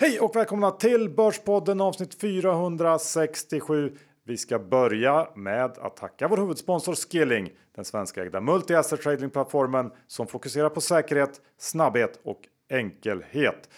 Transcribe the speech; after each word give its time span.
Hej 0.00 0.20
och 0.20 0.36
välkomna 0.36 0.70
till 0.70 1.08
Börspodden 1.10 1.80
avsnitt 1.80 2.14
467. 2.14 3.92
Vi 4.24 4.36
ska 4.36 4.58
börja 4.58 5.28
med 5.34 5.78
att 5.78 5.96
tacka 5.96 6.28
vår 6.28 6.36
huvudsponsor 6.36 6.94
Skilling, 6.94 7.50
den 7.74 7.84
svenskägda 7.84 8.40
multi-asset 8.40 9.02
tradingplattformen 9.02 9.90
som 10.06 10.26
fokuserar 10.26 10.68
på 10.68 10.80
säkerhet, 10.80 11.40
snabbhet 11.56 12.20
och 12.22 12.40
enkelhet. 12.70 13.68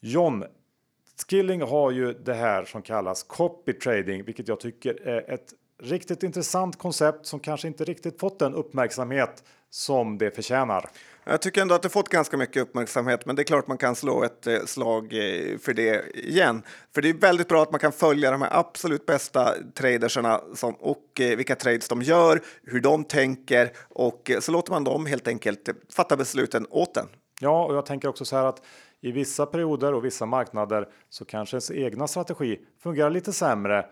John, 0.00 0.44
Skilling 1.28 1.62
har 1.62 1.90
ju 1.90 2.12
det 2.12 2.34
här 2.34 2.64
som 2.64 2.82
kallas 2.82 3.22
copy 3.22 3.72
trading, 3.72 4.24
vilket 4.24 4.48
jag 4.48 4.60
tycker 4.60 5.08
är 5.08 5.30
ett 5.30 5.54
riktigt 5.82 6.22
intressant 6.22 6.78
koncept 6.78 7.26
som 7.26 7.40
kanske 7.40 7.68
inte 7.68 7.84
riktigt 7.84 8.20
fått 8.20 8.38
den 8.38 8.54
uppmärksamhet 8.54 9.44
som 9.70 10.18
det 10.18 10.30
förtjänar. 10.30 10.90
Jag 11.24 11.42
tycker 11.42 11.62
ändå 11.62 11.74
att 11.74 11.82
det 11.82 11.88
fått 11.88 12.08
ganska 12.08 12.36
mycket 12.36 12.62
uppmärksamhet, 12.62 13.26
men 13.26 13.36
det 13.36 13.42
är 13.42 13.44
klart 13.44 13.66
man 13.66 13.78
kan 13.78 13.96
slå 13.96 14.24
ett 14.24 14.46
eh, 14.46 14.58
slag 14.64 15.04
eh, 15.04 15.58
för 15.58 15.74
det 15.74 16.16
igen. 16.16 16.62
För 16.94 17.02
det 17.02 17.08
är 17.08 17.14
väldigt 17.14 17.48
bra 17.48 17.62
att 17.62 17.70
man 17.70 17.80
kan 17.80 17.92
följa 17.92 18.30
de 18.30 18.42
här 18.42 18.58
absolut 18.58 19.06
bästa 19.06 19.54
traderserna 19.74 20.40
som, 20.54 20.74
och 20.74 21.20
eh, 21.20 21.36
vilka 21.36 21.54
trades 21.54 21.88
de 21.88 22.02
gör, 22.02 22.42
hur 22.62 22.80
de 22.80 23.04
tänker 23.04 23.72
och 23.88 24.30
så 24.40 24.52
låter 24.52 24.72
man 24.72 24.84
dem 24.84 25.06
helt 25.06 25.28
enkelt 25.28 25.68
fatta 25.92 26.16
besluten 26.16 26.66
åt 26.70 26.96
en. 26.96 27.08
Ja, 27.40 27.64
och 27.64 27.74
jag 27.74 27.86
tänker 27.86 28.08
också 28.08 28.24
så 28.24 28.36
här 28.36 28.44
att 28.44 28.62
i 29.00 29.12
vissa 29.12 29.46
perioder 29.46 29.94
och 29.94 30.04
vissa 30.04 30.26
marknader 30.26 30.88
så 31.08 31.24
kanske 31.24 31.54
ens 31.54 31.70
egna 31.70 32.06
strategi 32.06 32.60
fungerar 32.82 33.10
lite 33.10 33.32
sämre 33.32 33.86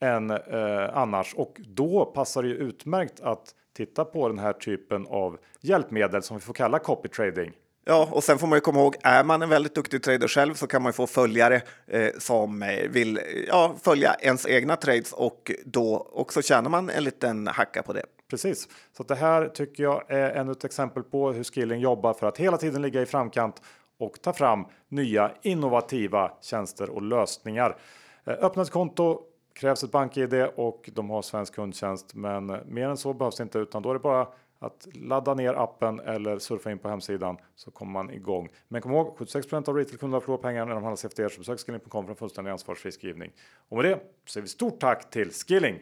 än 0.00 0.30
eh, 0.30 0.96
annars 0.96 1.34
och 1.34 1.56
då 1.58 2.04
passar 2.04 2.42
det 2.42 2.48
ju 2.48 2.54
utmärkt 2.54 3.20
att 3.20 3.54
titta 3.76 4.04
på 4.04 4.28
den 4.28 4.38
här 4.38 4.52
typen 4.52 5.06
av 5.06 5.38
hjälpmedel 5.60 6.22
som 6.22 6.36
vi 6.36 6.40
får 6.40 6.54
kalla 6.54 6.78
copy 6.78 7.08
trading. 7.08 7.52
Ja, 7.84 8.08
och 8.12 8.24
sen 8.24 8.38
får 8.38 8.46
man 8.46 8.56
ju 8.56 8.60
komma 8.60 8.80
ihåg, 8.80 8.96
är 9.02 9.24
man 9.24 9.42
en 9.42 9.48
väldigt 9.48 9.74
duktig 9.74 10.02
trader 10.02 10.28
själv 10.28 10.54
så 10.54 10.66
kan 10.66 10.82
man 10.82 10.88
ju 10.88 10.92
få 10.92 11.06
följare 11.06 11.62
eh, 11.86 12.10
som 12.18 12.62
eh, 12.62 12.88
vill 12.88 13.20
ja, 13.48 13.74
följa 13.82 14.14
ens 14.14 14.46
egna 14.46 14.76
trades 14.76 15.12
och 15.12 15.52
då 15.64 16.10
också 16.12 16.42
tjänar 16.42 16.70
man 16.70 16.90
en 16.90 17.04
liten 17.04 17.46
hacka 17.46 17.82
på 17.82 17.92
det. 17.92 18.02
Precis, 18.30 18.68
så 18.96 19.02
det 19.02 19.14
här 19.14 19.48
tycker 19.48 19.82
jag 19.82 20.04
är 20.08 20.30
ännu 20.30 20.52
ett 20.52 20.64
exempel 20.64 21.02
på 21.02 21.32
hur 21.32 21.44
Skilling 21.44 21.80
jobbar 21.80 22.14
för 22.14 22.26
att 22.26 22.38
hela 22.38 22.56
tiden 22.56 22.82
ligga 22.82 23.02
i 23.02 23.06
framkant 23.06 23.62
och 23.98 24.22
ta 24.22 24.32
fram 24.32 24.64
nya 24.88 25.32
innovativa 25.42 26.32
tjänster 26.42 26.90
och 26.90 27.02
lösningar. 27.02 27.76
Eh, 28.24 28.34
öppna 28.40 28.62
ett 28.62 28.70
konto 28.70 29.20
krävs 29.52 29.84
ett 29.84 29.90
bank-id 29.90 30.48
och 30.56 30.90
de 30.92 31.10
har 31.10 31.22
svensk 31.22 31.54
kundtjänst. 31.54 32.14
Men 32.14 32.46
mer 32.66 32.88
än 32.88 32.96
så 32.96 33.12
behövs 33.12 33.40
inte 33.40 33.58
utan 33.58 33.82
då 33.82 33.90
är 33.90 33.94
det 33.94 34.00
bara 34.00 34.26
att 34.58 34.88
ladda 34.92 35.34
ner 35.34 35.54
appen 35.54 36.00
eller 36.00 36.38
surfa 36.38 36.70
in 36.70 36.78
på 36.78 36.88
hemsidan 36.88 37.36
så 37.54 37.70
kommer 37.70 37.92
man 37.92 38.10
igång. 38.10 38.48
Men 38.68 38.82
kom 38.82 38.92
ihåg 38.92 39.16
76% 39.18 39.68
av 39.68 39.76
retailkunderna 39.76 40.20
förlorar 40.20 40.42
pengar 40.42 40.66
när 40.66 40.74
de 40.74 40.84
handlar 40.84 41.20
er. 41.20 41.28
så 41.28 41.38
besök 41.38 41.60
skilling.com 41.60 42.04
för 42.04 42.10
en 42.10 42.16
fullständig 42.16 42.50
ansvarsfri 42.52 42.92
skrivning. 42.92 43.32
Och 43.68 43.76
med 43.76 43.84
det 43.84 44.00
säger 44.26 44.42
vi 44.42 44.48
stort 44.48 44.80
tack 44.80 45.10
till 45.10 45.30
Skilling. 45.30 45.78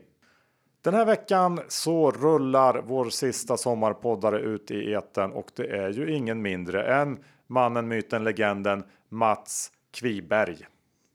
Den 0.82 0.94
här 0.94 1.04
veckan 1.04 1.60
så 1.68 2.10
rullar 2.10 2.82
vår 2.86 3.10
sista 3.10 3.56
sommarpoddare 3.56 4.40
ut 4.40 4.70
i 4.70 4.92
eten 4.92 5.32
och 5.32 5.50
det 5.56 5.66
är 5.66 5.90
ju 5.90 6.14
ingen 6.14 6.42
mindre 6.42 6.94
än 6.94 7.18
mannen, 7.46 7.88
myten, 7.88 8.24
legenden 8.24 8.84
Mats 9.08 9.72
Kviberg. 9.90 10.66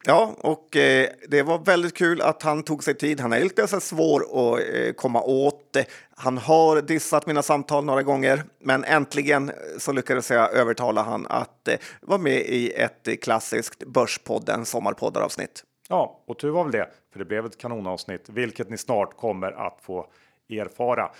Ja, 0.06 0.36
och 0.38 0.76
eh, 0.76 1.10
det 1.28 1.44
var 1.44 1.60
väldigt 1.60 1.94
kul 1.94 2.22
att 2.22 2.44
han 2.44 2.64
tog 2.64 2.84
sig 2.84 2.96
tid. 2.96 3.20
Han 3.20 3.34
är 3.34 3.40
lite 3.40 3.68
så 3.68 3.80
svår 3.80 4.22
att 4.22 4.60
eh, 4.60 4.94
komma 4.94 5.22
åt. 5.22 5.78
Han 6.16 6.38
har 6.38 6.82
dissat 6.82 7.26
mina 7.26 7.42
samtal 7.42 7.86
några 7.86 8.04
gånger, 8.04 8.44
men 8.60 8.84
äntligen 8.84 9.50
eh, 9.50 9.56
så 9.78 9.92
lyckades 9.92 10.32
jag 10.32 10.54
övertala 10.54 11.04
han 11.04 11.28
att 11.28 11.68
eh, 11.68 11.76
vara 12.02 12.18
med 12.18 12.42
i 12.42 12.72
ett 12.72 13.22
klassiskt 13.22 13.84
Börspodden 13.86 14.66
sommarpoddaravsnitt. 14.66 15.64
Ja, 15.90 16.24
och 16.26 16.40
tur 16.40 16.50
var 16.50 16.64
väl 16.64 16.72
det, 16.72 16.90
för 17.12 17.20
det 17.20 17.26
blev 17.26 17.46
ett 17.46 17.58
kanonavsnitt, 17.58 18.30
vilket 18.30 18.70
ni 18.70 18.78
snart 18.78 19.18
kommer 19.18 19.52
att 19.52 19.80
få 19.82 20.08
erfara. 20.50 21.12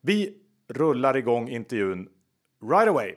Vi 0.00 0.34
rullar 0.68 1.16
igång 1.16 1.48
intervjun 1.48 2.08
right 2.70 2.88
away. 2.88 3.14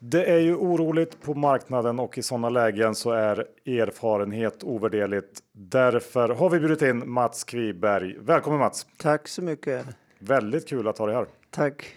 Det 0.00 0.24
är 0.24 0.38
ju 0.38 0.54
oroligt 0.54 1.22
på 1.22 1.34
marknaden 1.34 1.98
och 1.98 2.18
i 2.18 2.22
sådana 2.22 2.48
lägen 2.48 2.94
så 2.94 3.10
är 3.10 3.46
erfarenhet 3.66 4.64
ovärderligt. 4.64 5.40
Därför 5.52 6.28
har 6.28 6.50
vi 6.50 6.58
bjudit 6.58 6.82
in 6.82 7.10
Mats 7.10 7.44
Kviberg. 7.44 8.16
Välkommen 8.18 8.58
Mats! 8.58 8.86
Tack 8.98 9.28
så 9.28 9.42
mycket! 9.42 9.86
Väldigt 10.18 10.68
kul 10.68 10.88
att 10.88 10.98
ha 10.98 11.06
dig 11.06 11.14
här. 11.14 11.26
Tack! 11.50 11.94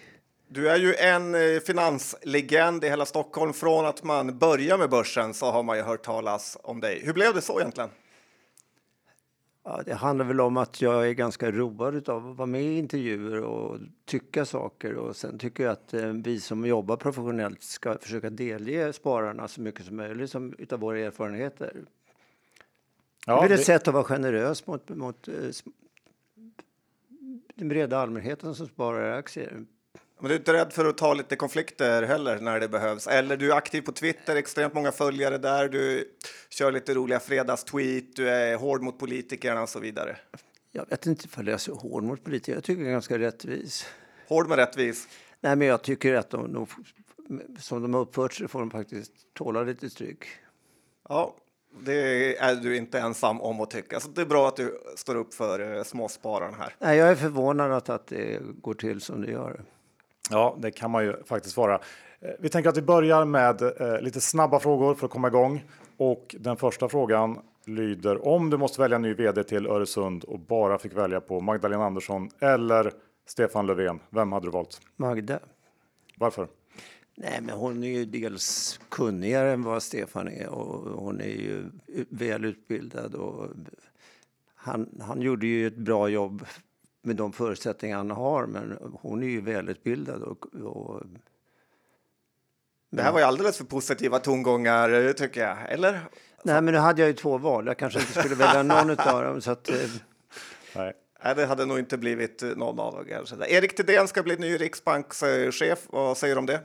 Du 0.48 0.70
är 0.70 0.76
ju 0.76 0.94
en 0.94 1.34
eh, 1.34 1.60
finanslegend 1.66 2.84
i 2.84 2.88
hela 2.88 3.06
Stockholm. 3.06 3.52
Från 3.52 3.86
att 3.86 4.02
man 4.04 4.38
börjar 4.38 4.78
med 4.78 4.90
börsen 4.90 5.34
så 5.34 5.50
har 5.50 5.62
man 5.62 5.76
ju 5.76 5.82
hört 5.82 6.02
talas 6.02 6.58
om 6.62 6.80
dig. 6.80 7.02
Hur 7.04 7.12
blev 7.12 7.34
det 7.34 7.40
så 7.40 7.60
egentligen? 7.60 7.90
Ja, 9.64 9.82
det 9.86 9.94
handlar 9.94 10.24
väl 10.24 10.40
om 10.40 10.56
att 10.56 10.80
jag 10.80 11.08
är 11.08 11.12
ganska 11.12 11.50
road 11.50 12.08
av 12.08 12.30
att 12.30 12.36
vara 12.36 12.46
med 12.46 12.62
i 12.62 12.78
intervjuer 12.78 13.40
och 13.40 13.78
tycka 14.04 14.44
saker. 14.44 14.94
Och 14.94 15.16
sen 15.16 15.38
tycker 15.38 15.64
jag 15.64 15.72
att 15.72 15.94
eh, 15.94 16.12
vi 16.12 16.40
som 16.40 16.66
jobbar 16.66 16.96
professionellt 16.96 17.62
ska 17.62 17.98
försöka 17.98 18.30
delge 18.30 18.92
spararna 18.92 19.48
så 19.48 19.60
mycket 19.60 19.86
som 19.86 19.96
möjligt 19.96 20.30
som, 20.30 20.54
utav 20.58 20.80
våra 20.80 20.98
erfarenheter. 20.98 21.84
Ja, 23.26 23.40
det 23.40 23.40
är 23.40 23.50
ett 23.50 23.58
det... 23.58 23.64
sätt 23.64 23.88
att 23.88 23.94
vara 23.94 24.04
generös 24.04 24.66
mot, 24.66 24.88
mot 24.88 25.28
eh, 25.28 25.34
den 27.54 27.68
breda 27.68 27.98
allmänheten 27.98 28.54
som 28.54 28.66
sparar 28.66 29.18
aktier. 29.18 29.64
Men 30.22 30.28
du 30.28 30.34
är 30.34 30.38
inte 30.38 30.52
rädd 30.52 30.72
för 30.72 30.84
att 30.84 30.96
ta 30.96 31.14
lite 31.14 31.36
konflikter 31.36 32.02
heller 32.02 32.40
när 32.40 32.60
det 32.60 32.68
behövs? 32.68 33.06
Eller 33.06 33.36
du 33.36 33.52
är 33.52 33.56
aktiv 33.56 33.82
på 33.82 33.92
Twitter, 33.92 34.36
extremt 34.36 34.74
många 34.74 34.92
följare 34.92 35.38
där, 35.38 35.68
du 35.68 36.10
kör 36.50 36.72
lite 36.72 36.94
roliga 36.94 37.20
fredagstweet, 37.20 38.16
du 38.16 38.28
är 38.28 38.56
hård 38.56 38.82
mot 38.82 38.98
politikerna 38.98 39.62
och 39.62 39.68
så 39.68 39.80
vidare. 39.80 40.16
Jag 40.72 40.88
vet 40.88 41.06
inte 41.06 41.28
om 41.36 41.46
jag 41.46 41.54
är 41.54 41.58
så 41.58 41.74
hård 41.74 42.02
mot 42.04 42.24
politiker, 42.24 42.54
jag 42.54 42.64
tycker 42.64 42.80
jag 42.82 42.88
är 42.88 42.92
ganska 42.92 43.18
rättvis. 43.18 43.86
Hård 44.28 44.48
men 44.48 44.56
rättvis? 44.56 45.08
Nej, 45.40 45.56
men 45.56 45.68
jag 45.68 45.82
tycker 45.82 46.14
att 46.14 46.30
de, 46.30 46.52
de 46.52 46.66
som 47.58 47.82
de 47.82 47.94
har 47.94 48.00
uppfört 48.00 48.32
sig 48.32 48.48
får 48.48 48.58
de 48.58 48.70
faktiskt 48.70 49.12
tåla 49.34 49.62
lite 49.62 49.90
stryk. 49.90 50.24
Ja, 51.08 51.36
det 51.80 52.36
är 52.36 52.54
du 52.54 52.76
inte 52.76 53.00
ensam 53.00 53.40
om 53.40 53.60
att 53.60 53.70
tycka. 53.70 54.00
Så 54.00 54.08
det 54.08 54.20
är 54.20 54.26
bra 54.26 54.48
att 54.48 54.56
du 54.56 54.78
står 54.96 55.14
upp 55.14 55.34
för 55.34 55.76
eh, 55.76 55.82
småspararna 55.82 56.56
här. 56.56 56.74
Nej, 56.78 56.98
jag 56.98 57.10
är 57.10 57.14
förvånad 57.14 57.72
att, 57.72 57.88
att 57.88 58.06
det 58.06 58.40
går 58.42 58.74
till 58.74 59.00
som 59.00 59.22
det 59.22 59.30
gör. 59.30 59.64
Ja, 60.30 60.56
det 60.58 60.70
kan 60.70 60.90
man 60.90 61.04
ju 61.04 61.22
faktiskt 61.24 61.56
vara. 61.56 61.74
Eh, 62.20 62.30
vi 62.38 62.48
tänker 62.48 62.70
att 62.70 62.76
vi 62.76 62.82
börjar 62.82 63.24
med 63.24 63.62
eh, 63.62 64.00
lite 64.00 64.20
snabba 64.20 64.60
frågor 64.60 64.94
för 64.94 65.06
att 65.06 65.12
komma 65.12 65.28
igång. 65.28 65.64
Och 65.96 66.36
den 66.38 66.56
första 66.56 66.88
frågan 66.88 67.38
lyder 67.66 68.28
om 68.28 68.50
du 68.50 68.56
måste 68.56 68.80
välja 68.80 68.98
ny 68.98 69.14
vd 69.14 69.44
till 69.44 69.66
Öresund 69.66 70.24
och 70.24 70.38
bara 70.38 70.78
fick 70.78 70.92
välja 70.92 71.20
på 71.20 71.40
Magdalena 71.40 71.84
Andersson 71.84 72.30
eller 72.40 72.92
Stefan 73.26 73.66
Löfven. 73.66 74.00
Vem 74.10 74.32
hade 74.32 74.46
du 74.46 74.50
valt? 74.50 74.80
Magda. 74.96 75.38
Varför? 76.16 76.48
Nej, 77.14 77.38
men 77.42 77.56
hon 77.56 77.82
är 77.82 77.88
ju 77.88 78.04
dels 78.04 78.80
kunnigare 78.88 79.52
än 79.52 79.62
vad 79.62 79.82
Stefan 79.82 80.28
är 80.28 80.48
och 80.48 81.02
hon 81.02 81.20
är 81.20 81.24
ju 81.24 81.64
välutbildad 82.08 83.14
och 83.14 83.48
han, 84.54 84.88
han 85.00 85.20
gjorde 85.20 85.46
ju 85.46 85.66
ett 85.66 85.76
bra 85.76 86.08
jobb 86.08 86.46
med 87.02 87.16
de 87.16 87.32
förutsättningar 87.32 87.96
han 87.96 88.10
har. 88.10 88.46
Men 88.46 88.78
hon 89.00 89.22
är 89.22 89.26
ju 89.26 89.40
välutbildad. 89.40 90.22
Och, 90.22 90.46
och 90.54 91.02
det 92.90 93.02
här 93.02 93.12
var 93.12 93.18
ju 93.18 93.24
alldeles 93.24 93.56
för 93.56 93.64
positiva 93.64 94.18
tongångar 94.18 95.12
tycker 95.12 95.40
jag, 95.40 95.72
eller? 95.72 96.00
Nej, 96.42 96.62
men 96.62 96.74
nu 96.74 96.80
hade 96.80 97.02
jag 97.02 97.08
ju 97.08 97.14
två 97.14 97.38
val. 97.38 97.66
Jag 97.66 97.78
kanske 97.78 98.00
inte 98.00 98.12
skulle 98.12 98.34
välja 98.34 98.62
någon 98.62 98.90
av 98.90 99.22
dem. 99.22 99.40
Så 99.40 99.50
att, 99.50 99.68
eh... 99.68 99.76
Nej. 100.76 100.92
Nej, 101.24 101.34
det 101.34 101.46
hade 101.46 101.66
nog 101.66 101.78
inte 101.78 101.98
blivit 101.98 102.42
någon 102.56 102.80
av 102.80 102.94
dem. 102.94 103.24
Erik 103.48 103.76
Thedéen 103.76 104.08
ska 104.08 104.22
bli 104.22 104.36
ny 104.36 104.56
riksbankschef. 104.56 105.86
Vad 105.86 106.16
säger 106.16 106.34
du 106.34 106.38
om 106.38 106.46
det? 106.46 106.60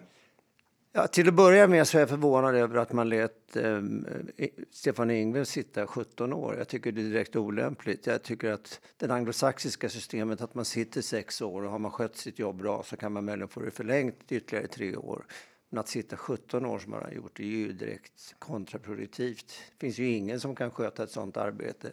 Ja, 0.97 1.07
till 1.07 1.27
att 1.27 1.33
börja 1.33 1.67
med 1.67 1.87
så 1.87 1.97
är 1.97 1.99
jag 1.99 2.09
förvånad 2.09 2.55
över 2.55 2.77
att 2.77 2.93
man 2.93 3.09
lät 3.09 3.55
ehm, 3.55 4.05
eh, 4.37 4.49
Stefan 4.71 5.11
Ingves 5.11 5.49
sitta 5.49 5.87
17 5.87 6.33
år. 6.33 6.55
Jag 6.57 6.67
tycker 6.67 6.91
det 6.91 7.01
är 7.01 7.03
direkt 7.03 7.35
olämpligt. 7.35 8.07
Jag 8.07 8.23
tycker 8.23 8.51
att 8.51 8.79
det 8.97 9.11
anglosaxiska 9.11 9.89
systemet 9.89 10.41
att 10.41 10.55
man 10.55 10.65
sitter 10.65 11.01
sex 11.01 11.41
år 11.41 11.63
och 11.63 11.71
har 11.71 11.79
man 11.79 11.91
skött 11.91 12.17
sitt 12.17 12.39
jobb 12.39 12.57
bra 12.57 12.83
så 12.83 12.97
kan 12.97 13.13
man 13.13 13.25
möjligen 13.25 13.47
få 13.47 13.59
det 13.59 13.71
förlängt 13.71 14.31
ytterligare 14.31 14.67
tre 14.67 14.95
år. 14.95 15.25
Men 15.69 15.79
att 15.79 15.87
sitta 15.87 16.17
17 16.17 16.65
år 16.65 16.79
som 16.79 16.91
man 16.91 17.03
har 17.03 17.11
gjort 17.11 17.39
är 17.39 17.43
ju 17.43 17.73
direkt 17.73 18.35
kontraproduktivt. 18.39 19.47
Det 19.47 19.85
finns 19.85 19.99
ju 19.99 20.07
ingen 20.07 20.39
som 20.39 20.55
kan 20.55 20.71
sköta 20.71 21.03
ett 21.03 21.11
sådant 21.11 21.37
arbete. 21.37 21.91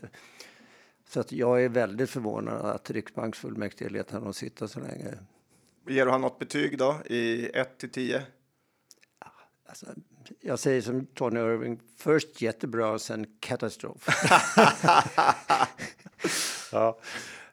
Så 1.08 1.20
att 1.20 1.32
jag 1.32 1.64
är 1.64 1.68
väldigt 1.68 2.10
förvånad 2.10 2.66
att 2.66 2.90
Riksbanksfullmäktige 2.90 3.90
lät 3.90 4.10
honom 4.10 4.34
sitta 4.34 4.68
så 4.68 4.80
länge. 4.80 5.14
Ger 5.88 6.04
du 6.04 6.10
honom 6.10 6.20
något 6.20 6.38
betyg 6.38 6.78
då 6.78 6.96
i 7.06 7.50
1 7.54 7.78
till 7.78 7.90
10? 7.90 8.22
Alltså, 9.74 9.94
jag 10.40 10.58
säger 10.58 10.80
som 10.80 11.06
Tony 11.06 11.40
Irving, 11.40 11.80
först 11.96 12.42
jättebra 12.42 12.98
sen 12.98 13.26
katastrof. 13.40 14.08
ja. 16.72 16.98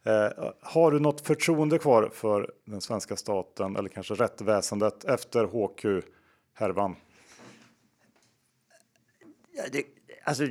eh, 0.04 0.52
har 0.62 0.92
du 0.92 1.00
något 1.00 1.28
förtroende 1.28 1.80
kvar 1.80 2.10
för 2.14 2.52
den 2.66 2.82
svenska 2.82 3.16
staten 3.16 3.76
eller 3.76 3.90
kanske 3.90 4.14
rättväsendet 4.14 5.04
efter 5.04 5.46
HQ-härvan? 5.46 6.96
Ja, 9.52 9.64
alltså, 10.24 10.44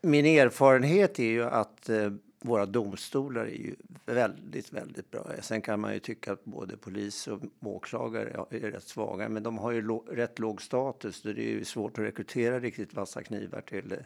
min 0.00 0.26
erfarenhet 0.26 1.18
är 1.18 1.24
ju 1.24 1.44
att 1.44 1.88
eh, 1.88 2.10
våra 2.40 2.66
domstolar 2.66 3.44
är 3.44 3.50
ju 3.50 3.76
väldigt, 4.06 4.72
väldigt 4.72 5.10
bra. 5.10 5.26
Sen 5.40 5.62
kan 5.62 5.80
man 5.80 5.94
ju 5.94 6.00
tycka 6.00 6.32
att 6.32 6.44
både 6.44 6.76
polis 6.76 7.26
och 7.26 7.40
åklagare 7.60 8.46
är 8.50 8.70
rätt 8.70 8.88
svaga, 8.88 9.28
men 9.28 9.42
de 9.42 9.58
har 9.58 9.72
ju 9.72 9.88
rätt 9.98 10.38
låg 10.38 10.62
status. 10.62 11.16
Så 11.16 11.28
det 11.28 11.42
är 11.42 11.50
ju 11.50 11.64
svårt 11.64 11.98
att 11.98 12.04
rekrytera 12.04 12.60
riktigt 12.60 12.94
vassa 12.94 13.22
knivar 13.22 13.60
till. 13.60 13.96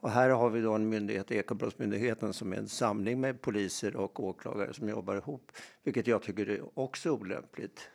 Och 0.00 0.10
här 0.10 0.30
har 0.30 0.50
vi 0.50 0.60
då 0.60 0.72
en 0.72 0.88
myndighet, 0.88 1.30
Ekobrottsmyndigheten, 1.30 2.32
som 2.32 2.52
är 2.52 2.56
en 2.56 2.68
samling 2.68 3.20
med 3.20 3.40
poliser 3.40 3.96
och 3.96 4.24
åklagare 4.24 4.74
som 4.74 4.88
jobbar 4.88 5.16
ihop, 5.16 5.52
vilket 5.82 6.06
jag 6.06 6.22
tycker 6.22 6.48
är 6.48 6.78
också 6.78 7.10
olämpligt. 7.10 7.88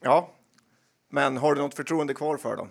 Ja, 0.00 0.30
men 1.08 1.36
har 1.36 1.54
du 1.54 1.60
något 1.60 1.74
förtroende 1.74 2.14
kvar 2.14 2.36
för 2.36 2.56
dem? 2.56 2.68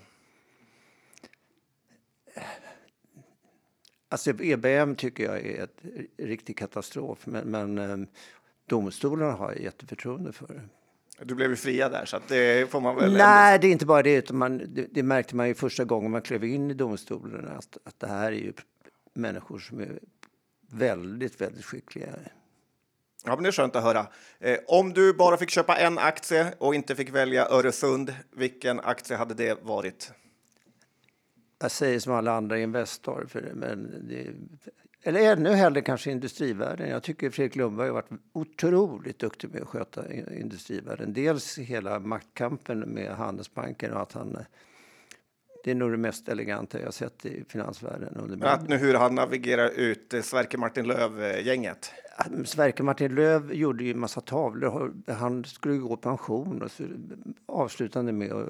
Alltså 4.13 4.44
EBM 4.44 4.95
tycker 4.95 5.24
jag 5.24 5.45
är 5.45 5.63
ett 5.63 5.77
riktig 6.18 6.57
katastrof, 6.57 7.19
men, 7.25 7.51
men 7.51 7.77
eh, 7.77 8.07
domstolarna 8.69 9.31
har 9.31 9.51
jag 9.51 9.62
jätteförtroende 9.62 10.31
för. 10.31 10.69
Du 11.21 11.36
blev 11.36 11.50
ju 11.50 11.56
fria 11.56 11.89
där, 11.89 12.06
så 12.06 12.19
det 12.27 12.71
får 12.71 12.81
man 12.81 12.95
väl... 12.95 13.13
Nej, 13.13 13.60
det 13.60 13.68
är 13.68 13.71
inte 13.71 13.86
bara 13.86 14.04
det, 14.04 14.15
utan 14.15 14.38
man, 14.38 14.57
det, 14.57 14.88
det, 14.92 15.04
märkte 15.04 15.36
man 15.36 15.48
ju 15.48 15.54
första 15.54 15.83
gången 15.83 16.12
man 16.12 16.21
klev 16.21 16.44
in 16.44 16.71
i 16.71 16.74
domstolarna, 16.74 17.51
att, 17.51 17.77
att 17.83 18.00
det 18.00 18.07
här 18.07 18.31
är 18.31 18.36
ju 18.36 18.54
människor 19.13 19.60
som 19.60 19.80
är 19.80 20.00
väldigt, 20.71 21.42
väldigt 21.42 21.65
skickliga. 21.65 22.07
Ja, 23.25 23.36
men 23.36 23.44
det 23.44 23.50
är 23.50 23.51
skönt 23.51 23.75
att 23.75 23.83
höra. 23.83 24.07
Eh, 24.39 24.57
om 24.68 24.94
du 24.94 25.13
bara 25.13 25.38
fick 25.38 25.50
köpa 25.50 25.75
en 25.75 25.98
aktie 25.98 26.54
och 26.57 26.75
inte 26.75 26.95
fick 26.95 27.10
välja 27.10 27.48
Öresund, 27.50 28.15
vilken 28.31 28.80
aktie 28.80 29.18
hade 29.18 29.33
det 29.33 29.63
varit? 29.63 30.12
Jag 31.63 31.71
säger 31.71 32.00
som 32.00 32.13
alla 32.13 32.31
andra 32.31 32.60
Investor, 32.60 33.25
för, 33.27 33.51
men 33.56 34.07
det, 34.10 34.27
eller 35.04 35.31
ännu 35.31 35.50
hellre 35.50 35.81
kanske 35.81 36.12
industrivärlden. 36.12 36.89
Jag 36.89 37.04
tycker 37.04 37.30
Fredrik 37.30 37.56
Lundberg 37.56 37.88
har 37.88 37.94
varit 37.94 38.10
otroligt 38.33 39.19
duktig 39.19 39.50
med 39.50 39.62
att 39.62 39.68
sköta 39.68 40.13
industrivärlden. 40.13 41.13
Dels 41.13 41.57
hela 41.57 42.00
maktkampen 42.00 42.80
med 42.80 43.12
Handelsbanken 43.12 43.94
och 43.94 44.01
att 44.01 44.13
han 44.13 44.38
det 45.63 45.71
är 45.71 45.75
nog 45.75 45.92
det 45.92 45.98
mest 45.98 46.30
eleganta 46.30 46.80
jag 46.81 46.94
sett 46.94 47.25
i 47.25 47.44
finansvärlden. 47.48 48.38
Men 48.39 48.44
att 48.44 48.69
nu 48.69 48.77
hur 48.77 48.94
han 48.94 49.15
navigerar 49.15 49.69
ut 49.69 50.13
Sverker 50.24 50.57
Martin 50.57 50.88
Löv-gänget? 50.88 51.92
Sverker 52.45 52.83
Martin 52.83 53.15
Löv 53.15 53.54
gjorde 53.54 53.83
ju 53.83 53.92
en 53.92 54.00
massa 54.00 54.21
tavlor. 54.21 54.94
Han 55.07 55.44
skulle 55.44 55.77
gå 55.77 55.94
i 55.94 55.98
pension 55.98 56.62
och 56.62 56.71
så 56.71 56.83
avslutande 57.45 58.12
med 58.12 58.31
att 58.33 58.48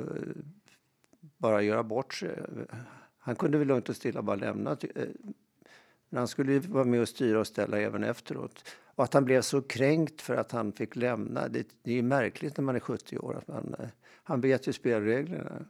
bara 1.38 1.62
göra 1.62 1.84
bort 1.84 2.14
sig. 2.14 2.30
Han 3.24 3.36
kunde 3.36 3.58
väl 3.58 3.68
lugnt 3.68 3.90
och 3.90 3.96
stilla 3.96 4.22
bara 4.22 4.36
lämna. 4.36 4.72
Eh, 4.72 5.08
men 6.10 6.18
han 6.18 6.28
skulle 6.28 6.60
vara 6.60 6.84
med 6.84 7.02
och 7.02 7.10
styra 7.10 7.40
och 7.40 7.48
ställa 7.48 7.80
även 7.80 8.04
efteråt. 8.04 8.66
Och 8.96 9.04
att 9.04 9.14
han 9.14 9.26
blev 9.26 9.42
så 9.42 9.62
kränkt 9.62 10.22
för 10.22 10.36
att 10.36 10.52
han 10.52 10.72
fick 10.72 10.96
lämna, 10.96 11.48
det, 11.48 11.68
det 11.84 11.92
är 11.92 11.96
ju 11.96 12.02
märkligt 12.02 12.58
när 12.58 12.64
man 12.64 12.76
är 12.76 12.80
70 12.80 13.18
år. 13.18 13.38
Att 13.38 13.48
man, 13.48 13.76
eh, 13.80 13.88
han 14.24 14.42
vet 14.42 14.68
ju 14.68 14.74
spelreglerna. 14.74 15.66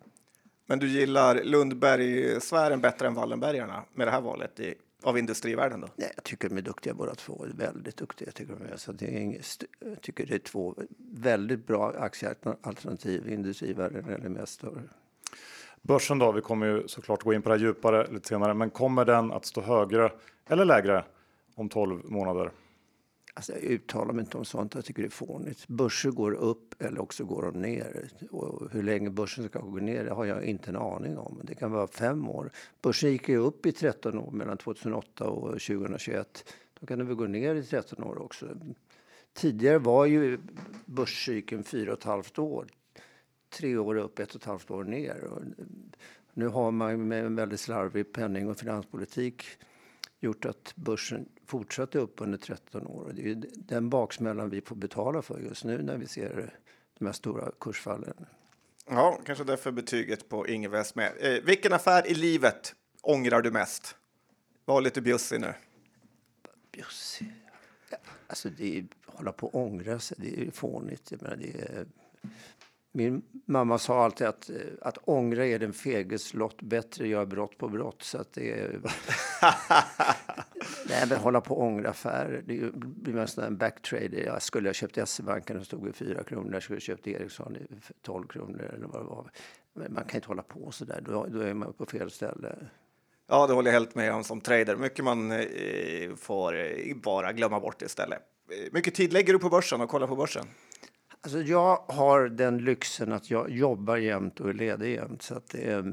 Men 0.66 0.80
du 0.80 0.88
gillar 0.88 1.44
Lundberg-sfären 1.44 2.82
bättre 2.82 3.08
än 3.08 3.14
Wallenbergarna 3.14 3.84
med 3.94 4.08
det 4.08 4.12
här 4.12 4.22
valet 4.22 4.60
i, 4.60 4.76
av 5.04 5.18
industrivärlden? 5.18 5.82
Då? 5.82 5.88
Nej, 5.96 6.12
jag 6.16 6.24
tycker 6.24 6.50
de 6.50 6.58
är 6.58 6.62
duktiga 6.62 6.94
båda 6.94 7.16
två. 7.16 7.46
Väldigt 7.56 7.98
duktiga 7.98 8.32
tycker 8.32 8.54
de 8.54 8.74
är. 8.74 8.78
Så 8.78 8.92
det 8.92 9.06
är 9.06 9.20
inget, 9.20 9.64
jag 9.80 10.02
tycker 10.02 10.26
det 10.26 10.36
är 10.36 10.40
två 10.40 10.76
väldigt 10.98 11.68
bra 11.68 11.94
aktiealternativ, 11.98 13.30
industrivärlden 13.30 14.10
eller 14.10 14.30
Mestor. 14.30 14.90
Börsen 15.88 16.20
då, 16.20 16.32
vi 16.32 16.42
kommer 16.42 16.66
ju 16.66 16.88
såklart 16.88 17.24
gå 17.24 17.34
in 17.34 17.42
på 17.42 17.50
det 17.50 17.56
här 17.56 17.66
djupare 17.66 18.08
lite 18.12 18.28
senare, 18.28 18.54
men 18.54 18.70
kommer 18.70 19.06
den 19.06 19.32
att 19.32 19.46
stå 19.46 19.62
högre 19.62 20.12
eller 20.46 20.66
lägre 20.66 21.06
om 21.56 21.70
12 21.70 22.02
månader? 22.06 22.52
Alltså 23.34 23.54
jag 23.54 23.64
uttalar 23.64 24.14
mig 24.14 24.24
inte 24.24 24.38
om 24.38 24.46
sånt, 24.46 24.76
jag 24.76 24.86
tycker 24.86 25.02
det 25.02 25.08
är 25.08 25.12
fånigt. 25.12 25.68
Börser 25.68 26.12
går 26.12 26.34
upp 26.34 26.82
eller 26.82 27.02
också 27.02 27.26
går 27.26 27.42
de 27.42 27.62
ner. 27.62 28.10
Och 28.32 28.72
hur 28.72 28.84
länge 28.84 29.10
börsen 29.10 29.48
ska 29.48 29.60
gå 29.60 29.78
ner 29.78 30.04
det 30.04 30.14
har 30.14 30.26
jag 30.26 30.44
inte 30.44 30.70
en 30.70 30.76
aning 30.76 31.18
om. 31.18 31.42
Det 31.44 31.56
kan 31.56 31.72
vara 31.72 31.88
fem 31.88 32.30
år. 32.30 32.52
Börsen 32.82 33.12
gick 33.12 33.30
ju 33.30 33.38
upp 33.38 33.66
i 33.66 33.72
13 33.72 34.20
år 34.20 34.32
mellan 34.32 34.58
2008 34.58 35.26
och 35.26 35.50
2021. 35.50 36.54
Då 36.80 36.86
kan 36.86 36.98
den 36.98 37.08
väl 37.08 37.16
gå 37.16 37.26
ner 37.26 37.56
i 37.56 37.64
13 37.64 38.04
år 38.04 38.22
också. 38.22 38.46
Tidigare 39.34 39.78
var 39.78 40.06
ju 40.06 40.40
börscykeln 40.86 41.64
fyra 41.64 41.92
och 41.92 41.98
ett 41.98 42.04
halvt 42.04 42.40
år 42.40 42.68
tre 43.54 43.78
år 43.78 43.96
upp, 43.96 44.20
ett 44.20 44.30
och 44.30 44.42
ett 44.42 44.46
halvt 44.46 44.72
år 44.72 44.84
ner. 44.84 45.24
Och 45.24 45.42
nu 46.34 46.48
har 46.48 46.72
man 46.72 47.08
med 47.08 47.26
en 47.26 47.36
väldigt 47.36 47.60
slarvig 47.60 48.14
penning 48.14 48.50
och 48.50 48.58
finanspolitik 48.58 49.46
gjort 50.20 50.46
att 50.46 50.74
börsen 50.76 51.30
fortsatte 51.46 52.00
upp 52.00 52.22
under 52.22 52.38
13 52.38 52.88
år. 52.88 53.04
Och 53.04 53.16
det 53.16 53.32
är 53.32 53.44
den 53.56 53.90
baksmällan 53.90 54.50
vi 54.50 54.62
får 54.62 54.76
betala 54.76 55.22
för 55.22 55.40
just 55.40 55.64
nu 55.64 55.82
när 55.82 55.98
vi 55.98 56.08
ser 56.08 56.60
de 57.00 57.06
här 57.06 57.14
stora 57.14 57.52
kursfallen. 57.60 58.26
Ja, 58.90 59.20
kanske 59.26 59.44
därför 59.44 59.72
betyget 59.72 60.30
på 60.30 60.48
Ingves 60.48 60.96
med. 60.96 61.12
Eh, 61.20 61.44
vilken 61.44 61.74
affär 61.74 62.08
i 62.08 62.14
livet 62.14 62.76
ångrar 63.02 63.42
du 63.42 63.52
mest? 63.52 63.96
Var 64.66 64.82
lite 64.82 65.02
bjussig 65.02 65.42
nu. 65.42 65.54
Bjussig? 66.72 67.34
Alltså, 68.28 68.50
det 68.50 68.78
är, 68.78 68.86
hålla 69.06 69.32
på 69.32 69.48
och 69.48 69.62
ångra 69.62 70.00
sig, 70.00 70.18
det 70.20 70.48
är 70.48 70.52
fånigt. 70.52 71.12
Jag 71.12 71.22
menar, 71.22 71.36
det 71.36 71.62
är, 71.62 71.86
min 72.96 73.22
mamma 73.46 73.78
sa 73.78 74.04
alltid 74.04 74.28
att, 74.28 74.50
eh, 74.50 74.56
att 74.82 74.98
ångra 74.98 75.46
är 75.46 75.60
den 75.60 75.74
feges 75.74 76.34
lott, 76.34 76.62
bättre 76.62 77.08
göra 77.08 77.26
brott 77.26 77.58
på 77.58 77.68
brott. 77.68 78.04
Så 78.04 78.18
att 78.18 78.34
det 78.34 78.52
är... 78.52 78.80
Nej, 80.90 81.06
men 81.10 81.18
hålla 81.18 81.42
på 81.42 81.56
och 81.56 81.64
ångra 81.64 81.90
affärer. 81.90 82.44
Det 82.48 82.72
blir 82.76 83.14
mest 83.14 83.38
en 83.38 83.58
backtrade. 83.58 84.24
Jag 84.24 84.42
skulle 84.42 84.70
ha 84.70 84.74
köpt 84.74 85.10
SE-banken 85.10 85.60
och 85.60 85.66
stod 85.66 85.88
i 85.88 85.94
4 85.94 86.24
kronor. 86.24 86.54
Jag 86.54 86.64
skulle 86.64 86.76
ha 86.76 86.82
köpt 86.82 87.08
Ericsson 87.08 87.56
i 87.56 87.68
12 88.02 88.28
kronor 88.28 88.72
eller 88.76 88.88
vad 88.88 89.02
det 89.02 89.06
var. 89.06 89.32
Men 89.74 89.94
man 89.94 90.04
kan 90.04 90.16
inte 90.16 90.28
hålla 90.28 90.44
på 90.44 90.72
så 90.72 90.86
där. 90.86 91.02
Då, 91.02 91.26
då 91.26 91.40
är 91.40 91.54
man 91.54 91.74
på 91.74 91.86
fel 91.86 92.12
ställe. 92.12 92.56
Ja, 93.28 93.48
det 93.48 93.54
håller 93.54 93.72
jag 93.72 93.80
helt 93.80 93.96
med 93.96 94.14
om 94.14 94.24
som 94.24 94.42
trader. 94.42 94.76
Mycket 94.76 95.06
man 95.06 95.32
eh, 95.32 96.16
får 96.18 96.56
eh, 96.56 96.96
bara 96.96 97.34
glömma 97.34 97.60
bort 97.60 97.82
istället. 97.82 98.20
Eh, 98.50 98.74
mycket 98.74 98.96
tid 98.96 99.14
lägger 99.14 99.34
du 99.34 99.40
på 99.40 99.50
börsen 99.50 99.82
och 99.82 99.90
kollar 99.90 100.08
på 100.08 100.16
börsen? 100.16 100.46
Alltså 101.24 101.42
jag 101.42 101.78
har 101.78 102.30
den 102.30 102.58
lyxen 102.58 103.12
att 103.12 103.32
jag 103.32 103.50
jobbar 103.50 103.98
jämt 103.98 104.40
och 104.40 104.50
är 104.50 104.54
ledig 104.54 104.94
jämt. 104.94 105.22
Så 105.22 105.36
att 105.36 105.56
eh, 105.56 105.84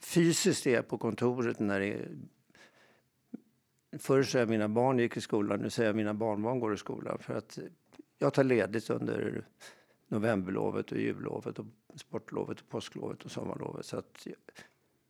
fysiskt 0.00 0.66
är 0.66 0.74
jag 0.74 0.88
på 0.88 0.98
kontoret 0.98 1.58
när 1.58 1.80
det 1.80 1.86
är... 1.86 2.08
Förr 3.98 4.22
sa 4.22 4.38
jag 4.38 4.48
mina 4.48 4.68
barn 4.68 4.98
gick 4.98 5.16
i 5.16 5.20
skolan, 5.20 5.60
nu 5.60 5.70
säger 5.70 5.88
jag 5.88 5.96
mina 5.96 6.14
barnbarn 6.14 6.60
går 6.60 6.74
i 6.74 6.76
skolan. 6.76 7.18
För 7.18 7.34
att 7.34 7.58
jag 8.18 8.34
tar 8.34 8.44
ledigt 8.44 8.90
under 8.90 9.46
novemberlovet 10.08 10.92
och 10.92 10.98
jullovet 10.98 11.58
och 11.58 11.66
sportlovet 11.96 12.60
och 12.60 12.68
påsklovet 12.68 13.24
och 13.24 13.30
sommarlovet. 13.30 13.86
Så 13.86 13.96
att 13.96 14.26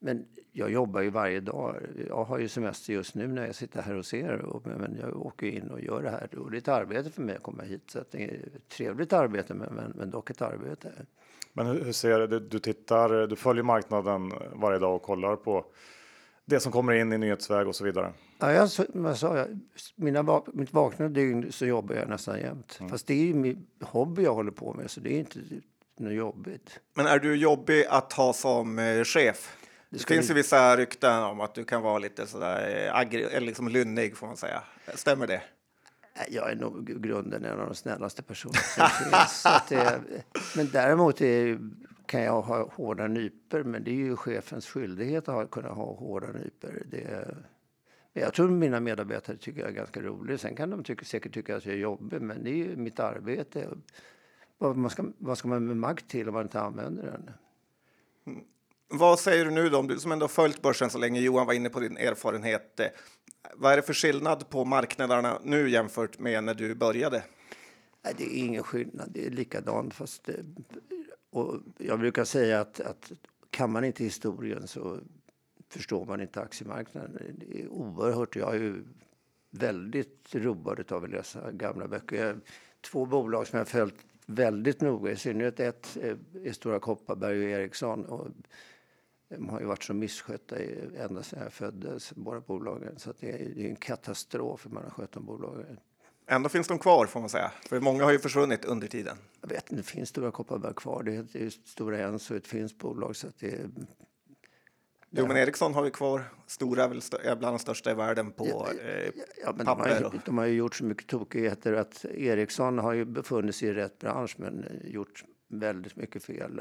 men 0.00 0.26
jag 0.52 0.70
jobbar 0.70 1.00
ju 1.00 1.10
varje 1.10 1.40
dag. 1.40 1.76
Jag 2.08 2.24
har 2.24 2.38
ju 2.38 2.48
semester 2.48 2.92
just 2.92 3.14
nu 3.14 3.26
när 3.26 3.46
jag 3.46 3.54
sitter 3.54 3.82
här 3.82 3.94
hos 3.94 4.14
er. 4.14 4.36
Och, 4.36 4.66
men 4.66 4.98
jag 5.00 5.26
åker 5.26 5.46
in 5.46 5.70
och 5.70 5.80
gör 5.80 6.02
det 6.02 6.10
här. 6.10 6.38
Och 6.38 6.50
det 6.50 6.56
är 6.56 6.58
ett 6.58 6.68
arbete 6.68 7.10
för 7.10 7.22
mig 7.22 7.36
att 7.36 7.42
komma 7.42 7.62
hit. 7.62 7.90
Så 7.90 7.98
det 8.10 8.24
är 8.24 8.46
ett 8.56 8.68
trevligt 8.68 9.12
arbete, 9.12 9.54
men, 9.54 9.74
men, 9.74 9.92
men 9.96 10.10
dock 10.10 10.30
ett 10.30 10.42
arbete. 10.42 10.92
Men 11.52 11.66
hur, 11.66 11.84
hur 11.84 11.92
ser 11.92 12.26
du? 12.26 12.40
Du 12.40 12.58
tittar, 12.58 13.26
du 13.26 13.36
följer 13.36 13.62
marknaden 13.62 14.32
varje 14.52 14.78
dag 14.78 14.96
och 14.96 15.02
kollar 15.02 15.36
på 15.36 15.64
det 16.44 16.60
som 16.60 16.72
kommer 16.72 16.92
in 16.92 17.12
i 17.12 17.18
nyhetsväg 17.18 17.68
och 17.68 17.76
så 17.76 17.84
vidare. 17.84 18.12
Ja, 18.38 18.52
jag, 18.52 18.68
jag 18.94 19.16
sa, 19.16 19.36
jag, 19.36 19.58
mina, 19.94 20.42
mitt 20.52 20.72
vakna 20.72 21.08
dygn 21.08 21.52
så 21.52 21.66
jobbar 21.66 21.94
jag 21.94 22.08
nästan 22.08 22.38
jämt. 22.38 22.76
Mm. 22.80 22.90
Fast 22.90 23.06
det 23.06 23.14
är 23.14 23.24
ju 23.24 23.34
min 23.34 23.66
hobby 23.80 24.22
jag 24.22 24.34
håller 24.34 24.52
på 24.52 24.74
med, 24.74 24.90
så 24.90 25.00
det 25.00 25.14
är 25.14 25.18
inte 25.18 25.38
något 25.98 26.12
jobbigt. 26.12 26.80
Men 26.94 27.06
är 27.06 27.18
du 27.18 27.36
jobbig 27.36 27.84
att 27.88 28.12
ha 28.12 28.32
som 28.32 28.78
eh, 28.78 29.04
chef? 29.04 29.56
Det, 29.90 29.98
det 29.98 30.14
finns 30.14 30.30
ju 30.30 30.34
vissa 30.34 30.76
rykten 30.76 31.22
om 31.22 31.40
att 31.40 31.54
du 31.54 31.64
kan 31.64 31.82
vara 31.82 31.98
lite 31.98 32.26
sådär 32.26 32.86
eh, 32.86 32.96
agri- 32.96 33.40
liksom 33.40 33.68
lynnig 33.68 34.16
får 34.16 34.26
man 34.26 34.36
säga. 34.36 34.62
Stämmer 34.94 35.26
det? 35.26 35.42
Jag 36.28 36.50
är 36.50 36.56
nog 36.56 37.02
grunden 37.02 37.44
en 37.44 37.60
av 37.60 37.66
de 37.66 37.74
snällaste 37.74 38.22
personerna 38.22 38.58
som 38.58 38.86
finns. 38.88 39.46
Det, 39.68 40.02
men 40.56 40.68
däremot 40.72 41.20
är, 41.20 41.58
kan 42.06 42.22
jag 42.22 42.42
ha 42.42 42.70
hårda 42.74 43.06
nyper, 43.06 43.62
men 43.62 43.84
det 43.84 43.90
är 43.90 43.94
ju 43.94 44.16
chefens 44.16 44.66
skyldighet 44.66 45.28
att 45.28 45.34
ha, 45.34 45.46
kunna 45.46 45.68
ha 45.68 45.94
hårda 45.94 46.26
nyper. 46.32 46.82
Det, 46.90 47.34
jag 48.12 48.34
tror 48.34 48.48
mina 48.50 48.80
medarbetare 48.80 49.36
tycker 49.36 49.60
jag 49.60 49.68
är 49.70 49.74
ganska 49.74 50.00
rolig. 50.00 50.40
Sen 50.40 50.56
kan 50.56 50.70
de 50.70 50.84
tycka, 50.84 51.04
säkert 51.04 51.34
tycka 51.34 51.56
att 51.56 51.66
jag 51.66 51.74
är 51.74 51.78
jobbig, 51.78 52.20
men 52.22 52.44
det 52.44 52.50
är 52.50 52.54
ju 52.54 52.76
mitt 52.76 53.00
arbete. 53.00 53.68
Vad, 54.58 54.76
man 54.76 54.90
ska, 54.90 55.04
vad 55.18 55.38
ska 55.38 55.48
man 55.48 55.66
med 55.66 55.76
makt 55.76 56.08
till 56.08 56.28
om 56.28 56.34
man 56.34 56.42
inte 56.42 56.60
använder 56.60 57.02
den? 57.02 57.30
Vad 58.92 59.20
säger 59.20 59.44
du 59.44 59.50
nu 59.50 59.68
då, 59.68 59.78
om 59.78 59.86
du 59.86 59.98
som 59.98 60.12
ändå 60.12 60.28
följt 60.28 60.62
börsen 60.62 60.90
så 60.90 60.98
länge, 60.98 61.20
Johan 61.20 61.46
var 61.46 61.54
inne 61.54 61.68
på 61.68 61.80
din 61.80 61.96
erfarenhet. 61.96 62.80
Eh, 62.80 62.86
vad 63.54 63.72
är 63.72 63.76
det 63.76 63.82
för 63.82 63.94
skillnad 63.94 64.48
på 64.48 64.64
marknaderna 64.64 65.40
nu 65.44 65.70
jämfört 65.70 66.18
med 66.18 66.44
när 66.44 66.54
du 66.54 66.74
började? 66.74 67.22
Nej, 68.04 68.14
det 68.18 68.24
är 68.24 68.44
ingen 68.44 68.62
skillnad, 68.62 69.10
det 69.10 69.26
är 69.26 69.30
likadant. 69.30 69.94
Fast 69.94 70.24
det, 70.24 70.44
och 71.30 71.56
jag 71.78 71.98
brukar 71.98 72.24
säga 72.24 72.60
att, 72.60 72.80
att 72.80 73.12
kan 73.50 73.72
man 73.72 73.84
inte 73.84 74.04
historien 74.04 74.68
så 74.68 74.98
förstår 75.68 76.04
man 76.04 76.20
inte 76.20 76.40
aktiemarknaden. 76.40 77.36
Det 77.38 77.62
är 77.62 77.68
oerhört. 77.68 78.36
Jag 78.36 78.54
är 78.54 78.58
ju 78.58 78.84
väldigt 79.50 80.34
road 80.34 80.92
av 80.92 81.04
att 81.04 81.10
läsa 81.10 81.52
gamla 81.52 81.88
böcker. 81.88 82.26
Jag, 82.26 82.40
två 82.80 83.06
bolag 83.06 83.46
som 83.46 83.58
jag 83.58 83.68
följt 83.68 84.06
väldigt 84.26 84.80
noga, 84.80 85.12
i 85.12 85.16
synnerhet 85.16 85.60
ett 85.60 85.96
eh, 86.02 86.16
är 86.44 86.52
Stora 86.52 86.80
Kopparberg 86.80 87.44
och 87.44 87.50
Ericsson. 87.50 88.04
Och 88.04 88.28
de 89.30 89.48
har 89.48 89.60
ju 89.60 89.66
varit 89.66 89.82
så 89.82 89.94
misskötta 89.94 90.56
ända 90.96 91.22
sedan 91.22 91.42
jag 91.42 91.52
föddes, 91.52 92.12
båda 92.12 92.40
bolagen. 92.40 92.98
Så 92.98 93.12
det 93.20 93.30
är, 93.30 93.58
är 93.58 93.68
en 93.68 93.76
katastrof 93.76 94.66
hur 94.66 94.70
man 94.70 94.82
har 94.82 94.90
skött 94.90 95.12
de 95.12 95.26
bolagen. 95.26 95.80
Ändå 96.26 96.48
finns 96.48 96.68
de 96.68 96.78
kvar 96.78 97.06
får 97.06 97.20
man 97.20 97.28
säga, 97.28 97.52
för 97.68 97.80
många 97.80 98.04
har 98.04 98.12
ju 98.12 98.18
försvunnit 98.18 98.64
under 98.64 98.88
tiden. 98.88 99.16
Jag 99.40 99.48
vet 99.48 99.62
inte, 99.70 99.74
det 99.74 99.82
finns 99.82 100.08
Stora 100.08 100.30
Kopparberg 100.30 100.74
kvar. 100.74 101.02
Det 101.02 101.16
är, 101.16 101.26
det 101.32 101.46
är 101.46 101.50
Stora 101.50 101.98
Enso, 101.98 102.36
ett 102.36 102.46
finskt 102.46 102.78
bolag. 102.78 103.16
Så 103.16 103.26
att 103.26 103.38
det 103.38 103.52
är, 103.52 103.68
Jo, 105.10 105.26
men 105.26 105.36
Ericsson 105.36 105.74
har 105.74 105.82
vi 105.82 105.90
kvar. 105.90 106.24
Stora 106.46 106.84
är 106.84 106.88
väl 106.88 107.00
är 107.24 107.36
bland 107.36 107.54
de 107.54 107.58
största 107.58 107.90
i 107.90 107.94
världen 107.94 108.32
på 108.32 108.46
ja, 108.46 108.68
eh, 108.82 109.12
ja, 109.44 109.52
men 109.56 109.66
papper. 109.66 109.84
De 109.84 110.04
har, 110.04 110.12
ju, 110.12 110.20
de 110.24 110.38
har 110.38 110.46
ju 110.46 110.54
gjort 110.54 110.74
så 110.74 110.84
mycket 110.84 111.06
tokigheter 111.06 111.72
att 111.72 112.04
Ericsson 112.04 112.78
har 112.78 112.92
ju 112.92 113.04
befunnit 113.04 113.56
sig 113.56 113.68
i 113.68 113.72
rätt 113.72 113.98
bransch 113.98 114.34
men 114.38 114.64
gjort 114.84 115.24
väldigt 115.48 115.96
mycket 115.96 116.24
fel. 116.24 116.60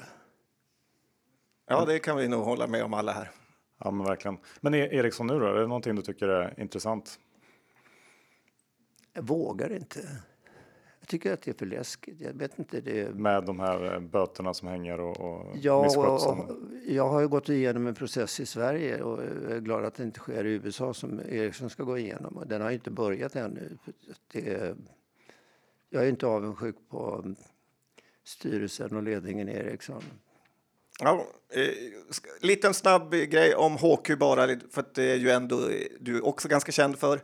Ja, 1.69 1.85
det 1.85 1.99
kan 1.99 2.17
vi 2.17 2.27
nog 2.27 2.43
hålla 2.43 2.67
med 2.67 2.83
om 2.83 2.93
alla 2.93 3.11
här. 3.11 3.31
Ja, 3.77 3.91
men 3.91 4.05
verkligen. 4.05 4.37
Men 4.61 4.73
e- 4.73 4.89
Ericsson 4.91 5.27
nu 5.27 5.39
då? 5.39 5.45
Är 5.45 5.53
det 5.53 5.67
någonting 5.67 5.95
du 5.95 6.01
tycker 6.01 6.27
är 6.27 6.59
intressant? 6.59 7.19
Jag 9.13 9.23
vågar 9.23 9.73
inte. 9.73 9.99
Jag 10.99 11.07
tycker 11.07 11.33
att 11.33 11.41
det 11.41 11.51
är 11.51 11.55
för 11.55 11.65
läskigt. 11.65 12.21
Jag 12.21 12.33
vet 12.33 12.59
inte 12.59 12.81
det. 12.81 13.15
Med 13.15 13.43
de 13.43 13.59
här 13.59 13.93
eh, 13.93 13.99
böterna 13.99 14.53
som 14.53 14.67
hänger 14.67 14.99
och, 14.99 15.19
och 15.19 15.57
ja, 15.61 15.97
och, 15.97 16.29
och, 16.29 16.49
jag 16.87 17.09
har 17.09 17.21
ju 17.21 17.27
gått 17.27 17.49
igenom 17.49 17.87
en 17.87 17.95
process 17.95 18.39
i 18.39 18.45
Sverige 18.45 19.01
och 19.03 19.23
är 19.23 19.59
glad 19.59 19.85
att 19.85 19.95
det 19.95 20.03
inte 20.03 20.19
sker 20.19 20.45
i 20.45 20.49
USA 20.49 20.93
som 20.93 21.19
Ericsson 21.19 21.69
ska 21.69 21.83
gå 21.83 21.97
igenom. 21.97 22.37
Och 22.37 22.47
den 22.47 22.61
har 22.61 22.69
ju 22.69 22.75
inte 22.75 22.91
börjat 22.91 23.35
ännu. 23.35 23.77
Det, 24.31 24.75
jag 25.89 26.03
är 26.03 26.09
inte 26.09 26.27
avundsjuk 26.27 26.75
på 26.89 27.33
styrelsen 28.23 28.95
och 28.95 29.03
ledningen 29.03 29.49
i 29.49 29.51
Ericsson. 29.51 30.03
Ja, 30.99 31.27
eh, 31.53 31.69
liten 32.41 32.73
snabb 32.73 33.11
grej 33.11 33.55
om 33.55 33.77
HQ 33.77 34.17
bara, 34.19 34.47
för 34.71 34.81
att 34.81 34.95
det 34.95 35.11
är 35.11 35.15
ju 35.15 35.29
ändå 35.29 35.69
du 35.99 36.21
också 36.21 36.47
ganska 36.47 36.71
känd 36.71 36.99
för. 36.99 37.19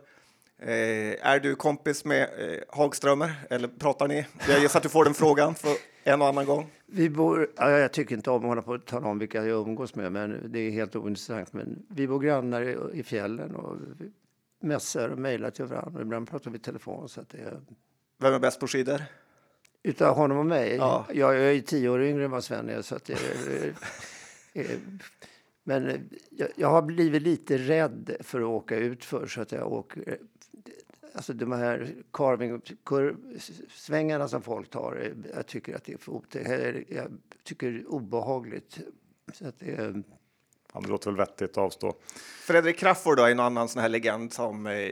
Eh, 0.58 1.26
är 1.26 1.40
du 1.40 1.54
kompis 1.54 2.04
med 2.04 2.22
eh, 2.22 2.60
Hagströmer 2.68 3.34
eller 3.50 3.68
pratar 3.68 4.08
ni? 4.08 4.26
Jag 4.48 4.60
gissar 4.60 4.78
att 4.78 4.82
du 4.82 4.88
får 4.88 5.04
den 5.04 5.14
frågan 5.14 5.54
för 5.54 5.70
en 6.04 6.22
och 6.22 6.28
annan 6.28 6.46
gång. 6.46 6.70
Vi 6.86 7.10
bor, 7.10 7.48
ja, 7.56 7.70
jag 7.70 7.92
tycker 7.92 8.14
inte 8.14 8.30
om 8.30 8.36
att 8.36 8.48
hålla 8.48 8.62
på 8.62 8.72
och 8.72 8.84
tala 8.84 9.08
om 9.08 9.18
vilka 9.18 9.44
jag 9.44 9.68
umgås 9.68 9.94
med, 9.94 10.12
men 10.12 10.52
det 10.52 10.58
är 10.58 10.70
helt 10.70 10.96
ointressant. 10.96 11.52
Men 11.52 11.86
vi 11.88 12.08
bor 12.08 12.20
grannar 12.20 12.62
i, 12.62 12.98
i 12.98 13.02
fjällen 13.02 13.54
och 13.54 13.76
mässar 14.62 15.08
och 15.08 15.18
mejlar 15.18 15.50
till 15.50 15.64
varandra. 15.64 16.02
Ibland 16.02 16.30
pratar 16.30 16.50
vi 16.50 16.56
i 16.56 16.60
telefon. 16.60 17.08
Så 17.08 17.20
att 17.20 17.28
det, 17.28 17.60
Vem 18.18 18.34
är 18.34 18.38
bäst 18.38 18.60
på 18.60 18.66
skidor? 18.66 19.02
Utav 19.86 20.16
honom 20.16 20.38
och 20.38 20.46
mig? 20.46 20.74
Ja. 20.74 21.06
Jag, 21.08 21.34
jag 21.34 21.56
är 21.56 21.60
tio 21.60 21.88
år 21.88 22.02
yngre 22.02 22.24
än 22.24 22.30
vad 22.30 22.44
Sven 22.44 22.68
är. 22.68 22.82
Så 22.82 22.94
att 22.94 23.04
det, 23.04 23.74
men 25.64 26.08
jag, 26.30 26.48
jag, 26.56 26.68
har 26.68 26.82
blivit 26.82 27.22
lite 27.22 27.58
rädd 27.58 28.16
för 28.20 28.40
att 28.40 28.46
åka 28.46 28.76
ut 28.76 29.04
för 29.04 29.26
så 29.26 29.40
att 29.40 29.52
jag 29.52 29.72
åker... 29.72 30.18
Alltså 31.14 31.32
de 31.32 31.52
här 31.52 31.94
carving, 32.12 32.60
svängarna 33.70 34.28
som 34.28 34.42
folk 34.42 34.70
tar, 34.70 35.12
jag 35.34 35.46
tycker 35.46 35.76
att 35.76 35.84
det 35.84 35.92
är 35.92 35.98
för 35.98 36.12
otäckt. 36.12 36.50
Jag 36.88 37.18
tycker 37.42 37.72
det 37.72 37.78
är 37.78 37.90
obehagligt. 37.90 38.80
Så 39.32 39.48
att 39.48 39.58
det, 39.58 40.02
Ja, 40.76 40.80
det 40.82 40.88
låter 40.88 41.10
väl 41.10 41.16
vettigt 41.16 41.50
att 41.50 41.58
avstå. 41.58 41.94
Fredrik 42.46 42.78
Crafoord 42.78 43.16
då, 43.16 43.22
är 43.22 43.30
en 43.30 43.40
annan 43.40 43.68
sån 43.68 43.82
här 43.82 43.88
legend 43.88 44.32
som 44.32 44.66
eh, 44.66 44.90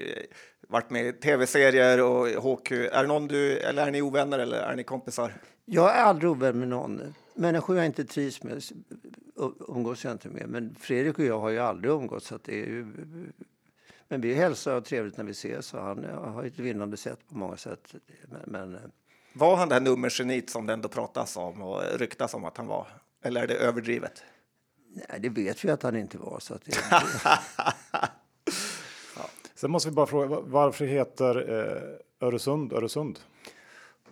varit 0.69 0.91
med 0.91 1.07
i 1.07 1.13
tv-serier 1.13 2.03
och 2.03 2.29
HQ. 2.29 2.73
Är 2.73 3.03
det 3.03 3.09
någon 3.09 3.29
du, 3.29 3.59
eller 3.59 3.87
är 3.87 3.91
ni 3.91 4.03
ovänner 4.03 4.39
eller 4.39 4.57
är 4.57 4.77
ni 4.77 4.85
kompisar? 4.85 5.35
Jag 5.65 5.97
är 5.97 6.03
aldrig 6.03 6.31
ovän 6.31 6.59
med 6.59 6.69
någon. 6.69 7.15
Människor 7.35 7.77
jag 7.77 7.87
inte 7.87 8.05
trivs 8.05 8.43
med 8.43 8.63
umgås 9.69 10.05
jag 10.05 10.13
inte 10.13 10.29
med. 10.29 10.49
Men 10.49 10.75
Fredrik 10.81 11.19
och 11.19 11.25
jag 11.25 11.41
har 11.41 11.51
ju 11.51 11.59
aldrig 11.59 11.93
umgåtts. 11.93 12.27
Så 12.27 12.39
det 12.45 12.53
är 12.53 12.67
ju, 12.67 12.87
men 14.09 14.21
vi 14.21 14.35
hälsar 14.35 14.77
och 14.77 14.85
trevligt 14.85 15.17
när 15.17 15.25
vi 15.25 15.31
ses 15.31 15.75
och 15.75 15.83
han 15.83 16.05
har 16.05 16.45
ett 16.45 16.59
vinnande 16.59 16.97
sätt 16.97 17.19
på 17.29 17.37
många 17.37 17.57
sätt. 17.57 17.95
Men, 18.29 18.41
men, 18.47 18.75
eh, 18.75 18.81
var 19.33 19.57
han 19.57 19.69
det 19.69 19.75
här 19.75 19.83
nummergeniet 19.83 20.51
som 20.51 20.67
det 20.67 20.73
ändå 20.73 20.89
pratas 20.89 21.37
om 21.37 21.63
och 21.63 21.83
ryktas 21.99 22.35
om 22.35 22.45
att 22.45 22.57
han 22.57 22.67
var? 22.67 22.87
Eller 23.23 23.43
är 23.43 23.47
det 23.47 23.55
överdrivet? 23.55 24.23
Nej, 24.95 25.21
det 25.21 25.29
vet 25.29 25.65
vi 25.65 25.71
att 25.71 25.83
han 25.83 25.97
inte 25.97 26.19
var. 26.19 26.39
Så 26.41 26.55
att 26.55 26.65
det, 26.65 26.77
ja. 29.17 29.31
Sen 29.55 29.71
måste 29.71 29.89
vi 29.89 29.95
bara 29.95 30.07
fråga, 30.07 30.41
varför 30.41 30.85
heter 30.85 31.51
eh, 31.51 32.27
Öresund 32.29 32.73
Öresund? 32.73 33.19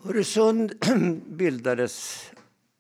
Öresund 0.05 0.73
bildades 1.27 2.27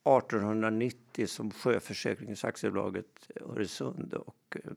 1890 0.04 1.26
som 1.26 1.50
Sjöförsäkringsaktiebolaget 1.50 3.30
Öresund 3.40 4.14
och 4.14 4.56
eh, 4.64 4.73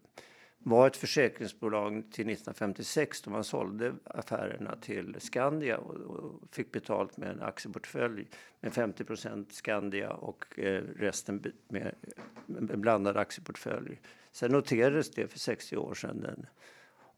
var 0.67 0.87
ett 0.87 0.97
försäkringsbolag 0.97 1.91
till 1.93 2.29
1956 2.29 3.21
då 3.21 3.31
man 3.31 3.43
sålde 3.43 3.93
affärerna 4.03 4.75
till 4.75 5.15
Skandia 5.19 5.77
och, 5.77 6.41
fick 6.51 6.71
betalt 6.71 7.17
med 7.17 7.29
en 7.29 7.41
aktieportfölj 7.41 8.27
med 8.59 8.71
50% 8.71 9.45
Skandia 9.51 10.13
och 10.13 10.59
eh, 10.59 10.83
resten 10.95 11.43
med 11.67 11.95
en 12.47 12.81
blandad 12.81 13.17
aktieportfölj. 13.17 13.99
Sen 14.31 14.51
noterades 14.51 15.11
det 15.11 15.27
för 15.27 15.39
60 15.39 15.77
år 15.77 15.93
sedan 15.93 16.21
den 16.21 16.45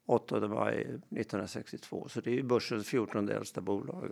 8 0.06 0.48
maj 0.48 0.82
1962 0.82 2.08
så 2.08 2.22
det 2.22 2.40
är 2.40 2.44
börsens 2.44 2.88
14 2.88 3.30
äldsta 3.30 3.62
bolag. 3.62 4.12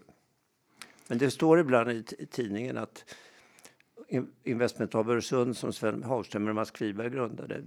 Men 1.07 1.17
det 1.17 1.31
står 1.31 1.59
ibland 1.59 1.91
i 1.91 2.03
tidningen 2.03 2.77
att 2.77 3.15
Investment 4.43 4.95
av 4.95 5.11
Öresund 5.11 5.57
som 5.57 5.73
Sven 5.73 6.03
Hagström 6.03 6.47
och 6.47 6.55
Mats 6.55 6.71
Kviberg 6.71 7.09
grundade 7.09 7.63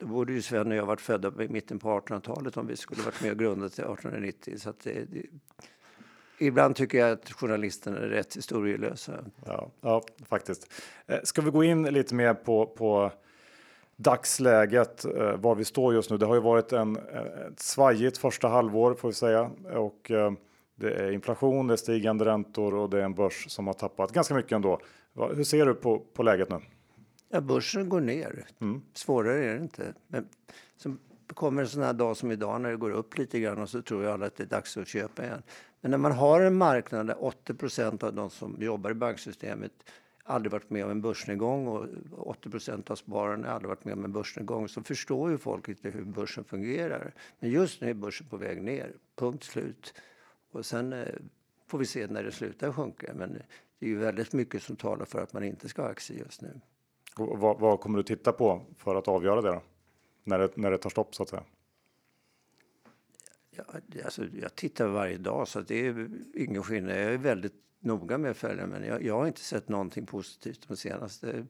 då 0.00 0.06
borde 0.06 0.32
ju 0.32 0.42
Sven 0.42 0.70
och 0.70 0.76
jag 0.76 0.86
varit 0.86 1.00
födda 1.00 1.42
i 1.42 1.48
mitten 1.48 1.78
på 1.78 2.00
1800-talet 2.00 2.56
om 2.56 2.66
vi 2.66 2.76
skulle 2.76 3.02
varit 3.02 3.22
med 3.22 3.30
och 3.30 3.38
grundat 3.38 3.72
1890. 3.72 4.54
Så 4.58 4.72
det, 4.82 5.04
det, 5.04 5.26
ibland 6.38 6.76
tycker 6.76 6.98
jag 6.98 7.10
att 7.10 7.32
journalisterna 7.32 7.98
är 7.98 8.08
rätt 8.08 8.36
historielösa. 8.36 9.24
Ja, 9.46 9.70
ja 9.80 10.02
faktiskt. 10.28 10.72
Eh, 11.06 11.18
ska 11.24 11.42
vi 11.42 11.50
gå 11.50 11.64
in 11.64 11.82
lite 11.82 12.14
mer 12.14 12.34
på, 12.34 12.66
på 12.66 13.12
dagsläget, 13.96 15.04
eh, 15.04 15.36
var 15.36 15.54
vi 15.54 15.64
står 15.64 15.94
just 15.94 16.10
nu? 16.10 16.16
Det 16.16 16.26
har 16.26 16.34
ju 16.34 16.40
varit 16.40 16.72
en, 16.72 16.96
eh, 16.96 17.46
ett 17.52 17.60
svajigt 17.60 18.18
första 18.18 18.48
halvår 18.48 18.94
får 18.94 19.08
vi 19.08 19.14
säga 19.14 19.50
och 19.74 20.10
det 20.74 20.94
är 20.94 21.10
inflation, 21.10 21.66
det 21.66 21.74
är 21.74 21.76
stigande 21.76 22.24
räntor 22.24 22.74
och 22.74 22.90
det 22.90 22.98
är 22.98 23.02
en 23.02 23.14
börs 23.14 23.50
som 23.50 23.66
har 23.66 23.74
tappat 23.74 24.12
ganska 24.12 24.34
mycket 24.34 24.52
ändå. 24.52 24.80
Hur 25.34 25.44
ser 25.44 25.66
du 25.66 25.74
på, 25.74 25.98
på 25.98 26.22
läget 26.22 26.50
nu? 26.50 26.60
Ja, 27.32 27.40
börsen 27.40 27.88
går 27.88 28.00
ner. 28.00 28.46
Mm. 28.60 28.82
Svårare 28.92 29.44
är 29.44 29.54
det 29.54 29.62
inte. 29.62 29.94
Men 30.08 30.28
så 30.76 30.96
kommer 31.26 31.62
en 31.62 31.68
sån 31.68 31.82
här 31.82 31.92
dag 31.92 32.16
som 32.16 32.30
idag 32.30 32.60
när 32.60 32.70
det 32.70 32.76
går 32.76 32.90
upp 32.90 33.18
lite 33.18 33.40
grann 33.40 33.58
och 33.58 33.68
så 33.68 33.82
tror 33.82 34.04
jag 34.04 34.12
alla 34.12 34.26
att 34.26 34.36
det 34.36 34.42
är 34.42 34.46
dags 34.46 34.76
att 34.76 34.88
köpa 34.88 35.24
igen. 35.24 35.42
Men 35.80 35.90
när 35.90 35.98
man 35.98 36.12
har 36.12 36.40
en 36.40 36.56
marknad 36.56 37.06
där 37.06 37.14
80% 37.14 38.04
av 38.04 38.14
de 38.14 38.30
som 38.30 38.56
jobbar 38.62 38.90
i 38.90 38.94
banksystemet 38.94 39.72
aldrig 40.24 40.52
varit 40.52 40.70
med 40.70 40.84
om 40.84 40.90
en 40.90 41.00
börsnedgång 41.00 41.66
och 41.66 41.86
80% 42.42 42.90
av 42.90 42.96
spararna 42.96 43.50
aldrig 43.50 43.68
varit 43.68 43.84
med 43.84 43.94
om 43.94 44.04
en 44.04 44.12
börsnedgång 44.12 44.68
så 44.68 44.82
förstår 44.82 45.30
ju 45.30 45.38
folk 45.38 45.68
inte 45.68 45.90
hur 45.90 46.04
börsen 46.04 46.44
fungerar. 46.44 47.14
Men 47.38 47.50
just 47.50 47.80
nu 47.80 47.90
är 47.90 47.94
börsen 47.94 48.26
på 48.26 48.36
väg 48.36 48.62
ner, 48.62 48.92
punkt 49.16 49.44
slut. 49.44 49.94
Och 50.52 50.66
sen 50.66 50.92
eh, 50.92 51.06
får 51.66 51.78
vi 51.78 51.86
se 51.86 52.06
när 52.06 52.22
det 52.22 52.32
slutar 52.32 52.72
sjunka. 52.72 53.12
Men 53.14 53.32
det 53.78 53.86
är 53.86 53.90
ju 53.90 53.98
väldigt 53.98 54.32
mycket 54.32 54.62
som 54.62 54.76
talar 54.76 55.04
för 55.04 55.22
att 55.22 55.32
man 55.32 55.44
inte 55.44 55.68
ska 55.68 55.82
ha 55.82 55.88
aktier 55.88 56.18
just 56.18 56.42
nu. 56.42 56.60
Vad, 57.26 57.60
vad, 57.60 57.80
kommer 57.80 57.96
du 57.96 58.02
titta 58.02 58.32
på 58.32 58.62
för 58.76 58.94
att 58.94 59.08
avgöra 59.08 59.40
det 59.40 59.48
då? 59.48 59.62
När 60.24 60.38
det, 60.38 60.56
när 60.56 60.70
det 60.70 60.78
tar 60.78 60.90
stopp 60.90 61.14
så 61.14 61.22
att 61.22 61.28
säga? 61.28 61.44
Ja, 63.50 63.64
alltså, 64.04 64.24
jag 64.42 64.54
tittar 64.54 64.88
varje 64.88 65.18
dag 65.18 65.48
så 65.48 65.60
det 65.60 65.86
är 65.86 66.10
ingen 66.34 66.62
skillnad. 66.62 66.96
Jag 66.96 67.12
är 67.14 67.18
väldigt 67.18 67.54
noga 67.78 68.18
med 68.18 68.30
att 68.30 68.36
följa 68.36 68.66
men 68.66 68.84
jag, 68.84 69.02
jag 69.02 69.18
har 69.18 69.26
inte 69.26 69.40
sett 69.40 69.68
någonting 69.68 70.06
positivt 70.06 70.68
de 70.68 70.76
senaste 70.76 71.46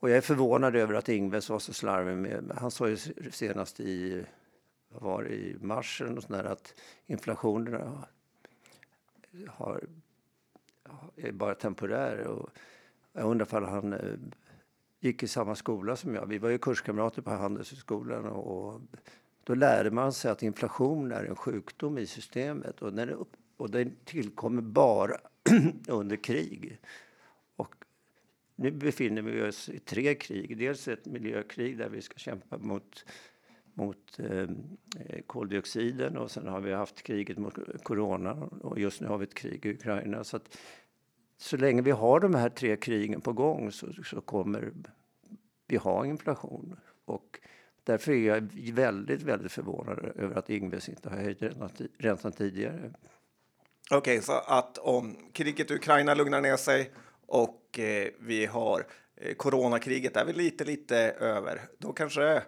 och 0.00 0.10
jag 0.10 0.16
är 0.16 0.20
förvånad 0.20 0.76
över 0.76 0.94
att 0.94 1.08
Ingves 1.08 1.48
var 1.48 1.58
så 1.58 1.72
slarvig 1.72 2.16
med, 2.16 2.52
han 2.56 2.70
sa 2.70 2.88
ju 2.88 2.96
senast 3.30 3.80
i, 3.80 4.24
vad 4.88 5.02
var 5.02 5.22
det, 5.22 5.34
i 5.34 5.56
mars 5.60 6.00
eller 6.00 6.20
sånt 6.20 6.28
där, 6.28 6.44
att 6.44 6.74
inflationen 7.06 8.04
har, 9.48 9.84
är 11.16 11.32
bara 11.32 11.54
temporär. 11.54 12.26
Och 12.26 12.50
jag 13.12 13.30
undrar 13.30 13.62
om 13.62 13.64
han 13.64 13.92
eh, 13.92 14.18
gick 15.00 15.22
i 15.22 15.28
samma 15.28 15.54
skola 15.54 15.96
som 15.96 16.14
jag. 16.14 16.26
Vi 16.26 16.38
var 16.38 16.48
ju 16.48 16.58
kurskamrater 16.58 17.22
på 17.22 17.30
Handelshögskolan 17.30 18.26
och 18.26 18.80
då 19.44 19.54
lärde 19.54 19.90
man 19.90 20.12
sig 20.12 20.30
att 20.30 20.42
inflation 20.42 21.12
är 21.12 21.24
en 21.24 21.36
sjukdom 21.36 21.98
i 21.98 22.06
systemet 22.06 22.82
och 22.82 22.92
den, 22.92 23.26
och 23.56 23.70
den 23.70 23.96
tillkommer 24.04 24.62
bara 24.62 25.16
under 25.88 26.16
krig. 26.16 26.78
Och 27.56 27.74
nu 28.56 28.70
befinner 28.70 29.22
vi 29.22 29.48
oss 29.48 29.68
i 29.68 29.78
tre 29.78 30.14
krig. 30.14 30.58
Dels 30.58 30.88
ett 30.88 31.06
miljökrig 31.06 31.78
där 31.78 31.88
vi 31.88 32.02
ska 32.02 32.18
kämpa 32.18 32.58
mot 32.58 33.04
mot 33.78 34.18
ehm, 34.18 34.56
eh, 35.06 35.20
koldioxiden 35.26 36.16
och 36.16 36.30
sen 36.30 36.48
har 36.48 36.60
vi 36.60 36.72
haft 36.72 37.02
kriget 37.02 37.38
mot 37.38 37.54
corona 37.82 38.32
och 38.60 38.78
just 38.78 39.00
nu 39.00 39.06
har 39.06 39.18
vi 39.18 39.24
ett 39.24 39.34
krig 39.34 39.66
i 39.66 39.70
Ukraina. 39.70 40.24
Så, 40.24 40.36
att, 40.36 40.58
så 41.38 41.56
länge 41.56 41.82
vi 41.82 41.90
har 41.90 42.20
de 42.20 42.34
här 42.34 42.48
tre 42.48 42.76
krigen 42.76 43.20
på 43.20 43.32
gång 43.32 43.72
så, 43.72 43.86
så 44.04 44.20
kommer 44.20 44.72
vi 45.66 45.76
ha 45.76 46.06
inflation. 46.06 46.76
Och 47.04 47.40
därför 47.84 48.12
är 48.12 48.26
jag 48.26 48.50
väldigt, 48.72 49.22
väldigt 49.22 49.52
förvånad 49.52 50.12
över 50.16 50.36
att 50.36 50.50
Ingves 50.50 50.88
inte 50.88 51.08
har 51.08 51.16
höjt 51.16 51.42
räntan 51.98 52.32
tidigare. 52.32 52.92
Okej, 53.90 53.98
okay, 53.98 54.20
så 54.20 54.32
att 54.32 54.78
om 54.78 55.16
kriget 55.32 55.70
i 55.70 55.74
Ukraina 55.74 56.14
lugnar 56.14 56.40
ner 56.40 56.56
sig 56.56 56.90
och 57.26 57.78
eh, 57.78 58.08
vi 58.18 58.46
har 58.46 58.86
eh, 59.16 59.34
coronakriget 59.34 60.16
är 60.16 60.24
vi 60.24 60.32
lite, 60.32 60.64
lite 60.64 60.96
över, 61.20 61.60
då 61.78 61.92
kanske 61.92 62.42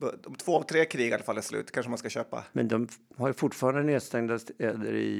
om 0.00 0.34
två 0.34 0.56
av 0.56 0.62
tre 0.62 0.84
krig 0.84 1.08
i 1.08 1.14
alla 1.14 1.22
fall 1.22 1.36
är 1.36 1.40
slut 1.40 1.70
kanske 1.70 1.90
man 1.90 1.98
ska 1.98 2.08
köpa. 2.08 2.44
Men 2.52 2.68
de 2.68 2.88
har 3.16 3.28
ju 3.28 3.34
fortfarande 3.34 3.82
nedstängda 3.82 4.38
städer 4.38 4.92
i, 4.92 5.18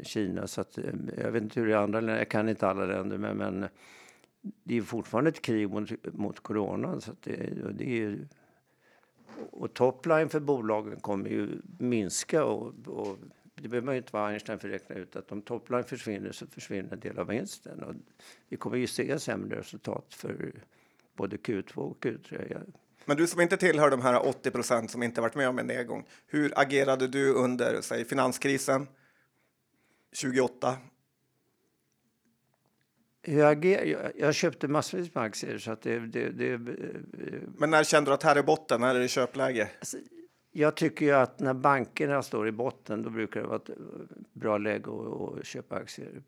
i 0.00 0.04
Kina 0.04 0.46
så 0.46 0.60
att 0.60 0.78
eh, 0.78 0.84
jag 1.16 1.30
vet 1.30 1.42
inte 1.42 1.60
hur 1.60 1.66
det 1.66 1.72
är 1.72 1.76
i 1.76 1.82
andra 1.82 2.00
länder. 2.00 2.18
Jag 2.18 2.28
kan 2.28 2.48
inte 2.48 2.68
alla 2.68 2.86
länder, 2.86 3.18
men, 3.18 3.36
men 3.36 3.68
det 4.42 4.76
är 4.76 4.82
fortfarande 4.82 5.30
ett 5.30 5.42
krig 5.42 5.70
mot, 5.70 5.90
mot 6.14 6.40
corona. 6.40 7.00
Så 7.00 7.12
det, 7.20 7.50
det 7.72 8.02
är, 8.02 8.28
och 9.50 9.74
topline 9.74 10.28
för 10.28 10.40
bolagen 10.40 11.00
kommer 11.00 11.30
ju 11.30 11.48
minska 11.78 12.44
och, 12.44 12.74
och 12.86 13.18
det 13.54 13.68
behöver 13.68 13.86
man 13.86 13.94
ju 13.94 13.98
inte 13.98 14.12
vara 14.12 14.28
Einstein 14.28 14.58
för 14.58 14.68
att 14.68 14.74
räkna 14.74 14.94
ut 14.94 15.16
att 15.16 15.32
om 15.32 15.42
topline 15.42 15.84
försvinner 15.84 16.32
så 16.32 16.46
försvinner 16.46 16.92
en 16.92 17.00
del 17.00 17.18
av 17.18 17.26
vinsten. 17.26 17.82
Och 17.82 17.94
vi 18.48 18.56
kommer 18.56 18.76
ju 18.76 18.86
se 18.86 19.18
sämre 19.18 19.58
resultat 19.58 20.14
för 20.14 20.52
både 21.16 21.36
Q2 21.36 21.76
och 21.76 22.04
Q3. 22.04 22.60
Men 23.10 23.16
du 23.16 23.26
som 23.26 23.40
inte 23.40 23.56
tillhör 23.56 23.90
de 23.90 24.02
här 24.02 24.26
80 24.26 24.50
procent 24.50 24.90
som 24.90 25.02
inte 25.02 25.20
varit 25.20 25.34
med 25.34 25.48
om 25.48 25.58
en 25.58 25.66
nedgång. 25.66 26.06
Hur 26.26 26.52
agerade 26.56 27.08
du 27.08 27.32
under 27.32 27.80
säg, 27.80 28.04
finanskrisen 28.04 28.86
28? 30.12 30.76
Jag, 33.22 33.64
jag, 34.16 34.34
köpte 34.34 34.68
massvis 34.68 35.14
med 35.14 35.24
aktier. 35.24 35.58
Så 35.58 35.72
att 35.72 35.82
det, 35.82 35.98
det, 35.98 36.30
det, 36.30 36.58
Men 37.58 37.70
när 37.70 37.84
kände 37.84 38.10
du 38.10 38.14
att 38.14 38.22
här 38.22 38.36
är 38.36 38.42
botten? 38.42 38.80
När 38.80 38.94
är 38.94 39.00
det 39.00 39.08
köpläge? 39.08 39.70
Alltså, 39.78 39.96
jag 40.52 40.74
tycker 40.74 41.06
ju 41.06 41.12
att 41.12 41.40
när 41.40 41.54
bankerna 41.54 42.22
står 42.22 42.48
i 42.48 42.52
botten 42.52 43.02
då 43.02 43.10
brukar 43.10 43.40
det 43.40 43.46
vara 43.46 43.56
ett 43.56 43.70
bra 44.32 44.58
läge 44.58 44.90
att, 44.90 45.38
att 45.38 45.46
köpa 45.46 45.76
aktier. 45.76 46.22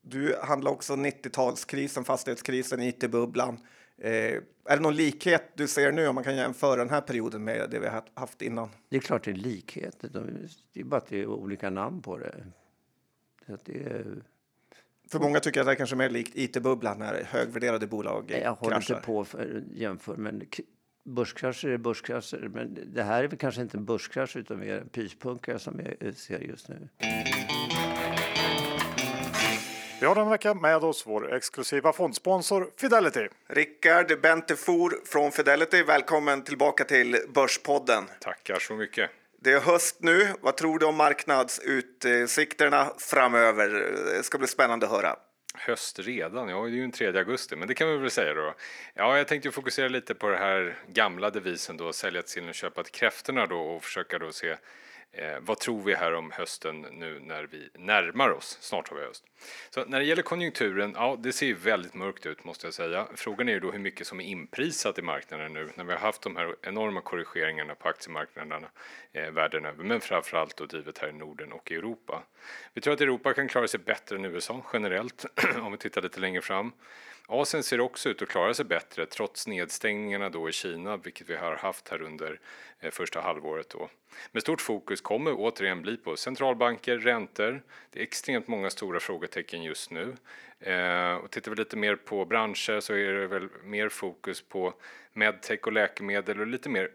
Du 0.00 0.36
handlar 0.42 0.70
också 0.70 0.92
90-talskrisen, 0.92 2.04
fastighetskrisen, 2.04 2.82
it-bubblan. 2.82 3.58
Eh, 3.98 4.10
är 4.68 4.76
det 4.76 4.80
någon 4.80 4.96
likhet 4.96 5.42
du 5.54 5.68
ser 5.68 5.92
nu 5.92 6.08
om 6.08 6.14
man 6.14 6.24
kan 6.24 6.36
jämföra 6.36 6.76
den 6.76 6.90
här 6.90 7.00
perioden 7.00 7.44
med 7.44 7.70
det 7.70 7.78
vi 7.78 7.86
har 7.86 8.02
haft 8.14 8.42
innan? 8.42 8.68
Det 8.88 8.96
är 8.96 9.00
klart 9.00 9.24
det 9.24 9.30
är 9.30 9.34
likhet. 9.34 10.04
Det 10.72 10.80
är 10.80 10.84
bara 10.84 10.96
att 10.96 11.06
det 11.06 11.22
är 11.22 11.26
olika 11.26 11.70
namn 11.70 12.02
på 12.02 12.18
det. 12.18 12.34
det 13.64 13.82
är... 13.84 14.22
För 15.08 15.18
många 15.18 15.40
tycker 15.40 15.60
att 15.60 15.66
det 15.66 15.72
är 15.72 15.76
kanske 15.76 15.96
mer 15.96 16.10
likt 16.10 16.36
it-bubblan 16.36 16.98
när 16.98 17.24
högvärderade 17.24 17.86
bolag 17.86 18.28
kraschar. 18.28 18.44
Jag 18.44 18.54
håller 18.54 18.76
inte 18.76 18.94
på 18.94 19.24
för 19.24 19.64
jämför, 19.74 20.16
men 20.16 20.42
börskrascher 21.04 21.68
är 21.68 21.78
börskrascher. 21.78 22.48
Men 22.48 22.78
det 22.94 23.02
här 23.02 23.24
är 23.24 23.28
väl 23.28 23.38
kanske 23.38 23.62
inte 23.62 23.78
en 23.78 23.84
börskrasch 23.84 24.36
utan 24.36 24.58
mer 24.58 24.78
en 24.78 24.88
pyspunka 24.88 25.58
som 25.58 25.80
jag 26.00 26.14
ser 26.14 26.40
just 26.40 26.68
nu. 26.68 26.88
Vi 30.00 30.06
har 30.06 30.14
den 30.14 30.30
vecka 30.30 30.54
med 30.54 30.84
oss 30.84 31.06
vår 31.06 31.34
exklusiva 31.34 31.92
fondsponsor 31.92 32.70
Fidelity. 32.76 33.28
Rickard 33.48 34.20
Bentefor 34.20 34.92
från 35.06 35.32
Fidelity, 35.32 35.82
välkommen 35.82 36.44
tillbaka 36.44 36.84
till 36.84 37.18
Börspodden. 37.34 38.04
Tackar 38.20 38.58
så 38.58 38.74
mycket. 38.74 39.10
Det 39.40 39.52
är 39.52 39.60
höst 39.60 39.96
nu. 40.00 40.28
Vad 40.40 40.56
tror 40.56 40.78
du 40.78 40.86
om 40.86 40.96
marknadsutsikterna 40.96 42.92
framöver? 42.98 43.68
Det 44.16 44.22
ska 44.22 44.38
bli 44.38 44.46
spännande 44.46 44.86
att 44.86 44.92
höra. 44.92 45.16
Höst 45.54 45.98
redan? 45.98 46.48
Ja, 46.48 46.62
det 46.62 46.68
är 46.68 46.70
ju 46.70 46.80
den 46.80 46.92
3 46.92 47.06
augusti, 47.06 47.56
men 47.56 47.68
det 47.68 47.74
kan 47.74 47.88
vi 47.88 47.96
väl 47.96 48.10
säga 48.10 48.34
då. 48.34 48.54
Ja, 48.94 49.18
jag 49.18 49.28
tänkte 49.28 49.50
fokusera 49.50 49.88
lite 49.88 50.14
på 50.14 50.28
det 50.28 50.38
här 50.38 50.76
gamla 50.88 51.30
devisen 51.30 51.76
då, 51.76 51.92
sälja 51.92 52.22
till 52.22 52.30
sillen 52.30 52.48
och 52.48 52.54
köpa 52.54 52.82
till 52.82 52.92
kräftorna 52.92 53.46
då 53.46 53.58
och 53.58 53.84
försöka 53.84 54.18
då 54.18 54.32
se 54.32 54.56
Eh, 55.12 55.38
vad 55.40 55.58
tror 55.58 55.82
vi 55.82 55.94
här 55.94 56.14
om 56.14 56.30
hösten 56.30 56.80
nu 56.80 57.20
när 57.20 57.44
vi 57.44 57.68
närmar 57.74 58.30
oss? 58.30 58.58
Snart 58.60 58.88
har 58.88 58.96
vi 58.96 59.02
höst. 59.02 59.24
Så 59.70 59.84
när 59.84 59.98
det 59.98 60.04
gäller 60.04 60.22
konjunkturen, 60.22 60.92
ja, 60.96 61.16
det 61.18 61.32
ser 61.32 61.46
ju 61.46 61.54
väldigt 61.54 61.94
mörkt 61.94 62.26
ut 62.26 62.44
måste 62.44 62.66
jag 62.66 62.74
säga. 62.74 63.06
Frågan 63.14 63.48
är 63.48 63.52
ju 63.52 63.60
då 63.60 63.70
hur 63.70 63.78
mycket 63.78 64.06
som 64.06 64.20
är 64.20 64.24
inprisat 64.24 64.98
i 64.98 65.02
marknaden 65.02 65.52
nu 65.52 65.68
när 65.74 65.84
vi 65.84 65.92
har 65.92 65.98
haft 65.98 66.22
de 66.22 66.36
här 66.36 66.56
enorma 66.62 67.00
korrigeringarna 67.00 67.74
på 67.74 67.88
aktiemarknaderna 67.88 68.68
eh, 69.12 69.30
världen 69.30 69.64
över, 69.64 69.84
men 69.84 70.00
framförallt 70.00 70.56
då 70.56 70.66
drivet 70.66 70.98
här 70.98 71.08
i 71.08 71.12
Norden 71.12 71.52
och 71.52 71.70
i 71.70 71.74
Europa. 71.74 72.22
Vi 72.74 72.80
tror 72.80 72.94
att 72.94 73.00
Europa 73.00 73.34
kan 73.34 73.48
klara 73.48 73.68
sig 73.68 73.80
bättre 73.80 74.16
än 74.16 74.24
USA 74.24 74.62
generellt 74.72 75.24
om 75.62 75.72
vi 75.72 75.78
tittar 75.78 76.02
lite 76.02 76.20
längre 76.20 76.42
fram. 76.42 76.72
Asien 77.28 77.62
ser 77.62 77.80
också 77.80 78.08
ut 78.08 78.22
att 78.22 78.28
klara 78.28 78.54
sig 78.54 78.64
bättre 78.64 79.06
trots 79.06 79.46
nedstängningarna 79.46 80.30
då 80.30 80.48
i 80.48 80.52
Kina, 80.52 80.96
vilket 80.96 81.30
vi 81.30 81.36
har 81.36 81.56
haft 81.56 81.88
här 81.88 82.02
under 82.02 82.40
eh, 82.80 82.90
första 82.90 83.20
halvåret. 83.20 83.68
Då. 83.68 83.88
Med 84.32 84.42
stort 84.42 84.60
fokus 84.60 85.00
kommer 85.00 85.34
återigen 85.36 85.82
bli 85.82 85.96
på 85.96 86.16
centralbanker, 86.16 86.98
räntor. 86.98 87.62
Det 87.90 87.98
är 87.98 88.02
extremt 88.02 88.48
många 88.48 88.70
stora 88.70 89.00
frågetecken 89.00 89.62
just 89.62 89.90
nu. 89.90 90.16
Eh, 90.60 91.14
och 91.14 91.30
tittar 91.30 91.50
vi 91.50 91.56
lite 91.56 91.76
mer 91.76 91.96
på 91.96 92.24
branscher 92.24 92.80
så 92.80 92.94
är 92.94 93.12
det 93.12 93.26
väl 93.26 93.48
mer 93.64 93.88
fokus 93.88 94.42
på 94.42 94.74
medtech 95.12 95.60
och 95.66 95.72
läkemedel 95.72 96.40
och 96.40 96.46
lite 96.46 96.68
mer 96.68 96.90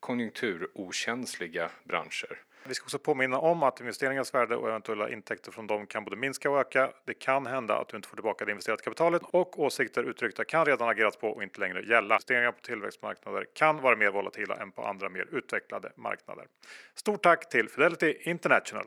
konjunkturokänsliga 0.00 1.70
branscher. 1.84 2.45
Vi 2.68 2.74
ska 2.74 2.84
också 2.84 2.98
påminna 2.98 3.38
om 3.38 3.62
att 3.62 3.80
investeringens 3.80 4.34
värde 4.34 4.56
och 4.56 4.68
eventuella 4.68 5.10
intäkter 5.10 5.52
från 5.52 5.66
dem 5.66 5.86
kan 5.86 6.04
både 6.04 6.16
minska 6.16 6.50
och 6.50 6.58
öka. 6.58 6.90
Det 7.04 7.14
kan 7.14 7.46
hända 7.46 7.78
att 7.78 7.88
du 7.88 7.96
inte 7.96 8.08
får 8.08 8.16
tillbaka 8.16 8.44
det 8.44 8.50
investerade 8.50 8.82
kapitalet 8.82 9.22
och 9.30 9.60
åsikter 9.60 10.02
uttryckta 10.02 10.44
kan 10.44 10.64
redan 10.64 10.88
agerats 10.88 11.16
på 11.16 11.28
och 11.28 11.42
inte 11.42 11.60
längre 11.60 11.82
gälla. 11.82 12.14
Investeringar 12.14 12.52
på 12.52 12.60
tillväxtmarknader 12.60 13.46
kan 13.54 13.80
vara 13.80 13.96
mer 13.96 14.10
volatila 14.10 14.56
än 14.56 14.72
på 14.72 14.82
andra 14.82 15.08
mer 15.08 15.28
utvecklade 15.32 15.92
marknader. 15.96 16.44
Stort 16.94 17.22
tack 17.22 17.48
till 17.48 17.68
Fidelity 17.68 18.14
International. 18.20 18.84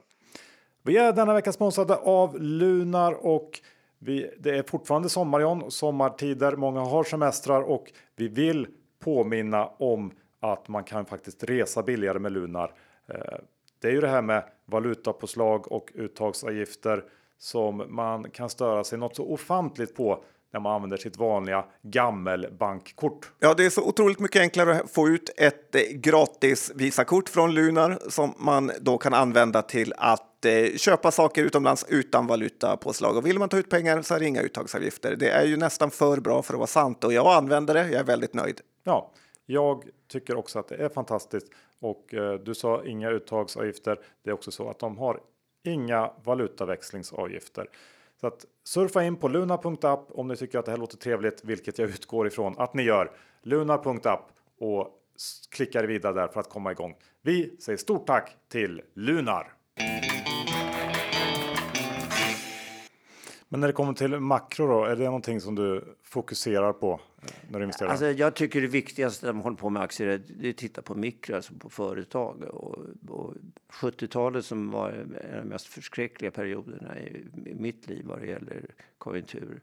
Vi 0.84 0.98
är 0.98 1.14
denna 1.14 1.34
vecka 1.34 1.52
sponsrade 1.52 1.96
av 1.96 2.42
Lunar 2.42 3.26
och 3.26 3.60
vi, 4.00 4.34
det 4.38 4.58
är 4.58 4.64
fortfarande 4.64 5.10
sommar 5.10 5.40
John, 5.40 5.72
sommartider. 5.72 6.56
Många 6.56 6.80
har 6.80 7.04
semestrar 7.04 7.62
och 7.62 7.92
vi 8.16 8.28
vill 8.28 8.68
påminna 9.00 9.68
om 9.68 10.12
att 10.40 10.68
man 10.68 10.84
kan 10.84 11.06
faktiskt 11.06 11.44
resa 11.44 11.84
billigare 11.84 12.20
med 12.20 12.32
Lunar. 12.32 12.74
Eh, 13.08 13.40
det 13.82 13.88
är 13.88 13.92
ju 13.92 14.02
det 14.02 14.08
här 14.08 14.22
med 14.22 14.44
valutapåslag 14.66 15.72
och 15.72 15.92
uttagsavgifter 15.96 17.04
som 17.38 17.84
man 17.90 18.32
kan 18.32 18.50
störa 18.50 18.84
sig 18.84 19.00
något 19.00 19.16
så 19.16 19.26
ofantligt 19.26 19.96
på 19.96 20.24
när 20.54 20.60
man 20.60 20.76
använder 20.76 20.98
sitt 20.98 21.18
vanliga 21.18 21.66
gammelbankkort. 21.82 23.32
Ja, 23.40 23.54
det 23.54 23.66
är 23.66 23.70
så 23.70 23.84
otroligt 23.84 24.20
mycket 24.20 24.42
enklare 24.42 24.76
att 24.76 24.92
få 24.92 25.08
ut 25.08 25.30
ett 25.38 25.76
eh, 25.76 25.82
gratis 25.82 26.72
Visakort 26.76 27.30
från 27.30 27.54
Lunar 27.54 28.00
som 28.10 28.34
man 28.38 28.72
då 28.82 28.98
kan 28.98 29.14
använda 29.14 29.62
till 29.62 29.94
att 29.98 30.46
eh, 30.46 30.78
köpa 30.78 31.12
saker 31.12 31.44
utomlands 31.44 31.86
utan 31.90 32.28
valutapåslag. 32.28 33.18
Och 33.18 33.26
vill 33.26 33.40
man 33.40 33.50
ta 33.50 33.58
ut 33.58 33.70
pengar 33.70 34.02
så 34.02 34.16
är 34.16 34.20
det 34.20 34.26
inga 34.26 34.42
uttagsavgifter. 34.42 35.16
Det 35.16 35.30
är 35.30 35.46
ju 35.46 35.58
nästan 35.58 35.92
för 35.92 36.20
bra 36.20 36.42
för 36.42 36.54
att 36.54 36.60
vara 36.60 36.68
sant 36.68 37.04
och 37.04 37.14
jag 37.14 37.28
använder 37.28 37.74
det. 37.74 37.90
Jag 37.90 38.00
är 38.00 38.04
väldigt 38.04 38.34
nöjd. 38.34 38.62
Ja, 38.84 39.12
jag 39.46 39.84
tycker 40.12 40.36
också 40.36 40.60
att 40.60 40.68
det 40.68 40.76
är 40.76 40.90
fantastiskt 40.90 41.48
och 41.80 42.14
eh, 42.14 42.34
du 42.34 42.56
sa 42.56 42.84
inga 42.86 43.10
uttagsavgifter. 43.10 44.00
Det 44.24 44.30
är 44.30 44.34
också 44.34 44.52
så 44.52 44.70
att 44.70 44.80
de 44.80 44.98
har 44.98 45.20
inga 45.64 46.12
valutaväxlingsavgifter. 46.24 47.70
Så 48.22 48.28
att 48.28 48.46
surfa 48.64 49.04
in 49.04 49.16
på 49.16 49.28
luna.app 49.28 50.12
om 50.12 50.28
ni 50.28 50.36
tycker 50.36 50.60
att 50.60 50.66
det 50.66 50.72
här 50.72 50.78
låter 50.78 50.98
trevligt, 50.98 51.44
vilket 51.44 51.80
jag 51.80 51.90
utgår 51.90 52.28
ifrån 52.28 52.56
att 52.58 52.74
ni 52.74 52.84
gör. 52.84 53.12
Luna.app 53.42 54.32
och 54.60 54.88
klickar 55.52 55.84
vidare 55.84 56.14
där 56.14 56.28
för 56.28 56.40
att 56.40 56.50
komma 56.50 56.72
igång. 56.72 56.96
Vi 57.22 57.58
säger 57.60 57.78
stort 57.78 58.08
tack 58.08 58.38
till 58.48 58.82
Lunar. 58.94 59.54
Men 63.50 63.60
när 63.60 63.68
det 63.68 63.74
kommer 63.74 63.94
till 63.94 64.20
makro 64.20 64.68
då, 64.68 64.86
är 64.86 64.96
det 64.96 65.06
någonting 65.06 65.42
som 65.42 65.56
du 65.56 65.98
fokuserar 66.04 66.74
på 66.74 67.00
när 67.50 67.60
du 67.60 67.64
investerar? 67.64 67.90
Alltså, 67.90 68.12
jag 68.12 68.36
tycker 68.36 68.62
det 68.62 68.68
viktigaste 68.68 69.26
när 69.26 69.34
man 69.34 69.42
håller 69.42 69.58
på 69.58 69.70
med 69.70 69.82
aktier 69.82 70.08
är 70.08 70.50
att 70.50 70.58
titta 70.58 70.82
på 70.82 70.96
mikro, 70.96 71.36
alltså 71.36 71.54
på 71.54 71.70
företag. 71.70 72.44
Och, 72.44 72.86
och 73.08 73.34
70-talet 73.70 74.46
som 74.46 74.72
var 74.72 74.90
en 74.90 75.16
av 75.36 75.44
de 75.44 75.50
mest 75.50 75.68
förskräckliga 75.68 76.32
perioderna 76.32 77.00
i, 77.00 77.26
i 77.46 77.56
mitt 77.56 77.88
liv 77.88 78.06
vad 78.06 78.20
det 78.20 78.28
gäller 78.28 78.66
konjunktur. 78.98 79.62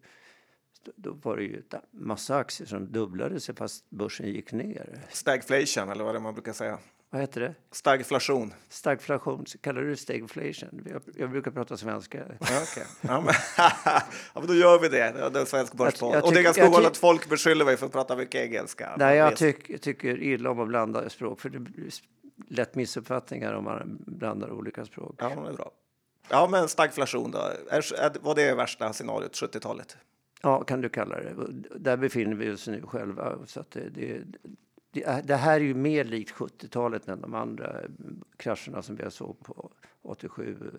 Då 0.97 1.13
var 1.13 1.37
det 1.37 1.43
ju 1.43 1.57
en 1.57 1.81
massa 1.91 2.37
aktier 2.37 2.67
som 2.67 2.93
dubblade 2.93 3.41
sig 3.41 3.55
fast 3.55 3.91
börsen 3.91 4.27
gick 4.27 4.53
ner. 4.53 5.01
Stagflation 5.11 5.89
eller 5.89 6.05
vad 6.05 6.15
det 6.15 6.21
man 6.21 6.35
brukar 6.35 6.53
säga. 6.53 6.79
Vad 7.17 7.21
heter 7.21 7.41
det? 7.41 7.55
Stagflation. 7.71 8.55
Stagflation. 8.69 9.45
Kallar 9.61 9.81
du 9.81 9.91
det 9.91 9.97
stagflation? 9.97 10.87
Jag, 10.93 11.03
jag 11.17 11.31
brukar 11.31 11.51
prata 11.51 11.77
svenska. 11.77 12.19
Ja, 12.19 12.63
okay. 12.63 12.85
ja, 13.01 13.21
men, 13.21 13.35
ja, 13.85 14.03
men 14.35 14.47
då 14.47 14.55
gör 14.55 14.79
vi 14.79 14.89
det. 14.89 15.31
Det 15.33 15.41
är 15.41 15.45
svensk 15.45 15.75
börspodd. 15.75 16.23
Och 16.23 16.33
det 16.33 16.41
är 16.41 16.43
ganska 16.43 16.69
ovanligt 16.69 16.91
att 16.91 16.97
folk 16.97 17.29
beskyller 17.29 17.65
mig 17.65 17.77
för 17.77 17.87
att 17.87 17.93
prata 17.93 18.17
mycket 18.17 18.41
engelska. 18.41 18.95
Nej, 18.99 19.17
jag 19.17 19.37
tyck, 19.37 19.81
tycker 19.81 20.23
illa 20.23 20.51
om 20.51 20.61
att 20.61 20.69
blanda 20.69 21.09
språk. 21.09 21.41
För 21.41 21.49
det 21.49 21.59
blir 21.59 21.91
lätt 22.49 22.75
missuppfattningar 22.75 23.53
om 23.53 23.65
man 23.65 23.99
blandar 24.07 24.51
olika 24.51 24.85
språk. 24.85 25.15
Ja, 25.19 25.29
det 25.29 25.49
är 25.49 25.53
bra. 25.53 25.71
Ja, 26.29 26.49
men 26.51 26.69
stagflation 26.69 27.31
då? 27.31 27.39
Är, 27.71 27.95
är, 27.95 28.13
var 28.21 28.35
det 28.35 28.55
värsta 28.55 28.93
scenariot, 28.93 29.33
70-talet? 29.33 29.97
Ja, 30.43 30.65
kan 30.65 30.81
du 30.81 30.89
kalla 30.89 31.17
det. 31.17 31.35
Där 31.79 31.97
befinner 31.97 32.37
vi 32.37 32.51
oss 32.51 32.69
nu 32.69 32.83
själva. 32.83 33.39
Så 33.47 33.65
det, 33.73 33.89
det, 33.89 34.23
det, 35.01 35.23
det 35.25 35.37
här 35.37 35.61
är 35.61 35.65
ju 35.65 35.75
mer 35.75 36.05
likt 36.05 36.35
70-talet 36.35 37.09
än 37.09 37.21
de 37.21 37.35
andra 37.35 37.83
krascherna 38.37 38.83
som 38.83 38.97
vi 38.97 39.03
har 39.03 39.11
såg 39.11 39.41
på 39.41 39.71
87, 40.03 40.71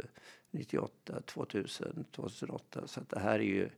98, 0.52 1.22
2000, 1.22 2.06
2008. 2.12 2.88
Så 2.88 3.02
det 3.10 3.20
här 3.20 3.40
är 3.40 3.44
ju 3.44 3.70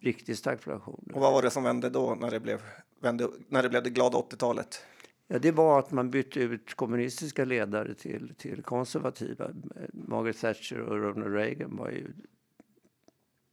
riktig 0.00 0.38
stagflation. 0.38 1.10
Och 1.14 1.20
vad 1.20 1.32
var 1.32 1.42
det 1.42 1.50
som 1.50 1.62
vände 1.62 1.90
då 1.90 2.14
när 2.20 2.30
det 2.30 2.40
blev, 2.40 2.62
vände, 3.00 3.28
när 3.48 3.62
det, 3.62 3.68
blev 3.68 3.82
det 3.82 3.90
glada 3.90 4.18
80-talet? 4.18 4.84
Ja, 5.26 5.38
det 5.38 5.52
var 5.52 5.78
att 5.78 5.90
man 5.90 6.10
bytte 6.10 6.40
ut 6.40 6.74
kommunistiska 6.74 7.44
ledare 7.44 7.94
till, 7.94 8.34
till 8.38 8.62
konservativa. 8.62 9.50
Margaret 9.92 10.40
Thatcher 10.40 10.80
och 10.80 10.96
Ronald 10.96 11.34
Reagan 11.34 11.76
var 11.76 11.90
ju 11.90 12.12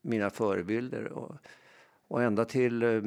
mina 0.01 0.29
förebilder. 0.29 1.05
Och, 1.05 1.35
och 2.07 2.23
ända 2.23 2.45
till 2.45 2.83
eh, 2.83 3.01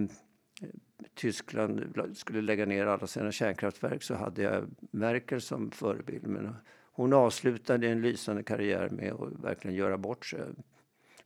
Tyskland 1.14 1.96
skulle 2.14 2.42
lägga 2.42 2.66
ner 2.66 2.86
alla 2.86 3.06
sina 3.06 3.32
kärnkraftverk 3.32 4.02
så 4.02 4.14
hade 4.14 4.42
jag 4.42 4.64
Merkel 4.90 5.40
som 5.40 5.70
förebild. 5.70 6.26
Men 6.26 6.56
hon 6.92 7.12
avslutade 7.12 7.88
en 7.88 8.02
lysande 8.02 8.42
karriär 8.42 8.88
med 8.90 9.12
att 9.12 9.44
verkligen 9.44 9.76
göra 9.76 9.98
bort 9.98 10.26
sig. 10.26 10.40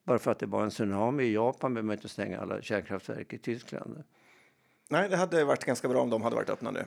Bara 0.04 0.18
för 0.18 0.30
att 0.30 0.38
det 0.38 0.46
var 0.46 0.62
en 0.62 0.70
tsunami 0.70 1.24
i 1.24 1.32
Japan 1.32 1.74
behöver 1.74 1.86
man 1.86 1.96
inte 1.96 2.08
stänga 2.08 2.40
alla 2.40 2.62
kärnkraftverk 2.62 3.32
i 3.32 3.38
Tyskland. 3.38 4.02
Nej, 4.88 5.08
det 5.08 5.16
hade 5.16 5.44
varit 5.44 5.64
ganska 5.64 5.88
bra 5.88 6.00
om 6.00 6.10
de 6.10 6.22
hade 6.22 6.36
varit 6.36 6.50
öppna 6.50 6.70
nu. 6.70 6.84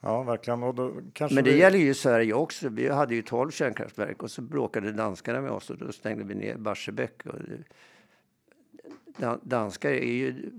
Ja, 0.00 0.22
verkligen. 0.22 0.62
Och 0.62 0.74
då 0.74 0.92
kanske 1.12 1.34
Men 1.34 1.44
det 1.44 1.52
vi... 1.52 1.58
gäller 1.58 1.78
ju 1.78 1.94
Sverige 1.94 2.34
också. 2.34 2.68
Vi 2.68 2.88
hade 2.88 3.14
ju 3.14 3.22
12 3.22 3.50
kärnkraftverk 3.50 4.22
och 4.22 4.30
så 4.30 4.42
bråkade 4.42 4.92
danskarna 4.92 5.40
med 5.40 5.50
oss 5.50 5.70
och 5.70 5.78
då 5.78 5.92
stängde 5.92 6.24
vi 6.24 6.34
ner 6.34 6.56
Barsebäck. 6.56 7.26
Och 7.26 7.34
danskar 9.42 9.90
är 9.90 10.12
ju 10.12 10.50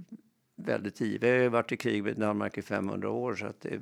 väldigt 0.55 1.01
ivriga. 1.01 1.37
Vi 1.37 1.43
har 1.43 1.49
varit 1.49 1.71
i 1.71 1.77
krig 1.77 2.03
med 2.03 2.17
Danmark 2.17 2.57
i 2.57 2.61
500 2.61 3.09
år. 3.09 3.35
Så 3.35 3.45
att 3.45 3.61
det, 3.61 3.81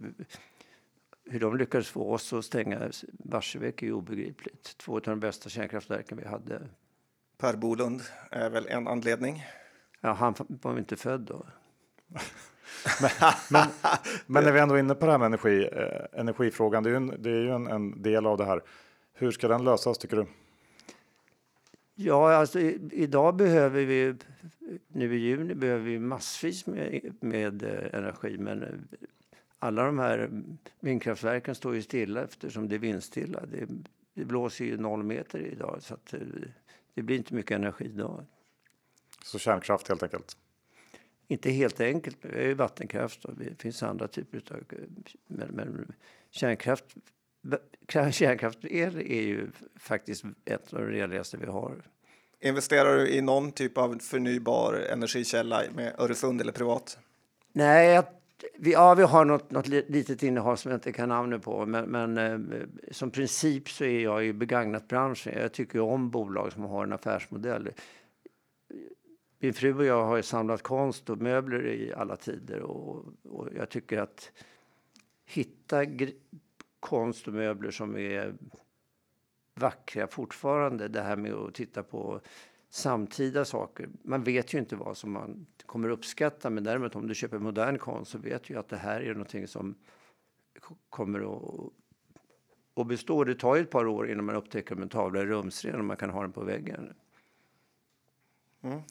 hur 1.26 1.40
de 1.40 1.58
lyckades 1.58 1.90
få 1.90 2.14
oss 2.14 2.34
att 2.34 2.46
stänga 2.46 2.92
Barsebäck 3.12 3.84
är 3.84 3.92
obegripligt. 3.92 4.78
Två 4.78 4.96
av 4.96 5.02
de 5.02 5.20
bästa 5.20 5.50
kärnkraftverken 5.50 6.18
vi 6.18 6.28
hade. 6.28 6.62
Per 7.38 7.56
Bolund 7.56 8.02
är 8.32 8.50
väl 8.50 8.68
en 8.68 8.88
anledning. 8.88 9.44
Ja, 10.02 10.14
han 10.14 10.36
var 10.48 10.78
inte 10.78 10.96
född 10.96 11.22
då. 11.22 11.46
men, 13.02 13.12
men, 13.52 13.68
men, 14.26 14.44
när 14.44 14.52
vi 14.52 14.60
ändå 14.60 14.76
är 14.76 14.80
inne 14.80 14.96
på 14.96 15.06
det 15.06 15.12
här 15.12 15.20
med 15.20 15.26
energi, 15.26 15.70
eh, 15.72 16.20
energifrågan, 16.20 16.84
det 16.84 16.90
är 16.90 16.92
ju, 16.92 16.98
en, 16.98 17.16
det 17.20 17.30
är 17.30 17.44
ju 17.44 17.52
en, 17.52 17.68
en, 17.68 18.02
del 18.02 18.26
av 18.26 18.38
det 18.38 18.46
här. 18.46 18.62
Hur 19.14 19.32
ska 19.32 19.48
den 19.48 19.64
lösas 19.64 19.98
tycker 19.98 20.18
du? 20.18 20.26
Ja, 21.96 22.34
alltså 22.34 22.60
i, 22.60 22.90
idag 22.92 23.36
behöver 23.36 23.86
vi, 23.86 24.16
nu 24.88 25.16
i 25.16 25.20
juni 25.20 25.56
behöver 25.56 25.86
vi 25.86 26.00
massvis 26.00 26.66
med, 26.66 27.16
med 27.20 27.64
eh, 27.64 28.00
energi, 28.00 28.38
men 28.38 28.64
eh, 28.64 28.70
alla 29.60 29.86
de 29.86 30.00
här 30.00 30.30
vindkraftverken 30.80 31.56
står 31.56 31.76
ju 31.76 31.82
stilla 31.82 32.24
eftersom 32.24 32.70
det 32.70 32.76
är 32.76 32.80
vindstilla. 32.80 33.46
Det, 33.46 33.68
det 34.14 34.26
blåser 34.26 34.66
ju 34.66 34.78
noll 34.78 35.04
meter 35.04 35.40
idag 35.40 35.78
så 35.82 35.94
att 35.94 36.14
eh, 36.14 36.20
det 36.94 37.02
blir 37.02 37.18
inte 37.18 37.34
mycket 37.34 37.52
energi 37.52 37.88
då. 37.88 38.26
Så 39.24 39.40
kärnkraft 39.40 39.88
helt 39.88 40.04
enkelt? 40.04 40.38
Inte 41.28 41.52
helt 41.52 41.82
enkelt, 41.82 42.18
vi 42.22 42.38
har 42.38 42.48
ju 42.48 42.54
vattenkraft 42.54 43.26
och 43.26 43.36
det 43.36 43.62
finns 43.62 43.84
andra 43.84 44.08
typer 44.08 44.44
av... 44.54 44.64
Men, 45.28 45.48
men 45.48 45.94
kärnkraft, 46.30 46.96
kärnkraftsel 47.88 48.98
är 48.98 49.22
ju 49.22 49.48
faktiskt 49.76 50.24
ett 50.46 50.74
av 50.74 50.80
de 50.80 50.86
renligaste 50.86 51.38
vi 51.38 51.46
har. 51.46 51.82
Investerar 52.44 52.98
du 52.98 53.10
i 53.10 53.22
någon 53.22 53.52
typ 53.52 53.78
av 53.78 54.00
förnybar 54.00 54.74
energikälla 54.74 55.64
med 55.76 55.96
Öresund 55.98 56.42
eller 56.42 56.52
privat? 56.52 56.98
Nej, 57.54 58.02
vi, 58.58 58.72
ja, 58.72 58.94
vi 58.94 59.04
har 59.04 59.26
något, 59.26 59.52
något 59.52 59.68
litet 59.68 60.24
innehav 60.24 60.56
som 60.56 60.72
jag 60.72 60.78
inte 60.78 60.92
kan 60.92 61.10
namnet 61.10 61.42
på. 61.42 61.66
Men, 61.66 61.90
men 61.90 62.18
eh, 62.18 62.62
som 62.92 63.12
princip 63.12 63.70
så 63.70 63.84
är 63.84 64.00
jag 64.00 64.26
i 64.26 64.34
begagnatbranschen. 64.34 65.34
Jag 65.42 65.52
tycker 65.52 65.80
om 65.80 66.10
bolag 66.10 66.54
som 66.54 66.64
har 66.64 66.84
en 66.84 66.94
affärsmodell. 66.94 67.70
Min 69.40 69.54
fru 69.54 69.78
och 69.78 69.86
jag 69.86 70.06
har 70.06 70.22
samlat 70.22 70.62
konst 70.62 71.10
och 71.10 71.18
möbler 71.18 71.68
i 71.68 71.94
alla 71.94 72.16
tider 72.16 72.62
och, 72.62 73.06
och 73.24 73.48
jag 73.58 73.70
tycker 73.70 73.98
att 73.98 74.32
hitta 75.26 75.86
konst 76.80 77.28
och 77.28 77.34
möbler 77.34 77.72
som 77.72 77.98
är 77.98 78.34
vackra 79.56 80.08
fortfarande. 80.08 80.88
Det 80.88 81.02
här 81.02 81.16
med 81.16 81.34
att 81.34 81.54
titta 81.54 81.84
på 81.84 82.22
samtida 82.70 83.46
saker. 83.46 83.90
Man 84.04 84.24
vet 84.24 84.54
ju 84.54 84.58
inte 84.58 84.76
vad 84.76 84.98
som 84.98 85.12
man 85.12 85.46
kommer 85.66 85.90
uppskatta 85.90 86.50
men 86.50 86.64
däremot 86.64 86.96
om 86.96 87.08
du 87.08 87.16
köper 87.16 87.40
modern 87.40 87.78
konst 87.78 88.12
så 88.12 88.18
vet 88.18 88.44
du 88.44 88.54
ju 88.54 88.60
att 88.60 88.70
det 88.70 88.78
här 88.78 89.02
är 89.02 89.14
någonting 89.14 89.48
som 89.48 89.76
kommer 90.90 91.20
att, 91.20 91.72
att 92.76 92.88
bestå. 92.88 93.24
Det 93.24 93.36
tar 93.36 93.56
ju 93.56 93.62
ett 93.62 93.70
par 93.70 93.88
år 93.88 94.12
innan 94.12 94.26
man 94.26 94.36
upptäcker 94.36 94.76
om 94.76 94.82
en 94.82 94.90
tavla 94.90 95.20
är 95.20 95.26
rumsren 95.26 95.80
och 95.80 95.86
man 95.86 95.98
kan 95.98 96.10
ha 96.10 96.22
den 96.22 96.32
på 96.32 96.44
väggen. 96.44 96.94
Mm. 98.64 98.82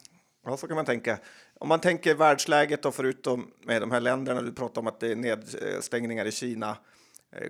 Ja, 0.45 0.57
så 0.57 0.67
kan 0.67 0.77
man 0.77 0.85
tänka. 0.85 1.19
Om 1.55 1.69
man 1.69 1.81
tänker 1.81 2.15
världsläget 2.15 2.85
och 2.85 2.95
förutom 2.95 3.51
med 3.61 3.83
de 3.83 3.91
här 3.91 4.01
länderna, 4.01 4.43
du 4.43 4.53
pratar 4.53 4.81
om 4.81 4.87
att 4.87 5.01
det 5.01 5.13
är 5.13 5.17
nedstängningar 5.17 6.25
i 6.25 6.33
Kina, 6.33 6.71
eh, 6.71 6.77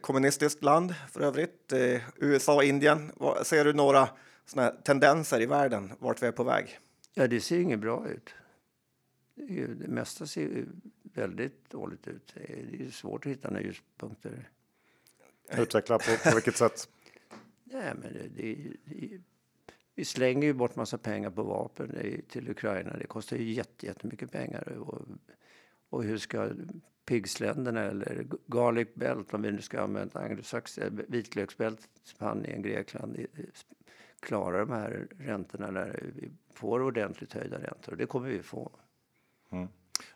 kommunistiskt 0.00 0.64
land 0.64 0.94
för 1.12 1.20
övrigt, 1.20 1.72
eh, 1.72 2.00
USA 2.16 2.54
och 2.54 2.64
Indien. 2.64 3.12
Ser 3.42 3.64
du 3.64 3.72
några 3.72 4.08
såna 4.44 4.70
tendenser 4.70 5.40
i 5.40 5.46
världen 5.46 5.92
vart 5.98 6.22
vi 6.22 6.26
är 6.26 6.32
på 6.32 6.44
väg? 6.44 6.78
Ja, 7.14 7.26
det 7.26 7.40
ser 7.40 7.58
inget 7.58 7.80
bra 7.80 8.08
ut. 8.08 8.34
Det 9.34 9.88
mesta 9.88 10.26
ser 10.26 10.66
väldigt 11.02 11.70
dåligt 11.70 12.08
ut. 12.08 12.34
Det 12.70 12.86
är 12.86 12.90
svårt 12.90 13.26
att 13.26 13.32
hitta 13.32 13.50
några 13.50 13.62
ljuspunkter. 13.62 14.48
Utveckla 15.58 15.98
på, 15.98 16.16
på 16.24 16.34
vilket 16.34 16.56
sätt? 16.56 16.88
Nej, 17.64 17.92
men 17.94 18.12
det, 18.12 18.28
det, 18.36 18.54
det, 18.84 19.20
vi 19.94 20.04
slänger 20.04 20.46
ju 20.46 20.52
bort 20.52 20.76
massa 20.76 20.98
pengar 20.98 21.30
på 21.30 21.42
vapen 21.42 22.22
till 22.28 22.50
Ukraina. 22.50 22.96
Det 22.96 23.06
kostar 23.06 23.36
ju 23.36 23.62
jättemycket 23.80 24.32
pengar. 24.32 24.68
Och, 24.68 25.02
och 25.90 26.04
hur 26.04 26.18
ska 26.18 26.50
pigsländerna 27.10 27.80
eller 27.80 28.26
garlic 28.46 28.88
belt, 28.94 29.34
om 29.34 29.42
vi 29.42 29.52
nu 29.52 29.62
ska 29.62 29.80
använda 29.80 30.20
anglosaxiska 30.20 30.90
vitlöksbält, 31.08 31.88
Spanien, 32.02 32.62
Grekland, 32.62 33.26
klara 34.20 34.58
de 34.58 34.70
här 34.70 35.08
räntorna 35.18 35.70
när 35.70 36.12
vi 36.14 36.30
får 36.54 36.82
ordentligt 36.82 37.32
höjda 37.32 37.58
räntor. 37.58 37.96
Det 37.96 38.06
kommer 38.06 38.28
vi 38.28 38.42
få. 38.42 38.70
Mm. 39.52 39.68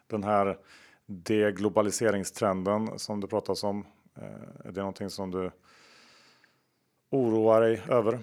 Den 0.06 0.24
här 0.24 0.58
deglobaliseringstrenden 1.06 2.98
som 2.98 3.20
det 3.20 3.26
pratas 3.26 3.64
om, 3.64 3.86
eh, 4.16 4.24
är 4.64 4.72
det 4.72 4.80
någonting 4.80 5.10
som 5.10 5.30
du 5.30 5.50
oroar 7.10 7.60
dig 7.60 7.82
över? 7.88 8.18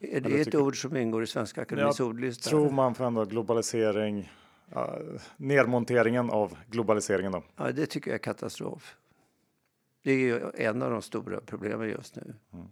Är 0.00 0.20
det 0.20 0.40
ett 0.40 0.54
ord 0.54 0.82
som 0.82 0.96
ingår 0.96 1.22
i 1.22 1.26
Svenska 1.26 1.62
Akademiens 1.62 2.00
ordlista? 2.00 2.50
tror 2.50 2.70
man 2.70 2.94
för 2.94 3.04
ändå 3.04 3.24
globalisering, 3.24 4.32
nedmonteringen 5.36 6.30
av 6.30 6.56
globaliseringen 6.70 7.32
då? 7.32 7.42
Ja, 7.56 7.72
det 7.72 7.86
tycker 7.86 8.10
jag 8.10 8.14
är 8.14 8.22
katastrof. 8.22 8.96
Det 10.02 10.12
är 10.12 10.18
ju 10.18 10.40
en 10.54 10.82
av 10.82 10.90
de 10.90 11.02
stora 11.02 11.40
problemen 11.40 11.88
just 11.88 12.16
nu. 12.16 12.34
Mm. 12.52 12.66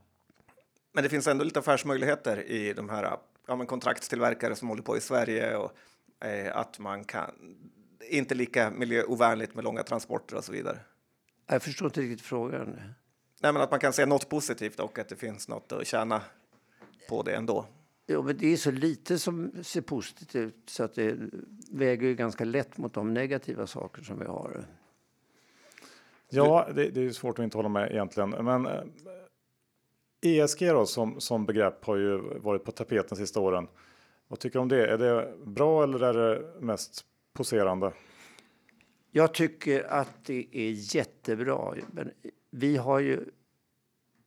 Men 0.93 1.05
det 1.05 1.11
finns 1.11 1.27
ändå 1.27 1.45
lite 1.45 1.59
affärsmöjligheter 1.59 2.43
i 2.43 2.73
de 2.73 2.89
här 2.89 3.17
ja, 3.47 3.57
men 3.57 3.67
kontraktstillverkare 3.67 4.55
som 4.55 4.69
håller 4.69 4.83
på 4.83 4.97
i 4.97 5.01
Sverige 5.01 5.57
och 5.57 5.73
eh, 6.25 6.57
att 6.57 6.79
man 6.79 7.05
kan 7.05 7.31
inte 8.01 8.35
lika 8.35 8.71
miljöovänligt 8.71 9.55
med 9.55 9.65
långa 9.65 9.83
transporter 9.83 10.37
och 10.37 10.45
så 10.45 10.53
vidare. 10.53 10.79
Jag 11.47 11.63
förstår 11.63 11.87
inte 11.87 12.01
riktigt 12.01 12.27
frågan. 12.27 12.81
Nej, 13.41 13.53
men 13.53 13.57
att 13.57 13.71
man 13.71 13.81
kan 13.81 13.93
se 13.93 14.07
något 14.07 14.29
positivt 14.29 14.81
och 14.81 14.99
att 14.99 15.09
det 15.09 15.17
finns 15.17 15.49
något 15.49 15.73
att 15.73 15.87
tjäna 15.87 16.23
på 17.09 17.23
det 17.23 17.35
ändå. 17.35 17.67
Jo, 18.13 18.23
men 18.23 18.37
det 18.37 18.53
är 18.53 18.57
så 18.57 18.71
lite 18.71 19.19
som 19.19 19.53
ser 19.63 19.81
positivt 19.81 20.37
ut 20.37 20.57
så 20.67 20.85
att 20.85 20.95
det 20.95 21.17
väger 21.71 22.07
ju 22.07 22.15
ganska 22.15 22.45
lätt 22.45 22.79
mot 22.79 22.95
de 22.95 23.15
negativa 23.15 23.67
saker 23.67 24.03
som 24.03 24.19
vi 24.19 24.25
har. 24.25 24.65
Ja, 26.29 26.69
det, 26.75 26.91
det 26.91 27.01
är 27.01 27.11
svårt 27.11 27.39
att 27.39 27.43
inte 27.43 27.59
hålla 27.59 27.69
med 27.69 27.91
egentligen. 27.91 28.31
Men 28.31 28.69
ESG 30.23 30.63
eh, 30.63 30.75
då, 30.75 30.87
som, 30.87 31.21
som 31.21 31.47
begrepp 31.47 31.85
har 31.85 31.97
ju 31.97 32.17
varit 32.39 32.65
på 32.65 32.73
tapeten 32.73 33.07
de 33.09 33.17
sista 33.17 33.41
åren. 33.41 33.69
Vad 34.29 34.39
tycker 34.39 34.59
du 34.59 34.63
om 34.63 34.69
det? 34.69 34.87
Är 34.87 34.99
det 34.99 35.35
bra 35.45 35.83
eller 35.83 36.01
är 36.01 36.15
det 36.15 36.61
mest 36.61 37.05
poserande? 37.33 37.93
Jag 39.11 39.35
tycker 39.35 39.83
att 39.83 40.25
det 40.25 40.47
är 40.53 40.97
jättebra. 40.97 41.75
Men 41.93 42.11
vi 42.51 42.77
har 42.77 42.99
ju 42.99 43.25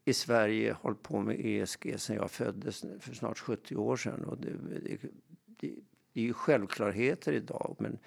i 0.05 0.13
Sverige 0.13 0.73
hållit 0.73 1.03
på 1.03 1.19
med 1.19 1.45
ESG 1.45 1.99
sedan 1.99 2.15
jag 2.15 2.31
föddes 2.31 2.85
för 2.99 3.13
snart 3.13 3.39
70 3.39 3.75
år 3.75 3.95
sedan. 3.95 4.25
Och 4.25 4.37
det, 4.37 4.49
det, 4.49 4.97
det, 5.59 5.75
det 6.13 6.21
är 6.21 6.23
ju 6.23 6.33
självklarheter 6.33 7.33
idag. 7.33 7.75
Men 7.79 7.97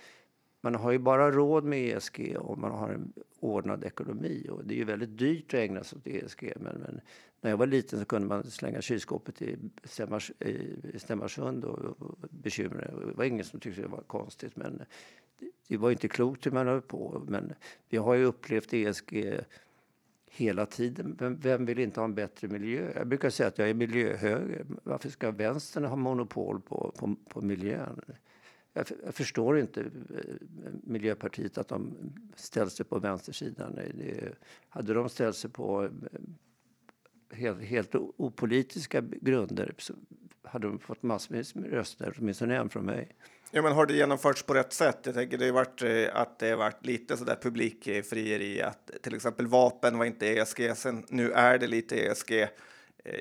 man 0.60 0.74
har 0.74 0.92
ju 0.92 0.98
bara 0.98 1.30
råd 1.30 1.64
med 1.64 1.96
ESG 1.96 2.36
om 2.38 2.60
man 2.60 2.70
har 2.70 2.88
en 2.88 3.12
ordnad 3.40 3.84
ekonomi. 3.84 4.46
Och 4.50 4.64
det 4.64 4.74
är 4.74 4.78
ju 4.78 4.84
väldigt 4.84 5.18
dyrt 5.18 5.54
att 5.54 5.60
ägna 5.60 5.84
sig 5.84 5.96
åt 5.96 6.06
ESG. 6.06 6.52
Men, 6.56 6.78
men 6.78 7.00
när 7.40 7.50
jag 7.50 7.56
var 7.56 7.66
liten 7.66 7.98
så 7.98 8.04
kunde 8.04 8.28
man 8.28 8.50
slänga 8.50 8.80
kylskåpet 8.80 9.42
i, 9.42 9.58
Stämmars, 9.84 10.32
Stämmarsund 10.94 11.64
och, 11.64 11.78
och 11.78 12.18
bekymra 12.30 12.80
Det 12.80 13.12
var 13.12 13.24
ingen 13.24 13.44
som 13.44 13.60
tyckte 13.60 13.82
det 13.82 13.88
var 13.88 14.02
konstigt. 14.02 14.56
Men 14.56 14.82
det, 15.38 15.50
det 15.68 15.76
var 15.76 15.90
inte 15.90 16.08
klokt 16.08 16.46
hur 16.46 16.50
man 16.50 16.66
höll 16.66 16.82
på. 16.82 17.24
Men 17.28 17.52
vi 17.88 17.96
har 17.96 18.14
ju 18.14 18.24
upplevt 18.24 18.74
ESG 18.74 19.40
hela 20.30 20.66
tiden. 20.66 21.16
Vem, 21.18 21.36
vem, 21.40 21.66
vill 21.66 21.78
inte 21.78 22.00
ha 22.00 22.04
en 22.04 22.14
bättre 22.14 22.48
miljö? 22.48 22.92
Jag 22.94 23.06
brukar 23.06 23.30
säga 23.30 23.46
att 23.46 23.58
jag 23.58 23.70
är 23.70 23.74
miljöhöger. 23.74 24.66
Varför 24.82 25.08
ska 25.08 25.30
vänstern 25.30 25.84
ha 25.84 25.96
monopol 25.96 26.60
på, 26.60 26.92
på, 26.98 27.16
på 27.28 27.40
miljön? 27.40 28.00
Jag, 28.72 28.86
jag, 29.04 29.14
förstår 29.14 29.58
inte 29.58 29.80
eh, 29.80 29.88
Miljöpartiet 30.82 31.58
att 31.58 31.68
de 31.68 31.96
ställer 32.36 32.70
sig 32.70 32.86
på 32.86 32.98
vänstersidan. 32.98 33.74
Det, 33.74 34.34
hade 34.68 34.94
de 34.94 35.08
ställt 35.08 35.36
sig 35.36 35.50
på 35.50 35.84
eh, 35.84 35.90
helt, 37.36 37.62
helt 37.62 37.94
opolitiska 37.94 39.00
grunder 39.00 39.74
så 39.78 39.94
hade 40.42 40.66
de 40.66 40.78
fått 40.78 41.02
massvis 41.02 41.54
med 41.54 41.70
röster, 41.70 42.16
åtminstone 42.18 42.56
en 42.56 42.68
från 42.68 42.84
mig. 42.84 43.16
Ja, 43.50 43.62
men 43.62 43.72
har 43.72 43.86
det 43.86 43.94
genomförts 43.94 44.42
på 44.42 44.54
rätt 44.54 44.72
sätt? 44.72 44.98
Jag 45.02 45.14
tänker 45.14 45.38
det 45.38 45.44
har 45.44 45.52
varit 45.52 45.82
eh, 45.82 46.20
att 46.20 46.38
det 46.38 46.50
har 46.50 46.56
varit 46.56 46.86
lite 46.86 47.16
så 47.16 47.24
där 47.24 47.36
publikfrieri 47.42 48.62
att 48.62 48.90
till 49.02 49.14
exempel 49.14 49.46
vapen 49.46 49.98
var 49.98 50.04
inte 50.04 50.26
ESG, 50.26 50.76
sen 50.76 51.04
nu 51.08 51.32
är 51.32 51.58
det 51.58 51.66
lite 51.66 51.96
ESG. 51.96 52.32
Eh, 52.40 52.48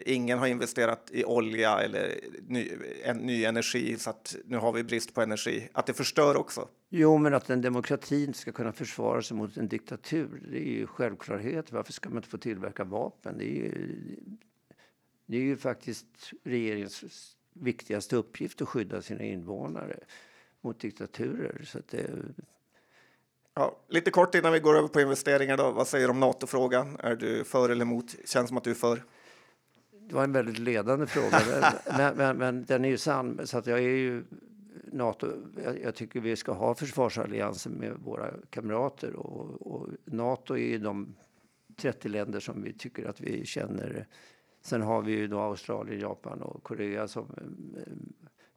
ingen 0.05 0.39
har 0.39 0.47
investerat 0.47 1.09
i 1.11 1.25
olja 1.25 1.79
eller 1.79 2.19
ny, 2.47 2.71
en, 3.03 3.17
ny 3.17 3.45
energi 3.45 3.97
så 3.97 4.09
att 4.09 4.35
nu 4.45 4.57
har 4.57 4.71
vi 4.71 4.83
brist 4.83 5.13
på 5.13 5.21
energi. 5.21 5.69
Att 5.73 5.85
det 5.85 5.93
förstör 5.93 6.37
också. 6.37 6.67
Jo, 6.89 7.17
men 7.17 7.33
att 7.33 7.49
en 7.49 7.61
demokrati 7.61 8.23
inte 8.23 8.39
ska 8.39 8.51
kunna 8.51 8.71
försvara 8.71 9.21
sig 9.21 9.37
mot 9.37 9.57
en 9.57 9.67
diktatur, 9.67 10.41
det 10.51 10.57
är 10.57 10.71
ju 10.71 10.87
självklarhet. 10.87 11.71
Varför 11.71 11.93
ska 11.93 12.09
man 12.09 12.17
inte 12.17 12.29
få 12.29 12.37
tillverka 12.37 12.83
vapen? 12.83 13.37
Det 13.37 13.45
är 13.45 13.55
ju, 13.55 13.95
det 15.25 15.37
är 15.37 15.41
ju 15.41 15.57
faktiskt 15.57 16.31
regeringens 16.43 17.36
viktigaste 17.61 18.15
uppgift 18.15 18.61
att 18.61 18.69
skydda 18.69 19.01
sina 19.01 19.23
invånare 19.23 19.99
mot 20.61 20.79
diktaturer. 20.79 21.61
Så 21.65 21.79
det... 21.89 22.09
ja, 23.53 23.77
lite 23.87 24.11
kort 24.11 24.35
innan 24.35 24.53
vi 24.53 24.59
går 24.59 24.77
över 24.77 24.87
på 24.87 25.01
investeringar. 25.01 25.57
Då. 25.57 25.71
Vad 25.71 25.87
säger 25.87 26.07
du 26.07 26.11
om 26.11 26.19
NATO-frågan? 26.19 26.97
Är 26.99 27.15
du 27.15 27.43
för 27.43 27.69
eller 27.69 27.85
emot? 27.85 28.15
Känns 28.25 28.47
som 28.47 28.57
att 28.57 28.63
du 28.63 28.71
är 28.71 28.75
för. 28.75 29.03
Det 29.91 30.15
var 30.15 30.23
en 30.23 30.31
väldigt 30.31 30.59
ledande 30.59 31.07
fråga, 31.07 31.41
men, 31.97 32.15
men, 32.17 32.37
men, 32.37 32.65
den 32.65 32.85
är 32.85 32.89
ju 32.89 32.97
sann. 32.97 33.47
Så 33.47 33.57
att 33.57 33.67
jag 33.67 33.79
är 33.79 33.83
ju 33.83 34.23
NATO. 34.91 35.27
Jag, 35.63 35.81
jag, 35.81 35.95
tycker 35.95 36.19
vi 36.19 36.35
ska 36.35 36.51
ha 36.51 36.75
försvarsallianser 36.75 37.69
med 37.69 37.93
våra 38.03 38.33
kamrater 38.49 39.15
och, 39.15 39.71
och 39.71 39.89
Nato 40.05 40.53
är 40.53 40.67
ju 40.67 40.77
de 40.77 41.15
30 41.75 42.09
länder 42.09 42.39
som 42.39 42.63
vi 42.63 42.73
tycker 42.73 43.05
att 43.05 43.21
vi 43.21 43.45
känner 43.45 44.07
Sen 44.67 44.81
har 44.81 45.01
vi 45.01 45.11
ju 45.11 45.27
då 45.27 45.39
Australien, 45.39 45.99
Japan 45.99 46.41
och 46.41 46.63
Korea 46.63 47.07
som 47.07 47.25
eh, 47.77 47.93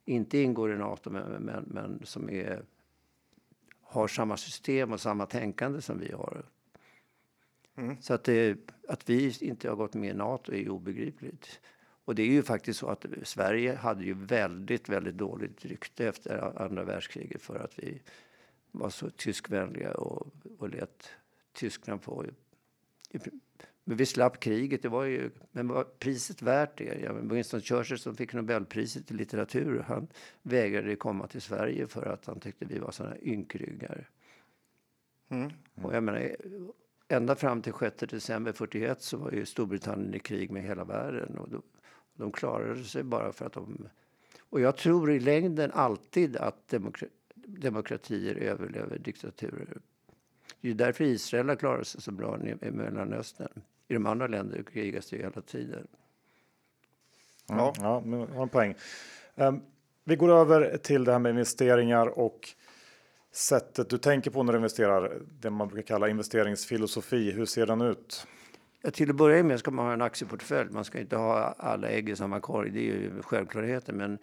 inte 0.05 0.37
ingår 0.37 0.73
i 0.73 0.77
Nato 0.77 1.09
men, 1.09 1.43
men, 1.43 1.63
men 1.67 2.01
som 2.03 2.29
är, 2.29 2.63
har 3.81 4.07
samma 4.07 4.37
system 4.37 4.91
och 4.91 5.01
samma 5.01 5.25
tänkande 5.25 5.81
som 5.81 5.99
vi 5.99 6.11
har. 6.11 6.45
Mm. 7.75 8.01
Så 8.01 8.13
att, 8.13 8.23
det, 8.23 8.57
att 8.87 9.09
vi 9.09 9.37
inte 9.41 9.69
har 9.69 9.75
gått 9.75 9.93
med 9.93 10.09
i 10.09 10.13
Nato 10.13 10.53
är 10.53 10.69
obegripligt. 10.69 11.59
Och 12.05 12.15
det 12.15 12.23
är 12.23 12.31
ju 12.31 12.43
faktiskt 12.43 12.79
så 12.79 12.87
att 12.87 13.05
Sverige 13.23 13.75
hade 13.75 14.03
ju 14.03 14.13
väldigt, 14.13 14.89
väldigt 14.89 15.17
dåligt 15.17 15.65
rykte 15.65 16.07
efter 16.07 16.61
andra 16.61 16.83
världskriget 16.83 17.41
för 17.41 17.59
att 17.59 17.79
vi 17.79 18.01
var 18.71 18.89
så 18.89 19.09
tyskvänliga 19.09 19.93
och, 19.93 20.27
och 20.57 20.69
lät 20.69 21.09
Tyskland 21.53 22.01
få 22.01 22.25
men 23.83 23.97
vi 23.97 24.05
slapp 24.05 24.39
kriget. 24.39 24.81
Det 24.81 24.89
var 24.89 25.03
ju, 25.03 25.31
men 25.51 25.67
var 25.67 25.83
priset 25.83 26.41
värt 26.41 26.77
det? 26.77 26.99
Ja, 27.03 27.13
Winston 27.13 27.61
Churchill 27.61 27.99
som 27.99 28.15
fick 28.15 28.33
Nobelpriset 28.33 29.11
i 29.11 29.13
litteratur, 29.13 29.83
han 29.87 30.07
vägrade 30.41 30.95
komma 30.95 31.27
till 31.27 31.41
Sverige 31.41 31.87
för 31.87 32.05
att 32.05 32.25
han 32.25 32.39
tyckte 32.39 32.65
vi 32.65 32.79
var 32.79 32.91
sådana 32.91 33.17
ynkryggar. 33.21 34.09
Mm. 35.29 35.51
Och 35.81 35.95
jag 35.95 36.03
menar, 36.03 36.35
ända 37.07 37.35
fram 37.35 37.61
till 37.61 37.73
6 37.73 37.97
december 37.97 38.51
41 38.51 39.01
så 39.01 39.17
var 39.17 39.31
ju 39.31 39.45
Storbritannien 39.45 40.15
i 40.15 40.19
krig 40.19 40.51
med 40.51 40.63
hela 40.63 40.83
världen. 40.83 41.37
Och 41.37 41.49
då, 41.49 41.61
de 42.13 42.31
klarade 42.31 42.83
sig 42.83 43.03
bara 43.03 43.33
för 43.33 43.45
att 43.45 43.53
de... 43.53 43.87
Och 44.39 44.61
jag 44.61 44.77
tror 44.77 45.11
i 45.11 45.19
längden 45.19 45.71
alltid 45.71 46.37
att 46.37 46.67
demokra 46.67 47.07
demokratier 47.35 48.35
överlever 48.35 48.99
diktaturer. 48.99 49.77
Det 50.61 50.69
är 50.69 50.73
därför 50.73 51.03
Israel 51.03 51.49
har 51.49 51.55
klarat 51.55 51.87
sig 51.87 52.01
så 52.01 52.11
bra 52.11 52.39
i 52.61 52.71
Mellanöstern. 52.71 53.61
I 53.87 53.93
de 53.93 54.05
andra 54.05 54.27
länderna 54.27 54.63
krigas 54.63 55.09
det 55.09 55.15
ju 55.15 55.23
hela 55.23 55.41
tiden. 55.41 55.87
Ja, 57.47 57.73
ja 57.77 58.01
men 58.05 58.19
har 58.19 58.43
en 58.43 58.49
poäng. 58.49 58.75
Um, 59.35 59.61
vi 60.03 60.15
går 60.15 60.29
över 60.29 60.77
till 60.77 61.03
det 61.03 61.11
här 61.11 61.19
med 61.19 61.29
investeringar 61.29 62.07
och 62.07 62.49
sättet 63.31 63.89
du 63.89 63.97
tänker 63.97 64.31
på 64.31 64.43
när 64.43 64.53
du 64.53 64.57
investerar. 64.57 65.21
Det 65.39 65.49
man 65.49 65.67
brukar 65.67 65.87
kalla 65.87 66.09
investeringsfilosofi. 66.09 67.31
Hur 67.31 67.45
ser 67.45 67.65
den 67.65 67.81
ut? 67.81 68.27
Ja, 68.81 68.91
till 68.91 69.09
att 69.09 69.15
börja 69.15 69.43
med 69.43 69.59
ska 69.59 69.71
man 69.71 69.85
ha 69.85 69.93
en 69.93 70.01
aktieportfölj. 70.01 70.69
Man 70.71 70.85
ska 70.85 70.99
inte 70.99 71.15
ha 71.15 71.55
alla 71.57 71.87
ägg 71.87 72.09
i 72.09 72.15
samma 72.15 72.39
korg. 72.39 72.69
Det 72.69 72.79
är 72.79 72.83
ju 72.83 73.21
självklarheter. 73.21 73.93
Men 73.93 74.17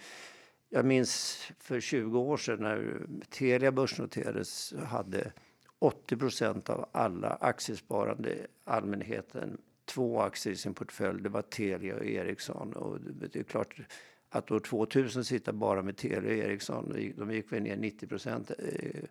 jag 0.68 0.84
minns 0.84 1.42
för 1.58 1.80
20 1.80 2.18
år 2.18 2.36
sedan 2.36 2.62
när 2.62 3.06
Telia 3.30 3.72
börsnoterades 3.72 4.74
hade 4.86 5.32
80 5.78 6.16
procent 6.16 6.70
av 6.70 6.88
alla 6.92 7.28
aktiesparande 7.28 8.46
allmänheten 8.64 9.58
två 9.84 10.20
aktier 10.20 10.52
i 10.52 10.56
sin 10.56 10.74
portfölj. 10.74 11.22
Det 11.22 11.28
var 11.28 11.42
Telia 11.42 11.96
och 11.96 12.04
Ericsson. 12.04 12.72
Och 12.72 13.00
det 13.00 13.36
är 13.36 13.42
klart 13.42 13.80
att 14.28 14.50
år 14.50 14.60
2000 14.60 15.24
sitta 15.24 15.52
bara 15.52 15.82
med 15.82 15.96
Telia 15.96 16.18
och 16.18 16.36
Ericsson, 16.36 17.12
de 17.16 17.32
gick 17.32 17.52
väl 17.52 17.62
ner 17.62 17.76
90 17.76 18.06
procent. 18.06 18.50
Eh, 18.58 19.02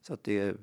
så 0.00 0.14
att 0.14 0.24
det, 0.24 0.56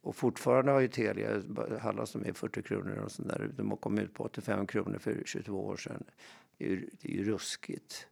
och 0.00 0.16
fortfarande 0.16 0.72
har 0.72 0.80
ju 0.80 0.88
Telia, 0.88 1.42
handlas 1.80 2.12
de 2.12 2.18
med 2.18 2.36
40 2.36 2.62
kronor 2.62 2.96
och 2.96 3.12
sånt 3.12 3.28
där. 3.28 3.50
De 3.56 3.76
kom 3.76 3.98
ut 3.98 4.14
på 4.14 4.24
85 4.24 4.66
kronor 4.66 4.98
för 4.98 5.22
22 5.24 5.66
år 5.66 5.76
sedan. 5.76 6.04
Det 6.58 6.64
är 6.64 6.68
ju, 6.68 6.90
det 7.00 7.08
är 7.08 7.12
ju 7.12 7.24
ruskigt. 7.24 8.06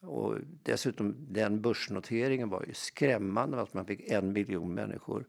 Och 0.00 0.34
dessutom, 0.62 1.14
den 1.18 1.60
börsnoteringen 1.60 2.48
var 2.48 2.64
ju 2.68 2.74
skrämmande. 2.74 3.60
Att 3.60 3.74
man 3.74 3.86
fick 3.86 4.10
en 4.10 4.32
miljon 4.32 4.74
människor 4.74 5.24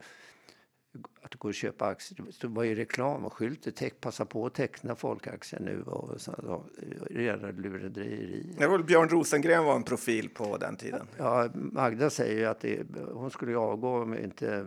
att 1.22 1.30
det 1.30 1.38
går 1.38 1.48
att 1.48 1.54
köpa 1.54 1.86
aktier. 1.86 2.24
Det 2.40 2.46
var 2.46 2.64
ju 2.64 2.74
reklamskyltar. 2.74 3.90
Passa 4.00 4.24
på 4.24 4.46
att 4.46 4.54
teckna 4.54 4.94
folkaktier 4.94 5.60
nu. 5.60 5.82
Och 5.82 6.20
så, 6.20 6.64
rena 7.10 7.50
lurendrejeri. 7.50 8.54
Det 8.58 8.66
var 8.66 8.78
Björn 8.78 9.08
Rosengren 9.08 9.64
var 9.64 9.76
en 9.76 9.82
profil 9.82 10.28
på 10.28 10.56
den 10.56 10.76
tiden. 10.76 11.06
Ja, 11.16 11.48
Magda 11.54 12.10
säger 12.10 12.38
ju 12.38 12.44
att 12.44 12.60
det, 12.60 12.86
hon 13.12 13.30
skulle 13.30 13.56
avgå 13.56 14.02
om 14.02 14.18
inte, 14.18 14.66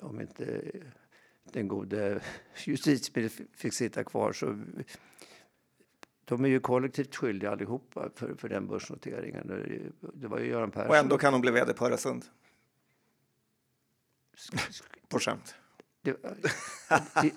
om 0.00 0.20
inte 0.20 0.62
den 1.52 1.68
gode 1.68 2.20
justitieministern 2.64 3.46
fick 3.56 3.72
sitta 3.72 4.04
kvar. 4.04 4.32
Så 4.32 4.58
de 6.24 6.44
är 6.44 6.48
ju 6.48 6.60
kollektivt 6.60 7.16
skyldiga 7.16 7.50
allihopa 7.50 8.08
för, 8.14 8.34
för 8.34 8.48
den 8.48 8.66
börsnoteringen. 8.66 9.66
Det 10.14 10.28
var 10.28 10.38
ju 10.38 10.46
Göran 10.46 10.70
Persson. 10.70 10.90
Och 10.90 10.96
ändå 10.96 11.18
kan 11.18 11.32
hon 11.34 11.40
bli 11.40 11.50
vd 11.50 11.72
på 11.72 11.86
Öresund 11.86 12.24
på 15.08 15.18
skämt. 15.18 15.54
Det, 16.02 16.16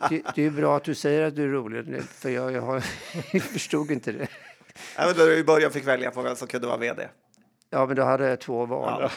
det, 0.09 0.21
det, 0.35 0.43
är 0.43 0.49
bra 0.49 0.77
att 0.77 0.83
du 0.83 0.95
säger 0.95 1.21
att 1.21 1.35
du 1.35 1.43
är 1.43 1.47
rolig, 1.47 2.03
för 2.03 2.29
jag, 2.29 2.51
jag, 2.51 2.61
har, 2.61 2.83
jag 3.31 3.41
förstod 3.41 3.91
inte 3.91 4.11
det. 4.11 4.27
Men 4.97 5.15
då 5.17 5.31
I 5.31 5.43
början 5.43 5.71
fick 5.71 5.87
välja 5.87 6.11
på 6.11 6.21
vem 6.21 6.35
som 6.35 6.47
kunde 6.47 6.67
vara 6.67 6.77
vd. 6.77 7.07
Ja, 7.69 7.85
men 7.85 7.95
då 7.95 8.03
hade 8.03 8.29
jag 8.29 8.39
två 8.39 8.65
val. 8.65 9.11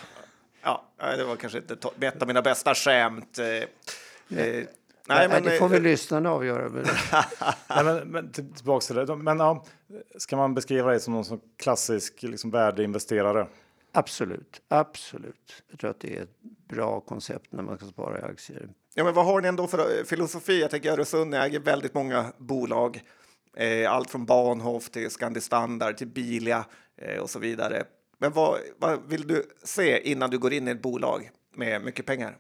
Ja, 0.63 0.85
ja 0.99 1.17
det 1.17 1.25
var 1.25 1.37
kanske 1.37 1.59
inte 1.59 1.75
ett 2.01 2.23
av 2.23 2.29
mina 2.29 2.43
bästa 2.43 2.75
skämt. 2.75 3.39
Eh, 3.39 3.45
nej. 4.29 4.69
Nej, 5.09 5.29
men, 5.29 5.43
det 5.43 5.59
får 5.59 5.69
väl 5.69 5.83
lyssnarna 5.83 6.31
avgöra. 6.31 6.69
Nej, 7.69 7.85
men, 7.85 8.09
men 8.09 8.33
tillbaka 8.33 8.87
till 8.87 8.97
det. 8.97 9.17
Men, 9.17 9.39
ja, 9.39 9.65
ska 10.17 10.37
man 10.37 10.55
beskriva 10.55 10.91
dig 10.91 11.01
som 11.01 11.15
någon 11.15 11.25
som 11.25 11.41
klassisk 11.57 12.23
liksom, 12.23 12.51
värdeinvesterare? 12.51 13.47
Absolut, 13.93 14.63
absolut. 14.69 15.63
Jag 15.71 15.79
tror 15.79 15.91
att 15.91 16.01
det 16.01 16.17
är 16.17 16.23
ett 16.23 16.37
bra 16.69 17.01
koncept 17.01 17.53
när 17.53 17.63
man 17.63 17.77
ska 17.77 17.87
spara 17.87 18.19
i 18.19 18.23
aktier. 18.23 18.69
Ja, 18.95 19.05
men 19.05 19.15
vad 19.15 19.25
har 19.25 19.41
ni 19.41 19.49
ändå 19.49 19.67
för 19.67 19.79
eh, 19.79 20.05
filosofi? 20.05 20.61
Jag 20.61 20.71
tänker 20.71 20.93
Öresund 20.93 21.35
äger 21.35 21.61
väldigt 21.61 21.95
många 21.95 22.33
bolag. 22.39 23.03
Eh, 23.57 23.93
allt 23.93 24.11
från 24.11 24.27
Bahnhof 24.27 24.91
till 24.91 25.11
Scandi 25.11 25.41
Standard 25.41 25.97
till 25.97 26.07
Bilia 26.07 26.65
eh, 26.97 27.19
och 27.19 27.31
så 27.31 27.39
vidare. 27.39 27.85
Men 28.19 28.33
vad, 28.33 28.59
vad 28.79 29.09
vill 29.09 29.27
du 29.27 29.45
se 29.65 30.11
innan 30.11 30.31
du 30.31 30.39
går 30.39 30.53
in 30.53 30.69
i 30.69 30.71
ett 30.71 30.83
bolag 30.83 31.31
med 31.55 31.83
mycket 31.83 32.07
pengar? 32.07 32.37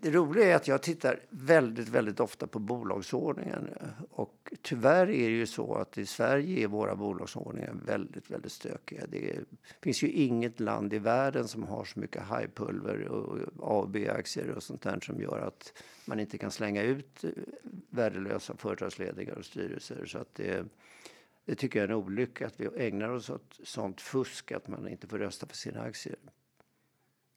Det 0.00 0.10
roliga 0.10 0.46
är 0.46 0.54
att 0.54 0.68
jag 0.68 0.82
tittar 0.82 1.20
väldigt, 1.30 1.88
väldigt 1.88 2.20
ofta 2.20 2.46
på 2.46 2.58
bolagsordningen. 2.58 3.68
Och 4.10 4.52
tyvärr 4.62 5.10
är 5.10 5.28
det 5.28 5.36
ju 5.36 5.46
så 5.46 5.74
att 5.74 5.98
i 5.98 6.06
Sverige 6.06 6.64
är 6.64 6.68
våra 6.68 6.96
bolagsordningar 6.96 7.74
väldigt, 7.86 8.30
väldigt 8.30 8.52
stökiga. 8.52 9.06
Det 9.08 9.38
finns 9.82 10.02
ju 10.02 10.08
inget 10.08 10.60
land 10.60 10.94
i 10.94 10.98
världen 10.98 11.48
som 11.48 11.62
har 11.62 11.84
så 11.84 12.00
mycket 12.00 12.22
hajpulver 12.22 13.08
och 13.08 13.38
AB-aktier 13.60 14.50
och 14.50 14.62
sånt 14.62 14.82
där 14.82 15.00
som 15.00 15.20
gör 15.20 15.38
att 15.38 15.82
man 16.04 16.20
inte 16.20 16.38
kan 16.38 16.50
slänga 16.50 16.82
ut 16.82 17.24
eh, 17.24 17.30
värdelösa 17.90 18.56
företagsledningar 18.56 19.34
och 19.34 19.44
styrelser. 19.44 20.04
Så 20.06 20.18
att 20.18 20.34
det, 20.34 20.66
det 21.44 21.54
tycker 21.54 21.78
jag 21.78 21.88
är 21.88 21.94
en 21.94 22.02
olycka 22.04 22.46
att 22.46 22.60
vi 22.60 22.68
ägnar 22.76 23.08
oss 23.08 23.30
åt 23.30 23.60
sånt 23.64 24.00
fusk 24.00 24.52
att 24.52 24.68
man 24.68 24.88
inte 24.88 25.06
får 25.06 25.18
rösta 25.18 25.46
för 25.46 25.56
sina 25.56 25.80
aktier. 25.80 26.16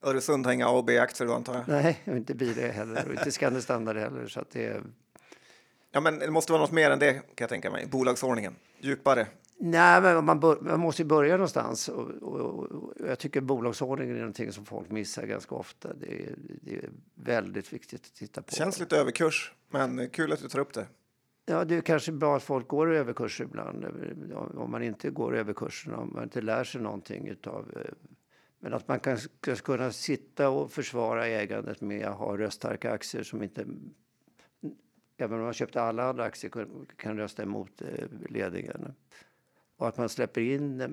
Öresund 0.02 0.46
har 0.46 0.52
inga 0.52 0.66
A 0.66 0.70
och 0.70 0.84
B-aktier 0.84 1.28
då 1.28 1.34
antar 1.34 1.54
jag? 1.54 1.68
Nej, 1.68 2.02
och 2.04 2.16
inte 2.16 2.34
Bire 2.34 2.66
heller 2.66 3.06
och 3.06 3.12
inte 3.12 3.30
Scandi 3.30 3.62
Standard 3.62 3.96
heller. 3.96 4.26
Så 4.26 4.40
att 4.40 4.50
det... 4.50 4.82
Ja, 5.92 6.00
men 6.00 6.18
det 6.18 6.30
måste 6.30 6.52
vara 6.52 6.62
något 6.62 6.72
mer 6.72 6.90
än 6.90 6.98
det 6.98 7.12
kan 7.12 7.22
jag 7.36 7.48
tänka 7.48 7.70
mig. 7.70 7.86
Bolagsordningen, 7.86 8.54
djupare. 8.78 9.26
Nej, 9.62 10.00
men 10.00 10.24
man, 10.24 10.40
bör, 10.40 10.58
man 10.60 10.80
måste 10.80 11.02
ju 11.02 11.08
börja 11.08 11.32
någonstans. 11.32 11.88
Och, 11.88 12.08
och, 12.08 12.40
och, 12.40 12.92
jag 13.08 13.18
tycker 13.18 13.40
bolagsordningen 13.40 14.14
är 14.16 14.20
någonting 14.20 14.52
som 14.52 14.64
folk 14.64 14.90
missar 14.90 15.26
ganska 15.26 15.54
ofta. 15.54 15.92
Det 15.94 16.22
är, 16.22 16.34
det 16.62 16.74
är 16.74 16.90
väldigt 17.14 17.72
viktigt 17.72 18.00
att 18.00 18.14
titta 18.14 18.42
på. 18.42 18.52
Känns 18.52 18.80
lite 18.80 18.96
överkurs, 18.96 19.52
men 19.70 20.08
kul 20.08 20.32
att 20.32 20.42
du 20.42 20.48
tar 20.48 20.58
upp 20.58 20.72
det. 20.72 20.86
Ja, 21.46 21.64
det 21.64 21.76
är 21.76 21.80
kanske 21.80 22.12
bra 22.12 22.36
att 22.36 22.42
folk 22.42 22.68
går 22.68 22.94
över 22.94 23.12
kurser 23.12 23.44
ibland. 23.44 23.84
Om 24.56 24.70
man 24.70 24.82
inte 24.82 25.10
går 25.10 25.36
över 25.36 25.52
kursen, 25.52 25.94
om 25.94 26.12
man 26.12 26.22
inte 26.22 26.40
lär 26.40 26.64
sig 26.64 26.80
någonting 26.80 27.28
utav 27.28 27.66
men 28.60 28.74
att 28.74 28.88
man 28.88 29.00
kan 29.00 29.18
ska 29.18 29.56
kunna 29.56 29.92
sitta 29.92 30.48
och 30.48 30.72
försvara 30.72 31.26
ägandet 31.26 31.80
med 31.80 32.06
att 32.06 32.18
ha 32.18 32.38
röststarka 32.38 32.92
aktier 32.92 33.22
som 33.22 33.42
inte 33.42 33.66
även 35.16 35.38
om 35.38 35.44
man 35.44 35.54
köpte 35.54 35.82
alla 35.82 36.04
andra 36.04 36.24
aktier 36.24 36.52
kan 36.96 37.16
rösta 37.16 37.42
emot 37.42 37.82
eh, 37.82 38.04
ledningen. 38.28 38.94
Och 39.76 39.88
att 39.88 39.98
man 39.98 40.08
släpper 40.08 40.40
in 40.40 40.80
eh, 40.80 40.88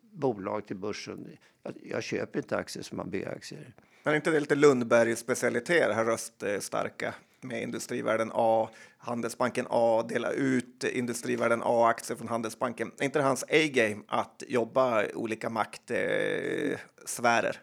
bolag 0.00 0.66
till 0.66 0.76
börsen. 0.76 1.36
Jag, 1.62 1.74
jag 1.82 2.02
köper 2.02 2.38
inte 2.38 2.56
aktier 2.56 2.82
som 2.82 2.98
har 2.98 3.06
B-aktier. 3.06 3.74
Men 4.02 4.12
är 4.12 4.16
inte 4.16 4.30
det 4.30 4.40
lite 4.40 4.54
Lundbergs 4.54 5.18
specialitet, 5.18 5.88
det 5.88 5.94
här 5.94 6.04
röststarka? 6.04 7.14
Med 7.40 7.62
Industrivärden 7.62 8.30
A, 8.34 8.68
Handelsbanken 8.98 9.66
A, 9.70 10.06
dela 10.08 10.32
ut 10.32 10.84
Industrivärden 10.84 11.62
A-aktier 11.64 12.16
från 12.16 12.28
Handelsbanken. 12.28 12.92
Är 12.98 13.04
inte 13.04 13.18
det 13.18 13.22
hans 13.22 13.42
A-game 13.42 14.02
att 14.08 14.42
jobba 14.48 15.04
i 15.04 15.14
olika 15.14 15.50
maktsfärer? 15.50 17.56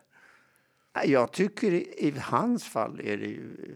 Jag 1.05 1.31
tycker 1.31 1.71
i 2.03 2.13
hans 2.19 2.63
fall 2.63 3.01
är 3.03 3.17
det 3.17 3.25
ju 3.25 3.75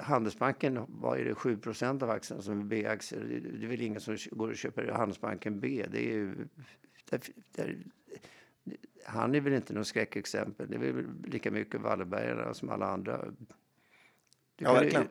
Handelsbanken, 0.00 0.84
vad 0.88 1.18
är 1.18 1.24
det, 1.24 1.32
7% 1.32 2.02
av 2.02 2.10
aktierna 2.10 2.42
som 2.42 2.60
är 2.60 2.64
B-aktier. 2.64 3.42
Det 3.58 3.66
är 3.66 3.68
väl 3.68 3.82
ingen 3.82 4.00
som 4.00 4.16
går 4.30 4.48
och 4.48 4.56
köper 4.56 4.92
Handelsbanken 4.92 5.60
B. 5.60 5.86
Det 5.90 5.98
är 5.98 6.12
ju, 6.12 6.34
där, 7.10 7.20
där, 7.54 7.78
han 9.04 9.34
är 9.34 9.40
väl 9.40 9.52
inte 9.52 9.72
något 9.72 9.86
skräckexempel. 9.86 10.70
Det 10.70 10.76
är 10.76 10.92
väl 10.92 11.06
lika 11.24 11.50
mycket 11.50 11.80
Wallenbergarna 11.80 12.54
som 12.54 12.70
alla 12.70 12.86
andra 12.86 13.24
ja, 14.60 14.72
verkligen. 14.72 15.08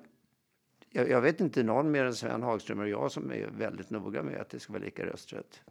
Jag, 0.89 1.09
jag, 1.09 1.21
vet 1.21 1.41
inte 1.41 1.63
någon 1.63 1.91
mer 1.91 2.05
än 2.05 2.15
Sven 2.15 2.43
Hagström 2.43 2.79
och 2.79 2.89
jag 2.89 3.11
som 3.11 3.31
är 3.31 3.47
väldigt 3.47 3.89
noga 3.89 4.23
med 4.23 4.41
att 4.41 4.49
det 4.49 4.59
ska 4.59 4.73
vara 4.73 4.83
lika 4.83 5.05
rösträtt. 5.05 5.61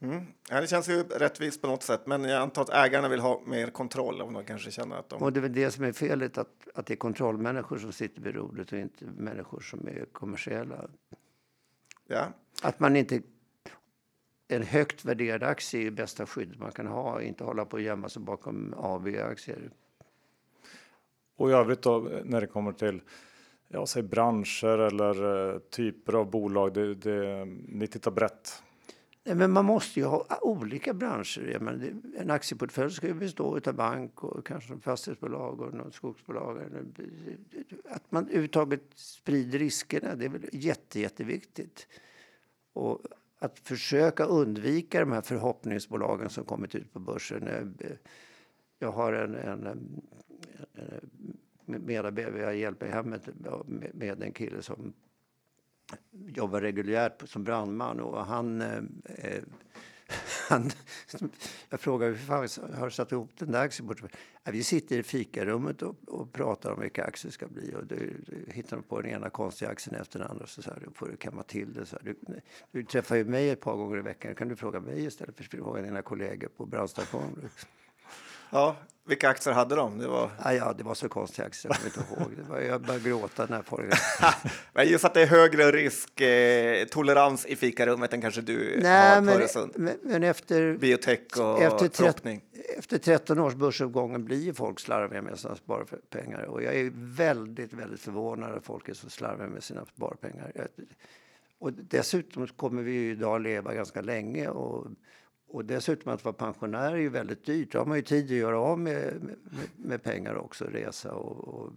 Mm. 0.00 0.26
Ja, 0.50 0.60
det 0.60 0.66
känns 0.66 0.88
ju 0.88 1.02
rättvist 1.02 1.62
på 1.62 1.66
något 1.66 1.82
sätt, 1.82 2.06
men 2.06 2.24
jag 2.24 2.42
antar 2.42 2.62
att 2.62 2.70
ägarna 2.70 3.08
vill 3.08 3.20
ha 3.20 3.42
mer 3.46 3.70
kontroll 3.70 4.20
om 4.22 4.32
de 4.32 4.44
kanske 4.44 4.70
känner 4.70 4.96
att 4.96 5.08
de... 5.08 5.22
Och 5.22 5.32
det 5.32 5.40
är 5.40 5.42
väl 5.42 5.52
det 5.52 5.70
som 5.70 5.84
är 5.84 5.92
felet, 5.92 6.38
att, 6.38 6.68
att 6.74 6.86
det 6.86 6.94
är 6.94 6.96
kontrollmänniskor 6.96 7.78
som 7.78 7.92
sitter 7.92 8.22
vid 8.22 8.34
rodret 8.34 8.72
och 8.72 8.78
inte 8.78 9.04
människor 9.04 9.60
som 9.60 9.88
är 9.88 10.04
kommersiella. 10.12 10.88
Ja. 12.06 12.26
Att 12.62 12.80
man 12.80 12.96
inte... 12.96 13.22
En 14.48 14.62
högt 14.62 15.04
värderad 15.04 15.42
aktie 15.42 15.86
är 15.86 15.90
bästa 15.90 16.26
skydd 16.26 16.60
man 16.60 16.72
kan 16.72 16.86
ha, 16.86 17.22
inte 17.22 17.44
hålla 17.44 17.64
på 17.64 17.76
och 17.76 17.82
gömma 17.82 18.08
sig 18.08 18.22
bakom 18.22 18.74
AB-aktier. 18.76 19.70
Och 21.36 21.50
i 21.50 21.52
övrigt 21.52 21.82
då 21.82 22.08
när 22.24 22.40
det 22.40 22.46
kommer 22.46 22.72
till 22.72 23.00
ja, 23.68 23.86
säg 23.86 24.02
branscher 24.02 24.78
eller 24.78 25.52
eh, 25.54 25.58
typer 25.58 26.12
av 26.12 26.30
bolag. 26.30 26.74
Det, 26.74 26.94
det, 26.94 27.44
ni 27.68 27.86
tittar 27.86 28.10
brett. 28.10 28.62
Nej, 29.24 29.34
men 29.34 29.50
man 29.50 29.64
måste 29.64 30.00
ju 30.00 30.06
ha 30.06 30.26
olika 30.40 30.94
branscher. 30.94 31.58
Menar, 31.58 31.92
en 32.18 32.30
aktieportfölj 32.30 32.90
ska 32.90 33.06
ju 33.06 33.14
bestå 33.14 33.60
av 33.66 33.74
bank 33.74 34.24
och 34.24 34.46
kanske 34.46 34.78
fastighetsbolag 34.78 35.60
och 35.60 35.74
något 35.74 35.94
skogsbolag. 35.94 36.58
Att 37.88 38.12
man 38.12 38.24
överhuvudtaget 38.24 38.82
sprider 38.94 39.58
riskerna, 39.58 40.14
det 40.14 40.24
är 40.24 40.28
väl 40.28 40.48
jätte, 40.52 41.00
jätteviktigt. 41.00 41.88
Och 42.72 43.00
att 43.38 43.58
försöka 43.58 44.24
undvika 44.24 45.00
de 45.00 45.12
här 45.12 45.22
förhoppningsbolagen 45.22 46.30
som 46.30 46.44
kommit 46.44 46.74
ut 46.74 46.92
på 46.92 46.98
börsen. 46.98 47.48
Eh, 47.48 47.90
jag 48.78 48.92
har 48.92 49.12
en, 49.12 49.34
en 49.34 50.02
Eh, 50.74 50.98
medarbetare, 51.64 52.40
jag 52.40 52.56
hjälper 52.56 52.86
hemmet 52.86 53.28
med 53.92 54.22
en 54.22 54.32
kille 54.32 54.62
som 54.62 54.92
jobbar 56.12 56.60
reguljärt 56.60 57.28
som 57.28 57.44
brandman 57.44 58.00
och 58.00 58.26
han, 58.26 58.60
eh, 58.60 58.78
eh 59.04 59.42
han 60.48 60.70
jag 61.70 61.80
frågar 61.80 62.08
hur 62.08 62.16
fan 62.16 62.48
har 62.74 62.86
du 62.86 62.90
satt 62.90 63.12
ihop 63.12 63.30
den 63.38 63.52
där 63.52 63.60
aktieportföljen? 63.60 64.16
Ja, 64.44 64.52
vi 64.52 64.64
sitter 64.64 64.98
i 64.98 65.02
fikarummet 65.02 65.82
och, 65.82 65.96
och 66.06 66.32
pratar 66.32 66.72
om 66.72 66.80
vilka 66.80 67.04
aktier 67.04 67.28
det 67.28 67.34
ska 67.34 67.46
bli 67.46 67.74
och 67.74 67.86
du, 67.86 68.24
du 68.26 68.52
hittar 68.52 68.76
på 68.80 69.00
den 69.00 69.10
ena 69.10 69.30
konstiga 69.30 69.70
aktien 69.70 70.00
efter 70.00 70.18
den 70.18 70.28
andra 70.28 70.46
så, 70.46 70.62
så 70.62 70.70
här, 70.70 70.80
du 70.84 70.90
får 70.94 71.08
du 71.08 71.16
kamma 71.16 71.42
till 71.42 71.72
det. 71.72 71.86
Så 71.86 71.96
här. 71.96 72.02
Du, 72.04 72.40
du 72.70 72.84
träffar 72.84 73.16
ju 73.16 73.24
mig 73.24 73.50
ett 73.50 73.60
par 73.60 73.76
gånger 73.76 73.98
i 73.98 74.02
veckan, 74.02 74.34
kan 74.34 74.48
du 74.48 74.56
fråga 74.56 74.80
mig 74.80 75.04
istället 75.04 75.36
för 75.36 75.44
att 75.44 75.50
fråga 75.50 75.82
dina 75.82 76.02
kollegor 76.02 76.48
på 76.48 76.66
brandstationen. 76.66 77.48
Ja, 78.50 78.76
vilka 79.08 79.28
aktier 79.28 79.54
hade 79.54 79.74
de? 79.74 79.98
Det 79.98 80.08
var, 80.08 80.30
ja, 80.44 80.52
ja, 80.52 80.72
det 80.72 80.84
var 80.84 80.94
så 80.94 81.08
konstiga 81.08 81.46
aktier, 81.46 81.72
jag 81.72 81.94
kommer 81.94 82.20
inte 82.20 82.22
ihåg. 82.22 82.32
Det 82.36 82.52
var, 82.52 82.60
jag 82.60 82.80
började 82.80 83.08
gråta 83.08 83.46
när 83.50 83.62
folk... 83.62 83.94
men 84.72 84.88
just 84.88 85.04
att 85.04 85.14
det 85.14 85.22
är 85.22 85.26
högre 85.26 85.72
risk, 85.72 86.20
eh, 86.20 86.84
tolerans 86.84 87.46
i 87.46 87.56
fikarummet 87.56 88.12
än 88.12 88.20
kanske 88.20 88.40
du 88.40 88.78
Nej, 88.82 89.14
har 89.14 89.20
men. 89.20 89.70
Men, 89.74 89.98
men 90.02 90.22
efter... 90.22 90.76
Biotech 90.76 91.38
och 91.38 91.62
efter, 91.62 91.88
förhoppning. 91.88 92.42
efter 92.78 92.98
13 92.98 93.38
års 93.38 93.54
börsuppgången 93.54 94.24
blir 94.24 94.52
folk 94.52 94.80
slarviga 94.80 95.22
med 95.22 95.38
sina 95.38 95.56
sparpengar. 95.56 96.42
Och 96.42 96.62
jag 96.62 96.74
är 96.74 96.90
väldigt, 96.94 97.72
väldigt 97.72 98.00
förvånad 98.00 98.54
att 98.54 98.64
folk 98.64 98.88
är 98.88 98.94
så 98.94 99.10
slarviga 99.10 99.48
med 99.48 99.62
sina 99.62 99.84
sparpengar. 99.84 100.68
Och 101.58 101.72
dessutom 101.72 102.46
kommer 102.46 102.82
vi 102.82 103.10
idag 103.10 103.40
leva 103.40 103.74
ganska 103.74 104.00
länge 104.00 104.48
och 104.48 104.86
och 105.48 105.64
dessutom 105.64 106.12
att 106.12 106.24
vara 106.24 106.32
pensionär 106.32 106.92
är 106.92 106.96
ju 106.96 107.08
väldigt 107.08 107.44
dyrt. 107.44 107.72
Då 107.72 107.78
har 107.78 107.86
man 107.86 107.96
ju 107.96 108.02
tid 108.02 108.24
att 108.24 108.30
göra 108.30 108.60
av 108.60 108.78
med, 108.78 109.22
med, 109.22 109.36
med 109.76 110.02
pengar 110.02 110.34
också, 110.34 110.64
resa 110.64 111.12
och, 111.12 111.48
och, 111.48 111.72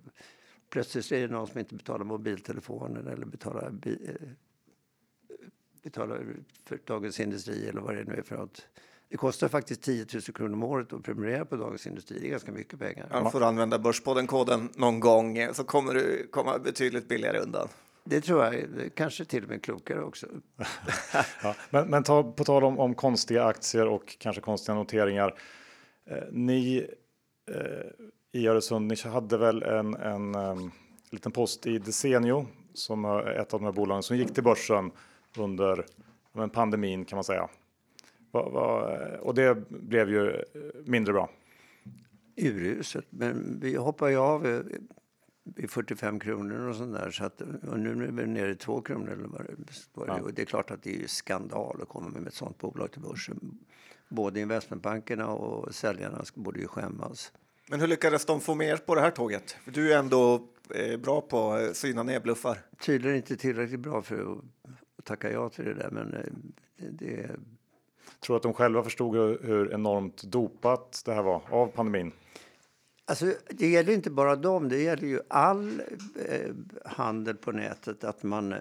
plötsligt 0.70 1.12
är 1.12 1.22
det 1.22 1.34
någon 1.34 1.48
som 1.48 1.60
inte 1.60 1.76
betalar 1.76 2.06
mobiltelefonen 2.06 3.08
eller 3.08 3.26
betalar, 3.26 3.70
bi, 3.70 4.16
eh, 4.20 4.30
betalar 5.84 6.26
för 6.66 6.80
Dagens 6.86 7.20
Industri 7.20 7.70
eller 7.70 7.82
vad 7.82 7.96
det 7.96 8.04
nu 8.04 8.14
är 8.14 8.22
för 8.22 8.38
något. 8.38 8.68
Det 9.10 9.18
kostar 9.18 9.48
faktiskt 9.48 9.82
10 9.82 10.06
000 10.14 10.22
kronor 10.22 10.54
om 10.54 10.64
året 10.64 10.94
att 10.94 11.04
prenumerera 11.04 11.46
på 11.46 11.56
Dagens 11.56 11.88
Industri. 11.88 12.20
Det 12.20 12.28
är 12.28 12.32
ganska 12.32 12.52
mycket 12.52 12.80
pengar. 12.80 13.08
Ja, 13.12 13.30
får 13.30 13.44
använda 13.44 13.80
Börspodden-koden 13.80 14.70
någon 14.76 15.00
gång 15.00 15.54
så 15.54 15.64
kommer 15.64 15.94
du 15.94 16.28
komma 16.32 16.60
betydligt 16.60 17.08
billigare 17.08 17.40
undan. 17.40 17.68
Det 18.10 18.22
tror 18.22 18.44
jag, 18.44 18.56
kanske 18.96 19.26
till 19.26 19.44
och 19.44 19.50
med 19.50 19.64
klokare 19.64 20.04
också. 20.04 20.28
ja, 21.44 21.56
men, 21.70 21.90
men 21.90 22.04
ta, 22.04 22.24
på 22.24 22.44
tal 22.44 22.64
om, 22.64 22.80
om 22.80 22.96
konstiga 22.96 23.44
aktier 23.44 23.88
och 23.88 24.18
kanske 24.20 24.42
konstiga 24.42 24.76
noteringar. 24.76 25.36
Eh, 26.06 26.18
ni 26.32 26.88
eh, 27.52 28.42
i 28.42 28.48
Öresund, 28.48 28.88
ni 28.88 29.10
hade 29.10 29.38
väl 29.38 29.64
en, 29.64 29.96
en 29.96 30.36
um, 30.36 30.72
liten 31.10 31.32
post 31.32 31.68
i 31.68 31.78
Desenio 31.80 32.48
som 32.74 33.06
är 33.06 33.28
ett 33.28 33.54
av 33.54 33.60
de 33.60 33.66
här 33.66 33.72
bolagen 33.72 34.04
som 34.04 34.18
gick 34.18 34.34
till 34.34 34.44
börsen 34.44 34.92
under 35.38 35.86
men, 36.32 36.50
pandemin 36.50 37.06
kan 37.06 37.18
man 37.18 37.24
säga. 37.24 37.50
Va, 38.32 38.50
va, 38.50 38.98
och 39.22 39.36
det 39.36 39.70
blev 39.70 40.10
ju 40.10 40.44
mindre 40.86 41.14
bra. 41.14 41.30
Uruset, 42.36 43.06
men 43.10 43.60
vi 43.62 43.76
hoppar 43.76 44.08
ju 44.08 44.18
av 44.18 44.48
eh, 44.48 44.60
45 45.68 46.20
kronor 46.20 46.68
och 46.68 46.76
sånt 46.76 46.94
där. 46.94 47.12
Så 47.12 47.24
att, 47.26 47.42
och 47.42 47.80
nu 47.80 47.90
är 47.90 48.12
vi 48.12 48.28
nere 48.28 48.52
i 48.52 48.56
2 48.56 48.82
kronor. 48.82 49.12
Eller 49.12 49.28
vad 49.28 49.46
det, 49.46 50.14
ja. 50.14 50.22
och 50.22 50.34
det 50.34 50.42
är 50.42 50.46
klart 50.46 50.72
att 50.72 50.84
det 50.84 51.04
är 51.04 51.08
skandal 51.08 51.82
att 51.82 51.90
komma 51.90 52.10
med 52.10 52.28
ett 52.28 52.34
sånt 52.34 52.58
bolag 52.58 52.92
till 52.92 53.02
börsen. 53.02 53.60
Både 54.10 54.40
investmentbankerna 54.40 55.28
och 55.28 55.76
säljarna 55.76 56.24
borde 56.34 56.60
ju 56.60 56.68
skämmas. 56.68 57.32
Men 57.70 57.80
hur 57.80 57.88
lyckades 57.88 58.26
de 58.26 58.42
få 58.42 58.56
med 58.56 58.86
på 58.86 58.96
det 58.96 59.02
här 59.02 59.12
tåget? 59.12 59.52
För 59.52 59.72
du 59.72 59.94
är 59.94 60.00
ändå 60.00 60.48
eh, 60.76 60.98
bra 60.98 61.22
på 61.22 61.52
att 61.52 61.78
syna 61.78 62.04
ner 62.04 62.20
bluffar. 62.20 62.58
Tydligen 62.80 63.18
inte 63.18 63.38
tillräckligt 63.38 63.80
bra 63.80 64.02
för 64.02 64.38
att 64.98 65.06
tacka 65.06 65.32
ja 65.32 65.50
till 65.50 65.66
det 65.66 65.74
där. 65.74 65.90
Men 65.92 66.14
eh, 66.14 66.20
det, 66.78 67.06
det... 67.06 67.30
Tror 68.20 68.36
att 68.36 68.44
de 68.44 68.54
själva 68.54 68.84
förstod 68.84 69.16
hur 69.16 69.74
enormt 69.74 70.24
dopat 70.24 71.02
det 71.06 71.14
här 71.14 71.24
var 71.24 71.42
av 71.50 71.68
pandemin? 71.68 72.12
Alltså, 73.10 73.34
det 73.50 73.70
gäller 73.70 73.94
inte 73.94 74.10
bara 74.10 74.36
dem, 74.36 74.70
det 74.70 74.82
gäller 74.82 75.08
ju 75.08 75.20
all 75.28 75.82
eh, 76.26 76.52
handel 76.86 77.36
på 77.36 77.52
nätet. 77.52 78.04
Att 78.04 78.24
man, 78.24 78.54
eh, 78.54 78.60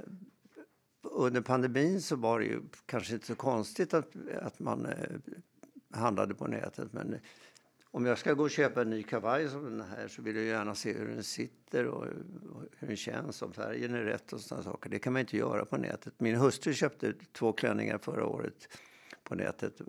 under 1.03 1.41
pandemin 1.41 2.03
så 2.03 2.17
var 2.17 2.41
det 2.41 2.47
ju 2.47 2.61
kanske 2.87 3.15
inte 3.15 3.27
så 3.27 3.35
konstigt 3.35 3.95
att, 3.95 4.09
att 4.43 4.59
man 4.59 4.87
eh, 4.87 4.95
handlade 5.91 6.35
på 6.35 6.47
nätet. 6.47 6.93
Men 6.93 7.15
eh, 7.15 7.21
om 7.85 8.07
jag 8.07 8.19
ska 8.19 8.33
gå 8.33 8.43
och 8.43 8.51
köpa 8.51 8.83
en 8.83 8.91
ny 8.91 9.03
kavaj 9.03 9.49
som 9.49 9.65
den 9.65 9.81
här 9.81 10.09
så 10.09 10.23
vill 10.23 10.37
jag 10.37 10.45
gärna 10.45 10.75
se 10.75 10.93
hur 10.93 11.09
den 11.09 11.25
sitter 11.25 11.87
och 11.87 12.07
hur 12.79 12.89
den 12.89 12.97
känns, 12.97 13.43
om 13.43 13.53
färgen 13.53 13.95
är 13.95 14.05
rätt 14.05 14.33
och 14.33 14.41
sådana 14.41 14.65
saker. 14.65 14.91
Det 14.91 14.99
kan 14.99 15.13
man 15.13 15.21
inte 15.21 15.37
göra 15.37 15.65
på 15.65 15.77
nätet. 15.77 16.21
Min 16.21 16.37
hustru 16.37 16.73
köpte 16.73 17.13
två 17.33 17.53
klänningar 17.53 17.99
förra 17.99 18.27
året 18.27 18.69
på 19.25 19.35
nätet 19.35 19.81
eh, 19.81 19.87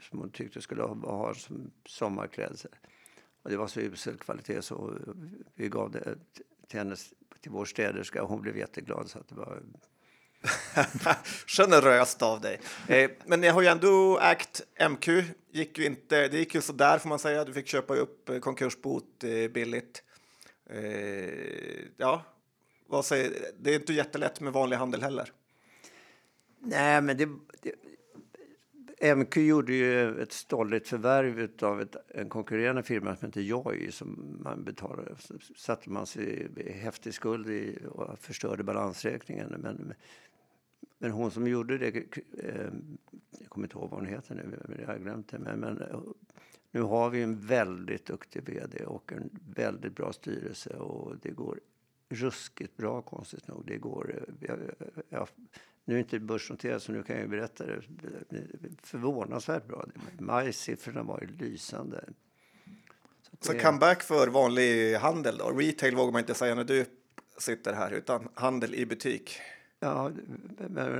som 0.00 0.18
hon 0.18 0.30
tyckte 0.30 0.60
skulle 0.60 0.82
ha 0.82 1.34
som 1.34 1.70
sommarklädsel. 1.86 2.70
Och 3.46 3.52
det 3.52 3.58
var 3.58 3.66
så 3.66 3.80
usel 3.80 4.16
kvalitet 4.16 4.62
så 4.62 4.98
vi 5.54 5.68
gav 5.68 5.90
det 5.90 6.14
till 6.68 6.78
hennes, 6.78 7.12
till 7.40 7.50
vår 7.50 7.64
städerska 7.64 8.22
och 8.22 8.28
hon 8.28 8.40
blev 8.40 8.58
jätteglad. 8.58 9.10
Så 9.10 9.18
att 9.18 9.28
det 9.28 9.34
var... 9.34 9.62
Generöst 11.46 12.22
av 12.22 12.40
dig. 12.40 12.60
Eh, 12.88 13.10
men 13.26 13.40
ni 13.40 13.48
har 13.48 13.62
ju 13.62 13.68
ändå 13.68 14.20
ägt 14.20 14.62
MQ. 14.90 15.08
Gick 15.50 15.78
ju 15.78 15.84
inte, 15.84 16.28
det 16.28 16.38
gick 16.38 16.54
ju 16.54 16.60
så 16.60 16.72
där 16.72 16.98
får 16.98 17.08
man 17.08 17.18
säga. 17.18 17.44
Du 17.44 17.52
fick 17.52 17.66
köpa 17.66 17.96
upp 17.96 18.30
konkursbot 18.40 19.24
eh, 19.24 19.48
billigt. 19.48 20.02
Eh, 20.70 20.80
ja, 21.96 22.22
vad 22.86 23.04
säger, 23.04 23.32
det 23.58 23.70
är 23.70 23.74
inte 23.74 23.92
jättelätt 23.92 24.40
med 24.40 24.52
vanlig 24.52 24.76
handel 24.76 25.02
heller. 25.02 25.32
Nej, 26.58 27.02
men 27.02 27.16
det, 27.16 27.28
MQ 29.00 29.36
gjorde 29.36 29.72
ju 29.72 30.22
ett 30.22 30.32
stolligt 30.32 30.88
förvärv 30.88 31.48
av 31.62 31.80
ett, 31.80 31.96
en 32.08 32.28
konkurrerande 32.28 32.82
firma 32.82 33.16
som 33.16 33.26
heter 33.26 33.40
Joy 33.40 33.90
som 33.92 34.38
man 34.44 34.64
betalade. 34.64 35.14
Så 35.18 35.34
satte 35.56 35.90
man 35.90 36.06
sig 36.06 36.48
i 36.56 36.72
häftig 36.72 37.14
skuld 37.14 37.50
i 37.50 37.78
och 37.88 38.18
förstörde 38.18 38.62
balansräkningen. 38.62 39.54
Men, 39.58 39.94
men 40.98 41.10
hon 41.10 41.30
som 41.30 41.46
gjorde 41.46 41.78
det, 41.78 41.96
eh, 42.38 42.72
jag 43.38 43.48
kommer 43.48 43.66
inte 43.66 43.78
ihåg 43.78 43.90
vad 43.90 44.00
hon 44.00 44.08
heter 44.08 44.34
nu, 44.34 44.76
jag 44.80 44.86
har 44.86 44.98
glömt 44.98 45.28
det. 45.28 45.38
Men, 45.38 45.60
men 45.60 45.82
nu 46.70 46.82
har 46.82 47.10
vi 47.10 47.22
en 47.22 47.36
väldigt 47.38 48.06
duktig 48.06 48.42
vd 48.48 48.84
och 48.84 49.12
en 49.12 49.30
väldigt 49.54 49.96
bra 49.96 50.12
styrelse 50.12 50.76
och 50.76 51.16
det 51.22 51.30
går 51.30 51.60
ruskigt 52.08 52.76
bra 52.76 53.02
konstigt 53.02 53.48
nog. 53.48 53.66
Det 53.66 53.76
går, 53.76 54.14
eh, 54.14 54.48
jag, 54.48 54.58
eh, 54.58 55.02
jag, 55.08 55.28
nu 55.86 55.94
är 55.94 55.98
inte 55.98 56.18
börsnoterat 56.18 56.82
så 56.82 56.92
nu 56.92 57.02
kan 57.02 57.18
jag 57.18 57.30
berätta 57.30 57.66
det. 57.66 57.80
Förvånansvärt 58.82 59.66
bra. 59.66 59.84
Majsiffrorna 60.18 61.02
var 61.02 61.20
ju 61.20 61.26
lysande. 61.26 62.04
Så, 63.22 63.52
så 63.52 63.58
comeback 63.58 64.02
för 64.02 64.28
vanlig 64.28 64.94
handel 64.94 65.36
då? 65.38 65.50
Retail 65.50 65.96
vågar 65.96 66.12
man 66.12 66.18
inte 66.20 66.34
säga 66.34 66.54
när 66.54 66.64
du 66.64 66.84
sitter 67.38 67.72
här, 67.72 67.90
utan 67.90 68.28
handel 68.34 68.74
i 68.74 68.86
butik. 68.86 69.38
Ja, 69.80 70.10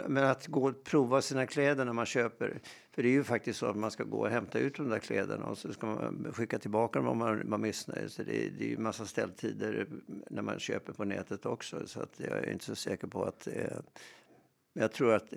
men 0.09 0.25
att 0.25 0.47
gå 0.47 0.69
och 0.69 0.85
prova 0.85 1.23
sina 1.23 1.47
kläder 1.47 1.85
när 1.85 1.93
man 1.93 2.07
köper. 2.07 2.61
För 2.93 3.03
det 3.03 3.09
är 3.09 3.13
ju 3.13 3.25
faktiskt 3.25 3.59
så 3.59 3.67
att 3.67 3.77
man 3.77 3.91
ska 3.91 4.05
gå 4.05 4.19
och 4.19 4.29
hämta 4.29 4.59
ut 4.59 4.77
de 4.77 4.89
där 4.89 4.99
kläderna 4.99 5.47
och 5.47 5.59
så 5.59 5.73
ska 5.73 5.87
man 5.87 6.33
skicka 6.33 6.59
tillbaka 6.59 6.99
dem 6.99 7.09
om 7.09 7.19
man 7.19 7.51
var 7.51 7.59
missnöjd. 7.59 8.13
Så 8.13 8.23
det 8.23 8.47
är, 8.47 8.51
det 8.51 8.65
är 8.65 8.69
ju 8.69 8.79
massa 8.79 9.07
ställtider 9.07 9.87
när 10.31 10.43
man 10.43 10.59
köper 10.59 10.93
på 10.93 11.05
nätet 11.05 11.47
också. 11.47 11.87
Så 11.87 12.01
att 12.01 12.21
jag 12.21 12.39
är 12.39 12.53
inte 12.53 12.65
så 12.65 12.75
säker 12.75 13.07
på 13.07 13.25
att... 13.25 13.49
Eh, 14.77 14.83
jag 14.83 14.93
tror 14.93 15.15
att... 15.15 15.33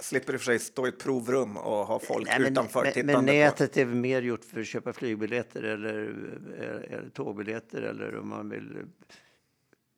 Slipper 0.00 0.32
i 0.32 0.36
och 0.36 0.40
för 0.40 0.44
sig 0.44 0.58
stå 0.58 0.86
i 0.86 0.88
ett 0.88 0.98
provrum 0.98 1.56
och 1.56 1.86
ha 1.86 1.98
folk 1.98 2.26
Nej, 2.26 2.40
men, 2.40 2.52
utanför 2.52 2.92
men, 2.96 3.06
Men 3.06 3.24
nätet 3.24 3.74
på. 3.74 3.80
är 3.80 3.84
mer 3.84 4.22
gjort 4.22 4.44
för 4.44 4.60
att 4.60 4.66
köpa 4.66 4.92
flygbiljetter 4.92 5.62
eller, 5.62 5.94
eller, 5.94 6.86
eller 6.90 7.10
tågbiljetter 7.10 7.82
eller 7.82 8.16
om 8.16 8.28
man 8.28 8.48
vill 8.48 8.78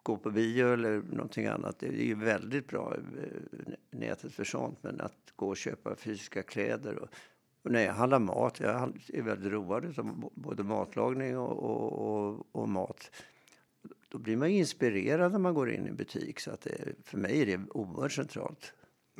gå 0.02 0.16
på 0.16 0.30
bio 0.30 0.72
eller 0.72 1.02
någonting 1.10 1.46
annat. 1.46 1.78
Det 1.78 1.86
är 1.86 1.92
ju 1.92 2.14
väldigt 2.14 2.68
bra, 2.68 2.96
eh, 2.96 3.72
nätet 3.90 4.32
för 4.32 4.44
sånt. 4.44 4.78
Men 4.82 5.00
att 5.00 5.32
gå 5.36 5.48
och 5.48 5.56
köpa 5.56 5.96
fysiska 5.96 6.42
kläder 6.42 6.98
och, 6.98 7.08
och 7.64 7.70
när 7.70 7.84
jag 7.84 7.92
handlar 7.92 8.18
mat, 8.18 8.60
jag 8.60 8.92
är 9.08 9.22
väldigt 9.22 9.52
road 9.52 9.98
av 9.98 10.30
både 10.34 10.62
matlagning 10.62 11.38
och, 11.38 11.58
och, 11.58 11.92
och, 11.92 12.46
och, 12.52 12.68
mat. 12.68 13.10
Då 14.08 14.18
blir 14.18 14.36
man 14.36 14.48
inspirerad 14.48 15.32
när 15.32 15.38
man 15.38 15.54
går 15.54 15.70
in 15.70 15.86
i 15.86 15.92
butik. 15.92 16.40
Så 16.40 16.50
att 16.50 16.60
det, 16.60 16.94
för 17.04 17.18
mig 17.18 17.42
är 17.42 17.46
det 17.46 17.60
oerhört 17.70 18.12
centralt. 18.12 18.72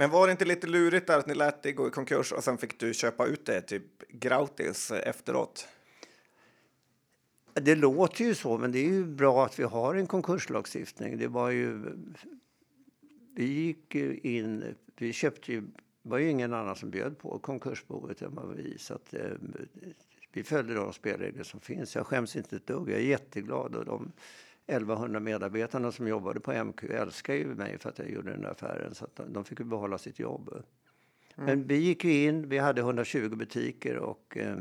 Men 0.02 0.10
var 0.10 0.26
det 0.26 0.30
inte 0.30 0.44
lite 0.44 0.66
lurigt 0.66 1.06
där 1.06 1.18
att 1.18 1.26
ni 1.26 1.34
lät 1.34 1.62
det 1.62 1.72
gå 1.72 1.88
i 1.88 1.90
konkurs 1.90 2.32
och 2.32 2.44
sen 2.44 2.58
fick 2.58 2.80
du 2.80 2.94
köpa 2.94 3.26
ut 3.26 3.46
det 3.46 3.60
typ 3.60 4.08
gratis 4.08 4.90
eh, 4.90 5.08
efteråt? 5.08 5.68
Det 7.54 7.74
låter 7.74 8.24
ju 8.24 8.34
så, 8.34 8.58
men 8.58 8.72
det 8.72 8.78
är 8.78 8.88
ju 8.88 9.04
bra 9.04 9.44
att 9.44 9.58
vi 9.58 9.62
har 9.62 9.94
en 9.94 10.06
konkurslagstiftning. 10.06 11.18
Det 11.18 11.28
var 11.28 11.50
ju... 11.50 11.82
Vi 13.34 13.44
gick 13.44 13.94
ju 13.94 14.18
in... 14.22 14.74
Vi 14.96 15.12
köpte 15.12 15.52
ju... 15.52 15.60
Det 15.60 16.08
var 16.08 16.18
ju 16.18 16.30
ingen 16.30 16.52
annan 16.52 16.76
som 16.76 16.90
bjöd 16.90 17.18
på 17.18 17.38
konkursboet 17.38 18.22
än 18.22 18.34
vad 18.34 18.56
vi. 18.56 18.78
Så 18.78 18.94
att, 18.94 19.14
eh, 19.14 19.30
vi 20.32 20.42
följde 20.42 20.74
de 20.74 20.92
spelregler 20.92 21.42
som 21.42 21.60
finns. 21.60 21.94
Jag 21.94 22.06
skäms 22.06 22.36
inte 22.36 22.56
ett 22.56 22.66
dugg. 22.66 22.90
Jag 22.90 22.98
är 22.98 23.04
jätteglad. 23.04 23.76
Och 23.76 23.84
de 23.84 24.12
1100 24.66 25.20
medarbetarna 25.20 25.92
som 25.92 26.08
jobbade 26.08 26.40
på 26.40 26.64
MQ 26.64 26.84
älskar 26.84 27.34
ju 27.34 27.54
mig 27.54 27.78
för 27.78 27.88
att 27.88 27.98
jag 27.98 28.10
gjorde 28.10 28.30
den 28.30 28.46
affären. 28.46 28.94
Så 28.94 29.06
de 29.26 29.44
fick 29.44 29.60
ju 29.60 29.64
behålla 29.64 29.98
sitt 29.98 30.18
jobb. 30.18 30.48
Mm. 30.48 31.46
Men 31.46 31.66
vi 31.66 31.76
gick 31.76 32.04
ju 32.04 32.24
in. 32.24 32.48
Vi 32.48 32.58
hade 32.58 32.80
120 32.80 33.28
butiker 33.28 33.96
och, 33.96 34.36
eh, 34.36 34.58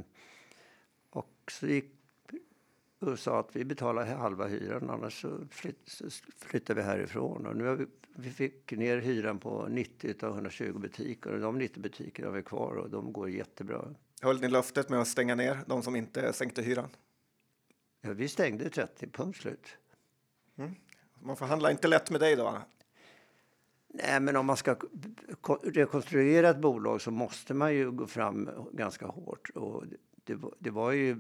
och 1.09 1.51
så 1.51 1.67
gick 1.67 2.01
och 3.01 3.19
sa 3.19 3.39
att 3.39 3.55
vi 3.55 3.65
betalar 3.65 4.05
halva 4.05 4.47
hyran 4.47 4.89
annars 4.89 5.21
så, 5.21 5.47
flytt, 5.51 5.81
så 5.85 6.05
flyttar 6.37 6.73
vi 6.75 6.81
härifrån. 6.81 7.45
Och 7.45 7.55
nu 7.55 7.65
har 7.65 7.75
vi, 7.75 7.85
vi 8.15 8.29
fick 8.29 8.71
ner 8.71 8.97
hyran 8.97 9.39
på 9.39 9.67
90 9.69 10.25
av 10.25 10.33
120 10.33 10.73
butiker 10.79 11.31
och 11.31 11.39
de 11.39 11.57
90 11.57 11.81
butikerna 11.81 12.27
har 12.27 12.35
vi 12.35 12.43
kvar 12.43 12.75
och 12.75 12.89
de 12.89 13.13
går 13.13 13.29
jättebra. 13.29 13.95
Höll 14.21 14.41
ni 14.41 14.47
löftet 14.47 14.89
med 14.89 14.99
att 14.99 15.07
stänga 15.07 15.35
ner 15.35 15.59
de 15.67 15.83
som 15.83 15.95
inte 15.95 16.33
sänkte 16.33 16.61
hyran? 16.61 16.89
Ja, 18.01 18.13
vi 18.13 18.27
stängde 18.27 18.69
30, 18.69 19.07
punkt 19.07 19.37
slut. 19.37 19.77
Mm. 20.61 20.75
Man 21.19 21.35
förhandlar 21.35 21.71
inte 21.71 21.87
lätt 21.87 22.11
med 22.11 22.19
dig 22.19 22.35
då? 22.35 22.61
Nej, 23.87 24.19
men 24.19 24.35
om 24.35 24.45
man 24.45 24.57
ska 24.57 24.75
rekonstruera 25.63 26.49
ett 26.49 26.57
bolag 26.57 27.01
så 27.01 27.11
måste 27.11 27.53
man 27.53 27.73
ju 27.73 27.91
gå 27.91 28.07
fram 28.07 28.49
ganska 28.73 29.05
hårt. 29.05 29.49
Och 29.49 29.83
det, 30.25 30.37
det 30.59 30.69
var 30.69 30.91
ju 30.91 31.17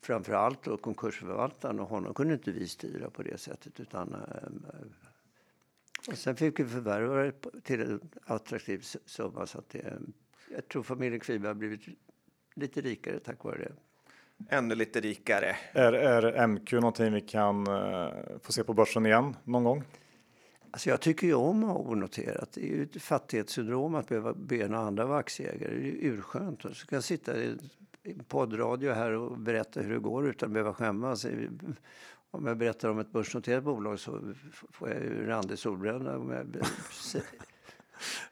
framför 0.00 0.32
allt 0.32 0.62
då 0.62 0.76
konkursförvaltaren 0.76 1.80
och 1.80 1.88
honom 1.88 2.14
kunde 2.14 2.34
inte 2.34 2.52
vi 2.52 2.68
styra 2.68 3.10
på 3.10 3.22
det 3.22 3.38
sättet. 3.38 3.80
Utan, 3.80 4.14
ehm, 4.14 4.66
ehm, 4.74 4.92
och 6.08 6.18
sen 6.18 6.36
fick 6.36 6.60
vi 6.60 6.64
förvärva 6.64 7.22
det 7.22 7.60
till 7.62 7.80
en 7.80 8.00
attraktiv 8.22 8.80
summa. 9.04 9.46
Så 9.46 9.58
att 9.58 9.68
det, 9.68 9.78
ehm, 9.78 10.12
jag 10.50 10.68
tror 10.68 10.82
familjen 10.82 11.20
Kviberg 11.20 11.48
har 11.48 11.54
blivit 11.54 11.80
lite 12.54 12.80
rikare 12.80 13.20
tack 13.20 13.44
vare 13.44 13.58
det. 13.58 13.72
Ännu 14.48 14.74
lite 14.74 15.00
rikare. 15.00 15.56
Är, 15.72 15.92
är 15.92 16.46
MQ 16.46 16.72
någonting 16.72 17.12
vi 17.12 17.20
kan 17.20 17.68
uh, 17.68 18.10
få 18.42 18.52
se 18.52 18.64
på 18.64 18.74
börsen 18.74 19.06
igen 19.06 19.36
någon 19.44 19.64
gång? 19.64 19.84
Alltså 20.70 20.90
jag 20.90 21.00
tycker 21.00 21.26
ju 21.26 21.34
om 21.34 21.64
att 21.64 21.70
ha 21.70 21.78
onoterat. 21.78 22.52
Det 22.52 22.60
är 22.60 22.66
ju 22.66 22.82
ett 22.82 23.02
fattighetssyndrom 23.02 23.94
att 23.94 24.08
behöva 24.08 24.34
be 24.34 24.68
några 24.68 24.86
andra 24.86 25.06
vara 25.06 25.18
aktieägare. 25.18 25.74
Det 25.74 25.80
är 25.80 25.84
ju 25.84 25.98
urskönt. 26.00 26.62
Så 26.62 26.86
kan 26.86 26.96
jag 26.96 27.04
sitta 27.04 27.32
poddradio 28.28 28.92
här 28.92 29.10
och 29.10 29.38
berätta 29.38 29.80
hur 29.80 29.94
det 29.94 30.00
går 30.00 30.28
utan 30.28 30.48
att 30.48 30.52
behöva 30.52 30.74
skämmas. 30.74 31.26
Om 32.30 32.46
jag 32.46 32.56
berättar 32.56 32.88
om 32.88 32.98
ett 32.98 33.12
börsnoterat 33.12 33.64
bolag 33.64 34.00
så 34.00 34.34
får 34.72 34.88
jag 34.88 35.02
ju 35.02 35.26
randig 35.26 35.58
solbränna. 35.58 36.44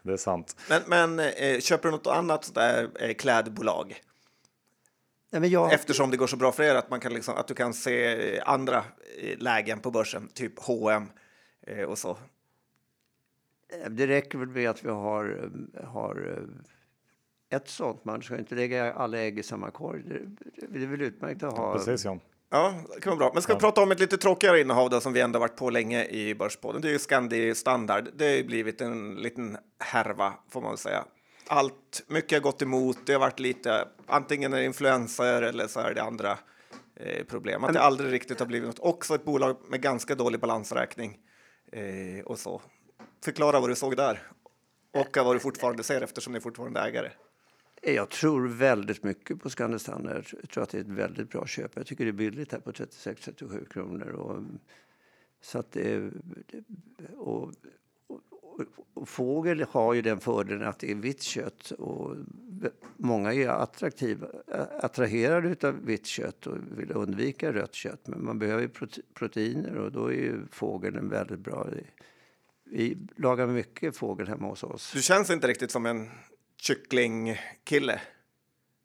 Det 0.03 0.13
är 0.13 0.17
sant. 0.17 0.57
Men, 0.69 0.83
men 0.87 1.19
eh, 1.21 1.61
köper 1.61 1.89
du 1.89 1.93
något 1.93 2.07
annat 2.07 2.55
där 2.55 2.89
eh, 3.01 3.15
klädbolag? 3.15 4.01
Nej, 5.41 5.53
jag... 5.53 5.73
Eftersom 5.73 6.11
det 6.11 6.17
går 6.17 6.27
så 6.27 6.37
bra 6.37 6.53
för 6.53 6.63
er 6.63 6.75
att, 6.75 6.91
man 6.91 7.01
kan 7.01 7.15
liksom, 7.15 7.35
att 7.35 7.49
du 7.49 7.55
kan 7.55 7.75
se 7.75 8.41
andra 8.41 8.85
eh, 9.19 9.39
lägen 9.39 9.81
på 9.81 9.91
börsen, 9.91 10.29
typ 10.29 10.59
H&M 10.59 11.07
eh, 11.67 11.85
och 11.85 11.99
så. 11.99 12.17
Det 13.91 14.07
räcker 14.07 14.39
väl 14.39 14.49
med 14.49 14.71
att 14.71 14.85
vi 14.85 14.91
har, 14.91 15.51
har 15.85 16.47
ett 17.51 17.69
sånt. 17.69 18.05
Man 18.05 18.23
ska 18.23 18.39
inte 18.39 18.55
lägga 18.55 18.93
alla 18.93 19.19
ägg 19.19 19.39
i 19.39 19.43
samma 19.43 19.71
korg. 19.71 20.03
Det, 20.03 20.21
det 20.69 20.83
är 20.83 20.87
väl 20.87 21.03
utmärkt 21.03 21.43
att 21.43 21.57
ha. 21.57 21.73
Precis, 21.73 22.05
ja. 22.05 22.19
Ja, 22.51 22.75
det 22.95 23.01
kan 23.01 23.11
vara 23.11 23.19
bra. 23.19 23.31
Men 23.35 23.43
ska 23.43 23.55
vi 23.55 23.61
prata 23.61 23.83
om 23.83 23.91
ett 23.91 24.01
lite 24.01 24.17
tråkigare 24.17 24.61
innehav 24.61 24.91
då, 24.91 25.01
som 25.01 25.13
vi 25.13 25.21
ändå 25.21 25.39
varit 25.39 25.57
på 25.57 25.71
länge 25.71 26.05
i 26.05 26.35
Börspodden. 26.35 26.83
Det 26.83 26.89
är 26.89 26.93
ju 26.93 26.99
Scandi 26.99 27.55
Standard. 27.55 28.09
Det 28.17 28.37
har 28.37 28.45
blivit 28.45 28.81
en 28.81 29.15
liten 29.15 29.57
härva, 29.79 30.33
får 30.51 30.61
man 30.61 30.71
väl 30.71 30.79
säga. 30.79 31.05
Allt, 31.47 32.05
mycket 32.07 32.33
har 32.33 32.41
gått 32.41 32.63
emot. 32.63 32.99
Det 33.07 33.13
har 33.13 33.21
varit 33.21 33.41
lite, 33.41 33.89
antingen 34.07 34.53
är 34.53 34.57
det 34.57 34.65
influenser 34.65 35.43
eller 35.43 35.67
så 35.67 35.81
är 35.81 35.95
det 35.95 36.03
andra 36.03 36.39
eh, 36.97 37.25
problem. 37.25 37.65
Att 37.65 37.73
det 37.73 37.81
aldrig 37.81 38.13
riktigt 38.13 38.39
har 38.39 38.47
blivit 38.47 38.67
något. 38.67 38.79
Också 38.79 39.15
ett 39.15 39.25
bolag 39.25 39.57
med 39.69 39.83
ganska 39.83 40.15
dålig 40.15 40.41
balansräkning 40.41 41.19
eh, 41.73 42.25
och 42.25 42.39
så. 42.39 42.63
Förklara 43.25 43.61
vad 43.61 43.71
du 43.71 43.75
såg 43.75 43.97
där 43.97 44.23
och 44.93 45.17
vad 45.17 45.37
du 45.37 45.41
fortfarande 45.41 45.83
ser 45.83 46.01
eftersom 46.01 46.33
ni 46.33 46.37
är 46.37 46.41
fortfarande 46.41 46.81
ägare. 46.81 47.11
Jag 47.87 48.11
tror 48.11 48.49
väldigt 48.49 49.03
mycket 49.03 49.43
på 49.43 49.51
Scandi 49.51 49.79
Standard. 49.79 50.27
Jag 50.41 50.51
tror 50.51 50.63
att 50.63 50.71
det 50.71 50.79
är 50.79 50.83
ett 50.83 50.89
väldigt 50.89 51.31
bra 51.31 51.47
köp. 51.47 51.71
Jag 51.75 51.87
tycker 51.87 52.05
det 52.05 52.11
är 52.11 52.13
billigt 52.13 52.53
här 52.53 52.61
på 52.61 52.73
36-37 52.73 53.69
kronor. 53.69 54.09
Och, 54.09 54.43
så 55.43 55.59
att 55.59 55.73
det, 55.73 56.11
och, 57.17 57.53
fågel 59.07 59.67
har 59.71 59.95
ju 59.95 60.03
den 60.03 60.21
fördelen 60.21 60.69
att 60.69 60.79
det 60.79 60.91
är 60.91 60.95
vitt 60.95 61.23
kött. 61.23 61.71
Och 61.71 62.17
många 62.97 63.33
är 63.33 63.49
attraktiva, 63.49 64.27
attraherade 64.81 65.69
av 65.69 65.85
vitt 65.85 66.07
kött 66.07 66.47
och 66.47 66.57
vill 66.79 66.93
undvika 66.93 67.53
rött 67.53 67.75
kött. 67.75 68.07
Men 68.07 68.25
man 68.25 68.39
behöver 68.39 68.71
proteiner 69.15 69.77
och 69.77 69.93
då 69.93 70.07
är 70.07 70.17
ju 70.17 70.47
fågeln 70.53 71.09
väldigt 71.09 71.41
bra. 71.41 71.69
Vi 72.65 72.99
lagar 73.17 73.47
mycket 73.47 73.97
fågel 73.97 74.29
hemma 74.29 74.49
hos 74.49 74.63
oss. 74.63 74.93
Du 74.93 75.03
känns 75.03 75.31
inte 75.31 75.49
riktigt 75.49 75.71
som 75.71 75.87
en 75.87 76.11
kycklingkille. 76.57 78.01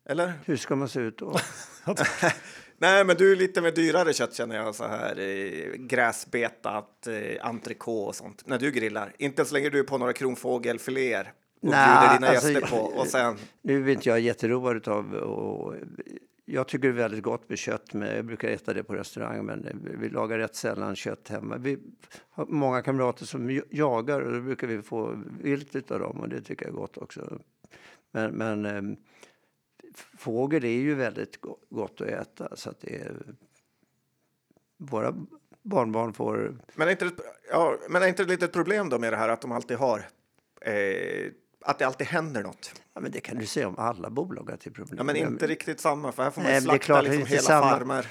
Eller? 0.08 0.32
Hur 0.44 0.56
ska 0.56 0.76
man 0.76 0.88
se 0.88 1.00
ut 1.00 1.18
då? 1.18 1.38
Nej, 2.80 3.04
men 3.04 3.16
du 3.16 3.32
är 3.32 3.36
lite 3.36 3.60
mer 3.60 3.70
dyrare 3.70 4.12
kött 4.12 4.34
känner 4.34 4.56
jag. 4.56 4.74
Så 4.74 4.84
här 4.84 5.18
eh, 5.18 5.72
gräsbetat, 5.76 7.06
eh, 7.06 7.46
entrecote 7.46 8.08
och 8.08 8.14
sånt. 8.14 8.46
När 8.46 8.58
du 8.58 8.70
grillar. 8.70 9.12
Inte 9.18 9.44
så 9.44 9.54
länge 9.54 9.70
du 9.70 9.78
är 9.78 9.84
på 9.84 9.98
några 9.98 10.12
kronfågelfiléer 10.12 11.32
och 11.62 11.68
Nej, 11.68 11.98
bjuder 11.98 12.14
dina 12.14 12.28
alltså, 12.28 12.50
gäster 12.50 12.76
på. 12.76 12.76
Och 12.76 13.06
sen... 13.06 13.36
Nu 13.62 13.84
är 13.84 13.92
inte 13.92 14.08
jag 14.08 14.20
jätteroad 14.20 14.88
av 14.88 15.14
och 15.14 15.74
jag 16.44 16.68
tycker 16.68 16.88
det 16.88 16.94
är 16.94 17.02
väldigt 17.02 17.22
gott 17.22 17.48
med 17.48 17.58
kött. 17.58 17.94
Men 17.94 18.16
jag 18.16 18.24
brukar 18.24 18.48
äta 18.48 18.74
det 18.74 18.84
på 18.84 18.94
restaurang, 18.94 19.46
men 19.46 19.80
vi 20.00 20.08
lagar 20.08 20.38
rätt 20.38 20.54
sällan 20.54 20.96
kött 20.96 21.28
hemma. 21.28 21.56
Vi 21.56 21.78
har 22.30 22.46
många 22.46 22.82
kamrater 22.82 23.24
som 23.24 23.62
jagar 23.70 24.20
och 24.20 24.32
då 24.32 24.40
brukar 24.40 24.66
vi 24.66 24.82
få 24.82 25.22
vilt 25.40 25.90
av 25.90 26.00
dem 26.00 26.20
och 26.20 26.28
det 26.28 26.40
tycker 26.40 26.64
jag 26.64 26.72
är 26.72 26.76
gott 26.76 26.96
också. 26.96 27.38
Men, 28.12 28.30
men 28.30 28.66
ehm, 28.66 28.96
fågel 30.18 30.64
är 30.64 30.68
ju 30.68 30.94
väldigt 30.94 31.40
gott 31.70 32.00
att 32.00 32.08
äta 32.08 32.56
så 32.56 32.70
att 32.70 32.80
det 32.80 32.96
är, 32.96 33.16
våra 34.78 35.14
barnbarn 35.62 36.12
får... 36.12 36.58
Men 36.74 36.88
är 36.88 36.92
inte 36.92 37.04
det, 37.04 37.12
ja, 37.50 37.76
men 37.88 38.02
är 38.02 38.06
inte 38.06 38.24
det 38.24 38.30
lite 38.30 38.44
ett 38.44 38.52
problem 38.52 38.88
då 38.88 38.98
med 38.98 39.12
det 39.12 39.16
här 39.16 39.28
att 39.28 39.40
de 39.40 39.52
alltid 39.52 39.76
har 39.76 39.98
eh, 40.60 41.32
att 41.64 41.78
det 41.78 41.84
alltid 41.84 42.06
händer 42.06 42.42
något. 42.42 42.74
Ja, 42.94 43.00
men 43.00 43.12
det 43.12 43.20
kan 43.20 43.38
du 43.38 43.46
säga 43.46 43.68
om 43.68 43.78
alla 43.78 44.10
bolag 44.10 44.50
att 44.50 44.60
det 44.60 44.70
är 44.70 44.72
problem. 44.72 44.98
Ja, 44.98 45.04
men 45.04 45.16
inte 45.16 45.46
riktigt 45.46 45.80
samma, 45.80 46.12
för 46.12 46.22
här 46.22 46.30
får 46.30 46.42
man 46.42 46.50
Nej, 46.50 46.60
slakta 46.60 47.00
liksom 47.00 47.26
hela 47.26 47.42
samma. 47.42 47.70
farmer. 47.70 48.06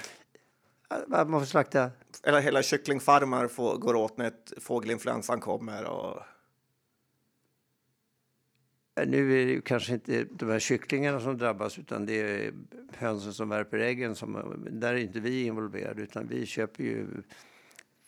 Man 1.08 1.40
får 1.40 1.46
slakta? 1.46 1.90
Eller 2.22 2.40
hela 2.40 2.62
kycklingfarmar 2.62 3.48
får, 3.48 3.76
går 3.76 3.94
åt 3.94 4.16
när 4.16 4.32
fågelinfluensan 4.60 5.40
kommer. 5.40 5.84
Och... 5.84 6.22
Nu 9.06 9.42
är 9.42 9.46
det 9.46 9.60
kanske 9.60 9.92
inte 9.92 10.26
de 10.30 10.50
här 10.50 10.58
kycklingarna 10.58 11.20
som 11.20 11.38
drabbas 11.38 11.78
utan 11.78 12.06
det 12.06 12.20
är 12.20 12.52
hönsen 12.96 13.32
som 13.32 13.48
värper 13.48 13.78
äggen. 13.78 14.14
Som, 14.14 14.54
där 14.70 14.94
är 14.94 14.98
inte 14.98 15.20
vi 15.20 15.44
involverade 15.44 16.02
utan 16.02 16.26
vi 16.28 16.46
köper 16.46 16.84
ju 16.84 17.06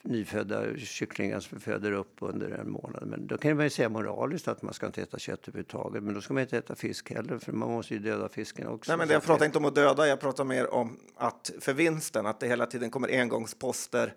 nyfödda 0.03 0.76
kycklingar 0.76 1.40
som 1.40 1.61
föder 1.61 1.93
upp 1.93 2.16
under 2.18 2.51
en 2.51 2.70
månad. 2.70 3.07
Men 3.07 3.26
då 3.26 3.38
kan 3.38 3.57
man 3.57 3.66
ju 3.66 3.70
säga 3.70 3.88
moraliskt 3.88 4.49
att 4.49 4.62
man 4.62 4.74
ska 4.74 4.86
inte 4.86 5.03
äta 5.03 5.18
kött 5.18 5.49
överhuvudtaget. 5.49 6.03
Men 6.03 6.14
då 6.14 6.20
ska 6.20 6.34
man 6.34 6.40
inte 6.40 6.59
äta 6.59 6.74
fisk 6.74 7.11
heller 7.11 7.38
för 7.38 7.53
man 7.53 7.70
måste 7.70 7.95
ju 7.95 8.01
döda 8.01 8.28
fisken 8.28 8.66
också. 8.66 8.90
Nej, 8.93 8.99
men 8.99 9.09
det, 9.09 9.14
jag 9.14 9.22
pratar 9.22 9.47
inte 9.47 9.59
om 9.59 9.64
att 9.64 9.74
döda, 9.74 10.09
jag 10.09 10.20
pratar 10.20 10.45
mer 10.45 10.74
om 10.74 10.99
att 11.16 11.51
för 11.61 11.72
vinsten, 11.72 12.26
att 12.26 12.40
det 12.40 12.49
hela 12.49 12.66
tiden 12.66 12.90
kommer 12.90 13.20
engångsposter. 13.20 14.14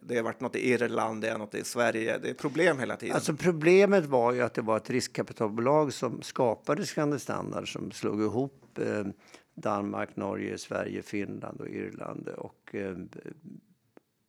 Det 0.00 0.16
har 0.16 0.22
varit 0.22 0.40
något 0.40 0.56
i 0.56 0.70
Irland, 0.70 1.22
det 1.22 1.28
är 1.28 1.38
något 1.38 1.54
i 1.54 1.64
Sverige. 1.64 2.18
Det 2.18 2.30
är 2.30 2.34
problem 2.34 2.78
hela 2.78 2.96
tiden. 2.96 3.14
Alltså 3.14 3.36
problemet 3.36 4.06
var 4.06 4.32
ju 4.32 4.42
att 4.42 4.54
det 4.54 4.62
var 4.62 4.76
ett 4.76 4.90
riskkapitalbolag 4.90 5.92
som 5.92 6.22
skapade 6.22 6.86
Scandi 6.86 7.18
Standard 7.18 7.72
som 7.72 7.90
slog 7.90 8.22
ihop 8.22 8.78
eh, 8.78 9.06
Danmark, 9.54 10.16
Norge, 10.16 10.58
Sverige, 10.58 11.02
Finland 11.02 11.60
och 11.60 11.68
Irland 11.68 12.28
och 12.28 12.74
eh, 12.74 12.96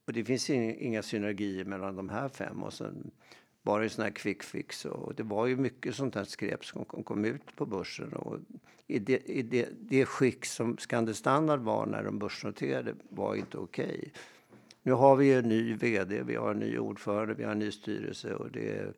och 0.07 0.13
det 0.13 0.23
finns 0.23 0.49
inga 0.49 1.03
synergier 1.03 1.65
mellan 1.65 1.95
de 1.95 2.09
här 2.09 2.29
fem. 2.29 2.63
Och 2.63 2.73
sen 2.73 3.11
var 3.61 3.79
det 3.79 3.85
ju 3.85 3.89
sån 3.89 4.03
här 4.03 4.11
quick 4.11 4.43
fix. 4.43 4.85
Och 4.85 5.15
det 5.15 5.23
var 5.23 5.45
ju 5.45 5.55
mycket 5.55 5.95
sånt 5.95 6.15
här 6.15 6.23
skräp 6.23 6.65
som 6.65 6.85
kom 6.85 7.25
ut 7.25 7.55
på 7.55 7.65
börsen. 7.65 8.13
Och 8.13 8.39
i 8.87 8.99
det, 8.99 9.17
i 9.17 9.41
det, 9.41 9.69
det 9.79 10.05
skick 10.05 10.45
som 10.45 10.77
Scandi 10.77 11.13
Standard 11.13 11.59
var 11.59 11.85
när 11.85 12.03
de 12.03 12.19
börsnoterade 12.19 12.95
var 13.09 13.35
inte 13.35 13.57
okej. 13.57 13.85
Okay. 13.85 14.09
Nu 14.87 14.93
har 14.93 15.15
vi 15.15 15.33
en 15.33 15.49
ny 15.49 15.73
vd, 15.73 16.23
vi 16.23 16.35
har 16.35 16.51
en 16.51 16.59
ny 16.59 16.77
ordförande, 16.77 17.33
vi 17.33 17.43
har 17.43 17.51
en 17.51 17.59
ny 17.59 17.71
styrelse. 17.71 18.35
Och 18.35 18.51
det, 18.51 18.93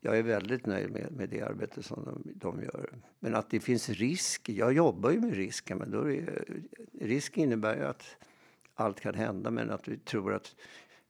jag 0.00 0.18
är 0.18 0.22
väldigt 0.22 0.66
nöjd 0.66 0.90
med, 0.90 1.12
med 1.12 1.28
det 1.28 1.42
arbete 1.42 1.82
som 1.82 2.04
de, 2.04 2.32
de, 2.34 2.62
gör. 2.62 2.90
Men 3.18 3.34
att 3.34 3.50
det 3.50 3.60
finns 3.60 3.88
risk, 3.88 4.48
jag 4.48 4.72
jobbar 4.72 5.10
ju 5.10 5.20
med 5.20 5.34
risker. 5.34 5.74
Men 5.74 5.90
då 5.90 6.10
är, 6.10 6.44
risk 7.00 7.38
innebär 7.38 7.76
ju 7.76 7.84
att 7.84 8.16
allt 8.74 9.00
kan 9.00 9.14
hända 9.14 9.50
men 9.50 9.70
att 9.70 9.88
vi 9.88 9.96
tror 9.96 10.34
att 10.34 10.56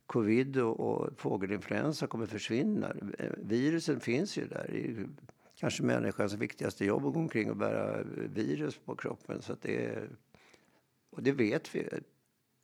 covid 0.06 0.56
och, 0.56 0.80
och 0.80 1.20
fågelinfluensa 1.20 2.06
kommer 2.06 2.26
försvinna. 2.26 2.92
Virusen 3.38 4.00
finns 4.00 4.38
ju 4.38 4.46
där. 4.46 4.66
Det 4.72 4.86
är 4.86 5.08
kanske 5.56 5.82
människans 5.82 6.34
viktigaste 6.34 6.84
jobb 6.84 7.06
att 7.06 7.14
gå 7.14 7.20
omkring 7.20 7.50
och 7.50 7.56
bära 7.56 8.02
virus 8.34 8.78
på 8.78 8.96
kroppen. 8.96 9.42
Så 9.42 9.56
det, 9.62 10.02
och 11.10 11.22
det 11.22 11.32
vet 11.32 11.74
vi. 11.74 11.88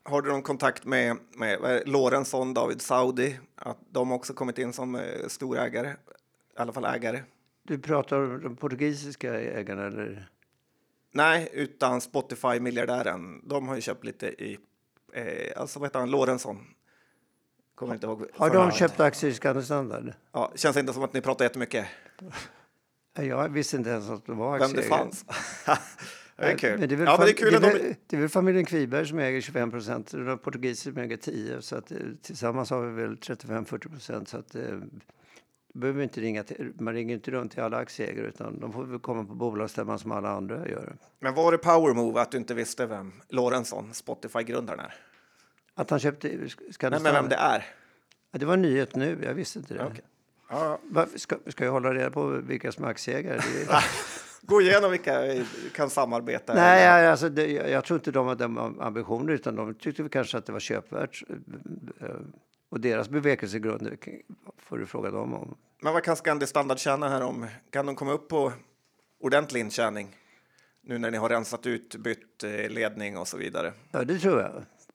Har 0.05 0.23
du 0.23 0.29
någon 0.31 0.43
kontakt 0.43 0.85
med, 0.85 1.17
med 1.37 1.83
Lorentzon, 1.87 2.55
David 2.55 2.83
Saudi? 2.83 3.39
Att 3.57 3.79
de 3.91 4.13
också 4.13 4.35
kommit 4.35 4.59
in 4.59 4.73
som 4.73 4.95
eh, 4.95 5.27
storägare, 5.29 5.89
i 5.89 6.61
alla 6.61 6.73
fall 6.73 6.85
ägare? 6.85 7.23
Du 7.63 7.79
pratar 7.79 8.17
om 8.17 8.43
de 8.43 8.57
portugisiska 8.57 9.41
ägarna 9.41 9.87
eller? 9.87 10.29
Nej, 11.13 11.49
utan 11.53 12.01
Spotify-miljardären. 12.01 13.49
De 13.49 13.69
har 13.69 13.75
ju 13.75 13.81
köpt 13.81 14.05
lite 14.05 14.27
i 14.27 14.59
eh, 15.13 15.61
alltså 15.61 15.79
vad 15.79 15.89
heter 15.89 16.01
han, 16.01 16.11
Lorentzon. 16.11 16.67
Kommer 17.75 17.95
inte 17.95 18.07
ihåg. 18.07 18.27
Har 18.35 18.51
de 18.51 18.71
köpt 18.71 19.01
aktier 19.01 19.31
i 19.31 19.35
Scandi 19.35 19.63
Standard? 19.63 20.13
Ja, 20.33 20.53
känns 20.55 20.77
inte 20.77 20.93
som 20.93 21.03
att 21.03 21.13
ni 21.13 21.21
pratar 21.21 21.45
jättemycket. 21.45 21.87
Jag 23.15 23.49
visste 23.49 23.77
inte 23.77 23.91
ens 23.91 24.11
att 24.11 24.27
det 24.27 24.33
var 24.33 24.55
aktier. 24.55 24.69
Vem 24.69 24.77
det 24.77 24.83
fanns. 24.83 25.25
det 26.37 26.45
är 26.45 26.59
kul. 26.59 26.79
Men 26.79 26.89
det, 26.89 26.95
är 26.95 26.97
väl 26.97 27.07
ja, 27.07 27.17
men 27.19 27.27
det, 27.27 27.33
är 27.33 27.37
kul 27.37 27.51
det, 27.51 27.57
är 27.57 27.73
väl, 27.73 27.95
det 28.07 28.17
är 28.17 28.21
väl 28.21 28.29
familjen 28.29 28.65
Kviberg 28.65 29.07
som 29.07 29.19
äger 29.19 29.41
25 29.41 29.71
procent. 29.71 30.15
Är 30.15 30.37
portugiser 30.37 30.91
som 30.93 31.01
äger 31.01 31.17
10. 31.17 31.63
Så 31.63 31.77
att, 31.77 31.91
eh, 31.91 31.99
tillsammans 32.23 32.71
har 32.71 32.87
vi 32.87 33.03
väl 33.03 33.17
35-40 33.17 33.89
procent. 33.89 34.29
Så 34.29 34.39
att, 34.39 34.55
eh, 34.55 34.79
behöver 35.75 36.03
inte 36.03 36.21
ringa 36.21 36.43
till, 36.43 36.73
man 36.79 36.95
ringer 36.95 37.15
inte 37.15 37.31
runt 37.31 37.53
till 37.53 37.63
alla 37.63 37.77
aktieägare 37.77 38.27
utan 38.27 38.61
de 38.61 38.73
får 38.73 38.85
väl 38.85 38.99
komma 38.99 39.25
på 39.25 39.35
bolagsstämman 39.35 39.99
som 39.99 40.13
alla 40.13 40.31
andra 40.31 40.69
gör. 40.69 40.97
Men 41.19 41.35
var 41.35 41.53
det 41.53 41.59
power 41.59 41.95
move 41.95 42.21
att 42.21 42.31
du 42.31 42.39
inte 42.39 42.55
visste 42.55 42.87
vem 42.87 43.13
Lorentzon, 43.29 43.95
Spotify-grundaren 43.95 44.81
är? 44.81 44.95
Att 45.75 45.91
han 45.91 45.99
köpte... 45.99 46.49
Ska 46.71 46.91
Nej, 46.91 47.01
men 47.01 47.15
vem 47.15 47.29
det 47.29 47.37
är? 47.37 47.67
Ja, 48.31 48.39
det 48.39 48.47
var 48.47 48.55
en 48.55 48.63
nyhet 48.63 48.97
nu, 48.97 49.19
jag 49.23 49.35
visste 49.35 49.59
inte 49.59 49.75
det. 49.75 49.87
Okay. 49.87 50.01
Ja. 50.49 50.79
Ska, 51.17 51.37
ska 51.47 51.65
jag 51.65 51.73
hålla 51.73 51.95
reda 51.95 52.11
på 52.11 52.27
vilka 52.27 52.73
som 52.73 52.85
är 52.85 52.89
aktieägare? 52.89 53.41
Gå 54.47 54.61
igenom 54.61 54.91
vilka 54.91 55.23
vi 55.23 55.45
kan 55.75 55.91
samarbeta. 55.91 56.55
Nej, 56.55 56.85
jag, 56.85 57.11
alltså, 57.11 57.29
det, 57.29 57.47
jag, 57.47 57.71
jag 57.71 57.85
tror 57.85 57.99
inte 57.99 58.11
de 58.11 58.27
hade 58.27 58.45
ambitioner 58.81 59.33
utan 59.33 59.57
de 59.57 59.75
tyckte 59.75 60.09
kanske 60.09 60.39
att 60.39 60.47
det 60.47 60.53
var 60.53 60.61
köpvärt. 60.61 61.23
Eh, 62.01 62.09
och 62.71 62.81
deras 62.81 63.09
bevekelsegrunder 63.09 63.97
får 64.59 64.79
du 64.79 64.87
fråga 64.87 65.11
dem 65.11 65.35
om. 65.35 65.57
Men 65.83 65.93
vad 65.93 66.03
kan 66.03 66.17
Scandi 66.17 66.47
Standard 66.47 66.79
tjäna 66.79 67.09
här 67.09 67.23
om? 67.23 67.47
Kan 67.71 67.87
de 67.87 67.95
komma 67.95 68.13
upp 68.13 68.29
på 68.29 68.53
ordentlig 69.21 69.61
intjäning? 69.61 70.17
Nu 70.85 70.99
när 70.99 71.11
ni 71.11 71.17
har 71.17 71.29
rensat 71.29 71.67
ut, 71.67 71.97
bytt 71.97 72.45
eh, 72.45 72.71
ledning 72.71 73.19
och 73.19 73.29
så 73.29 73.37
vidare. 73.37 73.73
Ja, 73.91 74.05
det 74.05 74.19
tror 74.19 74.41
jag. 74.41 74.53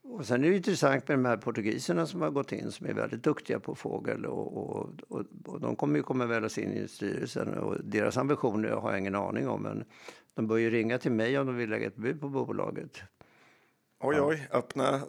Och 0.09 0.25
sen 0.25 0.43
är 0.43 0.49
det 0.49 0.55
intressant 0.55 1.07
med 1.07 1.17
de 1.17 1.25
här 1.25 1.37
portugiserna 1.37 2.05
som 2.05 2.21
har 2.21 2.29
gått 2.29 2.51
in 2.51 2.71
som 2.71 2.87
är 2.87 2.93
väldigt 2.93 3.23
duktiga 3.23 3.59
på 3.59 3.75
fågel 3.75 4.25
och, 4.25 4.57
och, 4.57 4.89
och, 5.07 5.25
och 5.45 5.61
de 5.61 5.75
kommer 5.75 5.97
ju 5.97 6.03
komma 6.03 6.25
väl 6.25 6.49
in 6.57 6.73
i 6.73 6.87
styrelsen. 6.87 7.53
Och 7.57 7.75
deras 7.83 8.17
ambitioner 8.17 8.69
har 8.69 8.91
jag 8.91 8.99
ingen 8.99 9.15
aning 9.15 9.47
om 9.47 9.61
men 9.61 9.85
de 10.33 10.47
bör 10.47 10.57
ju 10.57 10.69
ringa 10.69 10.97
till 10.97 11.11
mig 11.11 11.39
om 11.39 11.47
de 11.47 11.55
vill 11.55 11.69
lägga 11.69 11.87
ett 11.87 11.95
bud 11.95 12.21
på 12.21 12.29
bolaget. 12.29 13.01
Oj, 13.99 14.21
oj, 14.21 14.47
öppna 14.51 15.01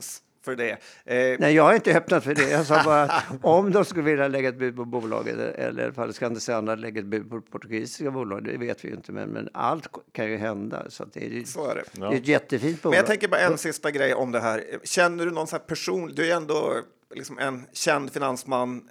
för 0.42 0.56
det. 0.56 0.70
Eh, 1.04 1.36
Nej, 1.38 1.54
jag 1.54 1.62
har 1.62 1.74
inte 1.74 1.96
öppnat 1.96 2.24
för 2.24 2.34
det. 2.34 2.50
Jag 2.50 2.66
sa 2.66 2.82
bara 2.84 3.02
att 3.02 3.24
om 3.42 3.72
de 3.72 3.84
skulle 3.84 4.04
vilja 4.04 4.28
lägga 4.28 4.48
ett 4.48 4.58
bud 4.58 4.76
på 4.76 4.84
bolaget 4.84 5.36
eller 5.38 5.82
i 5.82 5.84
alla 5.84 5.92
fall 5.92 6.12
Scandicena 6.12 6.74
lägga 6.74 7.00
ett 7.00 7.06
bud 7.06 7.30
på 7.30 7.40
portugisiska 7.40 8.10
bolag, 8.10 8.44
det 8.44 8.56
vet 8.56 8.84
vi 8.84 8.88
ju 8.88 8.94
inte. 8.94 9.12
Men, 9.12 9.28
men 9.28 9.48
allt 9.52 9.88
kan 10.12 10.30
ju 10.30 10.36
hända. 10.36 10.90
Så 10.90 11.04
det, 11.04 11.26
är, 11.26 11.44
så 11.44 11.70
är 11.70 11.74
det. 11.74 11.82
det 11.92 12.06
är 12.06 12.12
ett 12.12 12.28
jättefint 12.28 12.82
bolag. 12.82 12.92
Men 12.92 12.96
jag 12.96 13.06
tänker 13.06 13.28
bara 13.28 13.40
en 13.40 13.58
sista 13.58 13.90
grej 13.90 14.14
om 14.14 14.32
det 14.32 14.40
här. 14.40 14.64
Känner 14.84 15.24
du 15.26 15.30
någon 15.30 15.46
sån 15.46 15.58
här 15.58 15.66
person, 15.66 16.12
du 16.14 16.30
är 16.30 16.36
ändå 16.36 16.74
liksom 17.14 17.38
en 17.38 17.66
känd 17.72 18.12
finansman. 18.12 18.88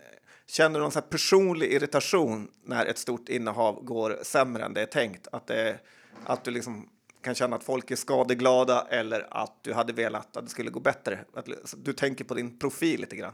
Känner 0.50 0.80
du 0.80 0.84
någon 0.84 0.92
sån 0.92 1.02
här 1.02 1.10
personlig 1.10 1.72
irritation 1.72 2.48
när 2.66 2.86
ett 2.86 2.98
stort 2.98 3.30
innehav 3.30 3.84
går 3.84 4.18
sämre 4.22 4.64
än 4.64 4.74
det 4.74 4.82
är 4.82 4.86
tänkt? 4.86 5.28
Att, 5.32 5.48
det, 5.48 5.80
att 6.26 6.44
du 6.44 6.52
liksom 6.52 6.90
kan 7.28 7.36
känna 7.36 7.56
att 7.56 7.64
folk 7.64 7.92
är 7.92 7.96
skadeglada 7.96 8.88
eller 8.90 9.28
att 9.32 9.64
du 9.64 9.74
hade 9.74 9.94
velat 9.94 10.38
att 10.38 10.44
det 10.44 10.50
skulle 10.50 10.70
gå 10.70 10.80
bättre? 10.80 11.20
Att 11.34 11.48
du 11.78 11.94
tänker 11.94 12.26
på 12.26 12.34
din 12.34 12.60
profil 12.60 13.02
lite 13.02 13.16
grann. 13.16 13.34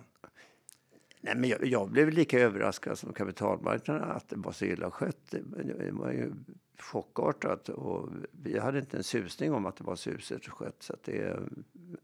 Nej, 1.21 1.35
men 1.35 1.49
jag, 1.49 1.65
jag 1.65 1.89
blev 1.89 2.09
lika 2.09 2.39
överraskad 2.39 2.99
som 2.99 3.13
kapitalmarknaden 3.13 4.11
att 4.11 4.29
det 4.29 4.35
var 4.35 4.51
så 4.51 4.65
illa 4.65 4.91
skött. 4.91 5.31
Det, 5.31 5.91
var 5.91 6.11
ju 6.11 6.31
chockartat. 6.79 7.69
Och 7.69 8.09
vi 8.31 8.59
hade 8.59 8.79
inte 8.79 8.97
en 8.97 9.03
susning 9.03 9.53
om 9.53 9.65
att 9.65 9.75
det 9.75 9.83
var 9.83 9.95
så 9.95 10.09
uselt 10.09 10.47
skött. 10.47 10.83
Så 10.83 10.95
det, 11.03 11.39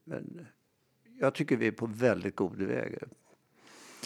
men 0.03 0.47
jag 1.19 1.33
tycker 1.33 1.57
vi 1.57 1.67
är 1.67 1.71
på 1.71 1.85
väldigt 1.85 2.35
god 2.35 2.61
väg. 2.61 2.97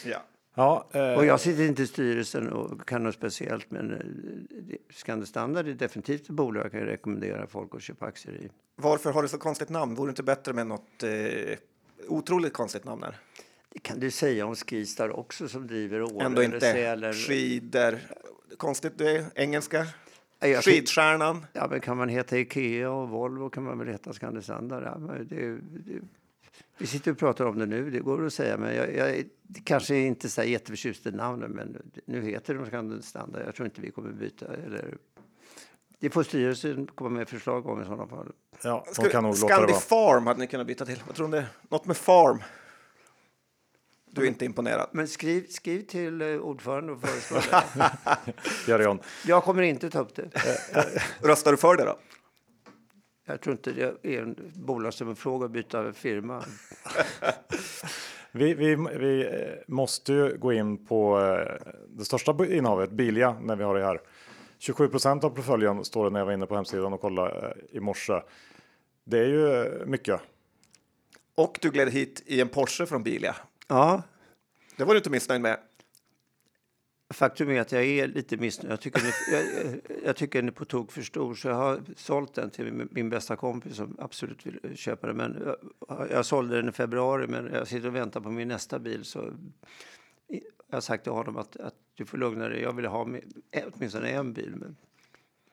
Ja. 0.06 0.24
Ja, 0.56 0.88
eh, 0.92 1.14
Och 1.14 1.26
jag 1.26 1.40
sitter 1.40 1.64
inte 1.68 1.84
i 1.84 1.88
styrelsen 1.88 2.50
och 2.50 2.88
kan 2.88 3.04
något 3.04 3.16
speciellt. 3.16 3.72
Men 3.72 3.92
eh, 3.92 3.98
Scandi 4.90 5.26
Standard 5.26 5.68
är 5.68 5.74
definitivt 5.74 6.22
ett 6.22 6.30
bolag 6.30 6.66
jag 6.66 6.72
kan 6.72 6.82
rekommendera 6.82 7.48
folk 7.48 7.76
att 7.76 7.82
köpa 7.82 8.06
aktier 8.06 8.36
i. 8.36 8.50
Varför 8.76 9.12
har 9.12 9.22
du 9.22 9.28
så 9.28 9.38
konstigt 9.38 9.70
namn? 9.70 9.96
Vore 9.96 10.08
det 10.08 10.12
inte 10.12 10.24
bättre 10.24 10.54
med 10.54 10.68
något 10.68 11.04
eh, 11.04 11.58
otroligt 12.08 12.54
konstigt 12.54 12.86
namn 12.86 13.04
här? 13.04 13.16
Det 13.70 13.80
kan 13.80 14.00
du 14.00 14.12
säga 14.12 14.46
om 14.46 14.56
Skistar 14.56 15.10
också 15.20 15.48
som 15.48 15.68
driver 15.68 16.02
Åre 16.02 16.26
Ändå 16.26 16.42
eller 16.42 16.56
inte. 16.56 16.72
Sälen. 16.72 17.14
Skidor. 17.14 18.00
Konstigt 18.58 18.98
det 18.98 19.18
är. 19.18 19.26
Engelska. 19.36 19.88
Jag 20.40 20.64
Skidstjärnan. 20.64 21.46
Ja, 21.54 21.68
men 21.70 21.82
kan 21.82 21.98
man 21.98 22.10
heta 22.10 22.38
Ikea 22.38 22.92
och 22.92 23.10
Volvo 23.10 23.50
kan 23.50 23.64
man 23.64 23.80
väl 23.80 23.88
heta 23.88 24.14
Scandi 24.14 24.42
Standard. 24.42 24.84
Ja, 24.84 25.14
det, 25.30 25.58
det, 25.58 26.00
vi 26.78 26.88
sitter 26.88 27.12
och 27.12 27.18
pratar 27.18 27.46
om 27.46 27.60
det 27.60 27.66
nu, 27.66 27.90
det 27.90 28.00
går 28.00 28.26
att 28.26 28.34
säga. 28.34 28.58
Men 28.58 28.76
jag, 28.76 28.96
jag 28.96 29.24
kanske 29.64 29.96
inte 29.96 30.30
så 30.30 30.44
jätteförtjust 30.44 31.06
i 31.06 31.12
namnen, 31.12 31.52
men 31.52 31.92
nu 32.06 32.22
heter 32.22 32.54
de 32.56 32.66
Scandi 32.66 33.02
Standard. 33.02 33.44
Jag 33.46 33.56
tror 33.56 33.66
inte 33.66 33.82
vi 33.82 33.92
kommer 33.92 34.12
byta. 34.12 34.46
Eller, 34.54 34.98
det 36.00 36.10
får 36.10 36.24
styrelsen 36.24 36.88
komma 36.96 37.10
med 37.10 37.30
förslag 37.30 37.66
om 37.66 37.82
i 37.82 37.86
sådana 37.86 38.08
fall. 38.08 38.32
ja, 38.64 38.84
de 38.88 38.94
Ska- 38.94 39.10
kan 39.10 39.24
nog 39.24 39.40
låta 39.40 39.66
det. 39.66 39.74
Farm 39.74 40.28
hade 40.28 40.40
ni 40.40 40.48
kunnat 40.48 40.68
byta 40.68 40.86
till. 40.86 41.04
Vad 41.08 41.16
tror 41.16 41.28
det? 41.28 41.46
Något 41.70 41.86
med 41.86 41.98
farm. 41.98 42.44
Du 44.12 44.22
är 44.24 44.28
inte 44.28 44.46
imponerad. 44.46 44.90
Men 44.92 45.08
skriv, 45.08 45.48
skriv 45.50 45.82
till 45.82 46.22
eh, 46.22 46.28
ordförande 46.28 46.92
och 46.92 47.02
föreslå 47.02 47.38
det. 47.76 48.34
Gör 48.68 48.78
det, 48.78 48.84
John. 48.84 49.00
Jag 49.26 49.44
kommer 49.44 49.62
inte 49.62 49.90
ta 49.90 50.00
upp 50.00 50.16
det. 50.16 50.30
Röstar 51.22 51.52
du 51.52 51.58
för 51.58 51.76
det 51.78 51.84
då? 51.86 51.98
Jag 53.26 53.42
tror 53.42 53.52
inte 53.52 53.72
det 53.72 54.16
är 54.16 54.22
en 54.22 54.52
bolagsfråga 54.56 55.46
att 55.46 55.52
byta 55.52 55.94
firma. 55.94 56.44
Vi, 58.36 58.54
vi, 58.54 58.76
vi 58.76 59.26
eh, 59.26 59.32
måste 59.68 60.14
ju 60.14 60.38
gå 60.38 60.54
in 60.54 60.86
på 60.86 61.20
eh, 61.20 61.72
det 61.88 62.06
största 62.06 62.46
innehavet, 62.46 62.92
Bilia, 62.92 63.36
när 63.42 63.56
vi 63.56 63.64
har 63.64 63.76
det 63.76 63.86
här. 63.86 64.02
27 64.58 64.88
procent 64.88 65.24
av 65.24 65.30
portföljen 65.30 65.86
står 65.86 66.04
det 66.04 66.10
när 66.10 66.20
jag 66.20 66.26
var 66.26 66.34
inne 66.34 66.46
på 66.46 66.56
hemsidan 66.56 66.94
och 66.94 67.02
kollade 67.02 67.56
eh, 67.72 67.78
i 67.78 67.80
morse. 67.80 68.22
Det 69.04 69.20
är 69.20 69.28
ju 69.28 69.70
mycket. 69.86 70.22
Och 71.36 71.60
du 71.62 71.72
gled 71.72 71.90
hit 71.90 72.24
i 72.26 72.42
en 72.42 72.50
Porsche 72.50 72.86
från 72.86 73.04
Bilia. 73.04 73.36
Ja, 73.68 74.02
Det 74.78 74.84
var 74.84 74.94
du 74.94 74.98
inte 74.98 75.10
missnöjd 75.10 75.42
med. 75.42 75.58
Faktum 77.14 77.50
är 77.50 77.62
att 77.62 77.72
jag 77.72 77.86
är 77.86 78.08
lite 78.08 78.38
missnöjd. 78.38 78.72
Jag 78.72 78.82
tycker, 78.82 79.00
den 79.00 79.08
är, 79.08 79.70
jag, 79.70 79.80
jag 80.06 80.16
tycker 80.16 80.40
den 80.40 80.48
är 80.48 80.54
på 80.54 80.66
tok 80.66 80.92
för 80.92 81.02
stor. 81.02 81.36
Så 81.36 81.48
jag 81.48 81.56
har 81.56 81.82
sålt 81.96 82.34
den 82.34 82.50
till 82.50 82.74
min, 82.74 82.90
min 82.92 83.10
bästa 83.10 83.36
kompis 83.36 83.76
som 83.76 83.98
absolut 84.00 84.46
vill 84.46 84.78
köpa 84.78 85.08
den. 85.08 85.18
Men 85.18 85.56
jag, 85.88 86.12
jag 86.12 86.26
sålde 86.26 86.56
den 86.56 86.70
i 86.70 86.72
februari, 86.72 87.28
men 87.28 87.54
jag 87.54 87.68
sitter 87.68 87.88
och 87.88 87.96
väntar 87.96 88.22
på 88.22 88.30
min 88.30 88.48
nästa 88.48 88.80
bil. 88.80 89.06
Så 89.06 89.34
jag 90.68 90.76
har 90.76 90.82
sagt 90.82 91.04
till 91.04 91.12
honom 91.12 91.38
att, 91.38 91.58
att 91.58 91.76
du 91.96 92.06
får 92.06 92.18
lugna 92.18 92.48
dig. 92.48 92.62
Jag 92.62 92.76
vill 92.76 92.86
ha 92.86 93.06
med, 93.06 93.24
eh, 93.52 93.64
åtminstone 93.74 94.10
en 94.10 94.34
bil. 94.34 94.56
Men, 94.56 94.76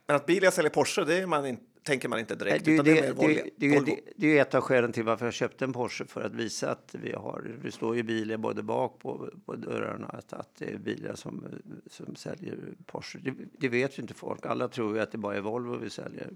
Men 0.06 0.16
att 0.16 0.26
Bilia 0.26 0.50
säljer 0.50 0.70
Porsche, 0.70 1.04
det 1.04 1.18
är 1.18 1.26
man 1.26 1.46
inte 1.46 1.62
tänker 1.82 2.08
man 2.08 2.18
inte 2.18 2.34
direkt. 2.34 2.64
det, 2.64 2.70
utan 2.74 2.84
det, 2.84 2.92
det, 2.94 3.06
är 3.06 3.12
Volvo. 3.12 3.40
det, 3.56 3.80
det, 3.80 4.00
det 4.16 4.38
är 4.38 4.42
ett 4.42 4.54
av 4.54 4.60
skälen 4.60 4.92
till 4.92 5.04
varför 5.04 5.26
jag 5.26 5.34
köpte 5.34 5.64
en 5.64 5.72
Porsche. 5.72 6.04
För 6.06 6.20
att 6.20 6.34
visa 6.34 6.70
att 6.70 6.94
vi 7.02 7.12
har, 7.12 7.56
det 7.62 7.72
står 7.72 7.96
ju 7.96 8.02
bilar 8.02 8.36
både 8.36 8.62
bak 8.62 8.98
på, 8.98 9.30
på 9.46 9.56
dörrarna, 9.56 10.06
att, 10.06 10.32
att 10.32 10.54
det 10.58 10.72
är 10.72 10.78
bilar 10.78 11.14
som, 11.14 11.44
som 11.86 12.16
säljer 12.16 12.58
Porsche. 12.86 13.18
Det, 13.22 13.34
det 13.58 13.68
vet 13.68 13.98
ju 13.98 14.02
inte 14.02 14.14
folk. 14.14 14.46
Alla 14.46 14.68
tror 14.68 14.96
ju 14.96 15.02
att 15.02 15.12
det 15.12 15.18
bara 15.18 15.36
är 15.36 15.40
Volvo 15.40 15.76
vi 15.76 15.90
säljer. 15.90 16.30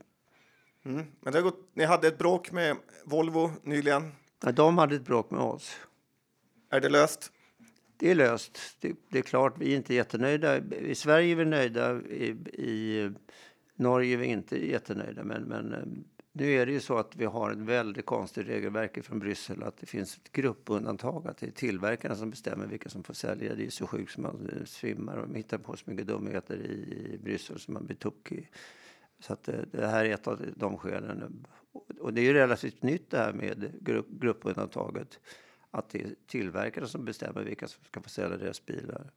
Mm. 0.85 1.07
Men 1.21 1.33
det 1.33 1.39
har 1.39 1.43
gått, 1.45 1.71
ni 1.75 1.85
hade 1.85 2.09
ett 2.09 2.19
bråk 2.19 2.53
med 2.53 2.77
Volvo 3.05 3.51
nyligen. 3.63 4.13
Ja, 4.45 4.53
de 4.53 4.79
hade 4.79 4.97
ett 4.97 5.05
bråk 5.05 5.31
med 5.31 5.41
oss. 5.41 5.77
Är 6.71 6.81
det 6.81 6.89
löst? 6.89 7.33
Det 7.97 8.11
är 8.11 8.15
löst. 8.15 8.59
Det, 8.81 8.93
det 9.09 9.19
är 9.19 9.23
klart, 9.23 9.55
vi 9.59 9.73
är 9.73 9.77
inte 9.77 9.95
jättenöjda. 9.95 10.59
I 10.79 10.95
Sverige 10.95 11.33
är 11.33 11.37
vi 11.37 11.45
nöjda, 11.45 12.01
i, 12.01 12.37
i 12.53 13.11
Norge 13.75 14.13
är 14.15 14.17
vi 14.19 14.27
inte 14.27 14.67
jättenöjda. 14.67 15.25
Men, 15.25 15.43
men 15.43 15.73
eh, 15.73 15.85
nu 16.33 16.51
är 16.53 16.67
det 16.67 16.73
ju 16.73 16.81
så 16.81 16.99
att 16.99 17.17
vi 17.17 17.25
har 17.25 17.51
ett 17.51 17.59
väldigt 17.59 18.07
konstigt 18.07 18.47
regelverk 18.49 19.05
från 19.05 19.19
Bryssel. 19.19 19.63
Att 19.63 19.77
det 19.77 19.87
finns 19.87 20.17
ett 20.17 20.33
gruppundantag, 20.33 21.27
att 21.27 21.39
det 21.39 21.47
är 21.47 21.51
tillverkarna 21.51 22.15
som 22.15 22.31
bestämmer 22.31 22.67
vilka 22.67 22.89
som 22.89 23.03
får 23.03 23.15
sälja. 23.15 23.55
Det 23.55 23.67
är 23.67 23.71
så 23.71 23.87
sjukt 23.87 24.13
som 24.13 24.23
man 24.23 24.51
eh, 24.53 24.65
svimmar 24.65 25.17
och 25.17 25.37
hittar 25.37 25.59
på 25.59 25.77
så 25.77 25.91
mycket 25.91 26.07
dumheter 26.07 26.57
i, 26.57 27.19
Bryssel 27.23 27.59
som 27.61 27.75
man 27.75 27.87
blir 27.87 27.97
tokig. 27.97 28.51
Så 29.19 29.33
att 29.33 29.49
eh, 29.49 29.61
det 29.73 29.87
här 29.87 30.05
är 30.05 30.11
ett 30.15 30.27
av 30.27 30.41
de 30.57 30.79
skälen. 30.79 31.47
Och- 31.73 31.91
Och 32.01 32.15
det 32.15 32.21
är 32.21 32.25
ju 32.25 32.33
relativt 32.33 32.83
nytt 32.83 33.11
det 33.11 33.19
här 33.19 33.33
med 33.33 33.79
grupp, 33.81 34.09
gruppundantaget. 34.11 35.21
Att 35.71 35.89
det 35.91 36.03
är 36.03 36.15
tillverkarna 36.27 36.87
som 36.87 37.05
bestämmer 37.05 37.43
vilka 37.45 37.69
som 37.69 37.85
ska 37.85 38.01
få 38.03 38.09
sälja 38.09 38.37
deras 38.37 38.67
bilar. 38.67 39.11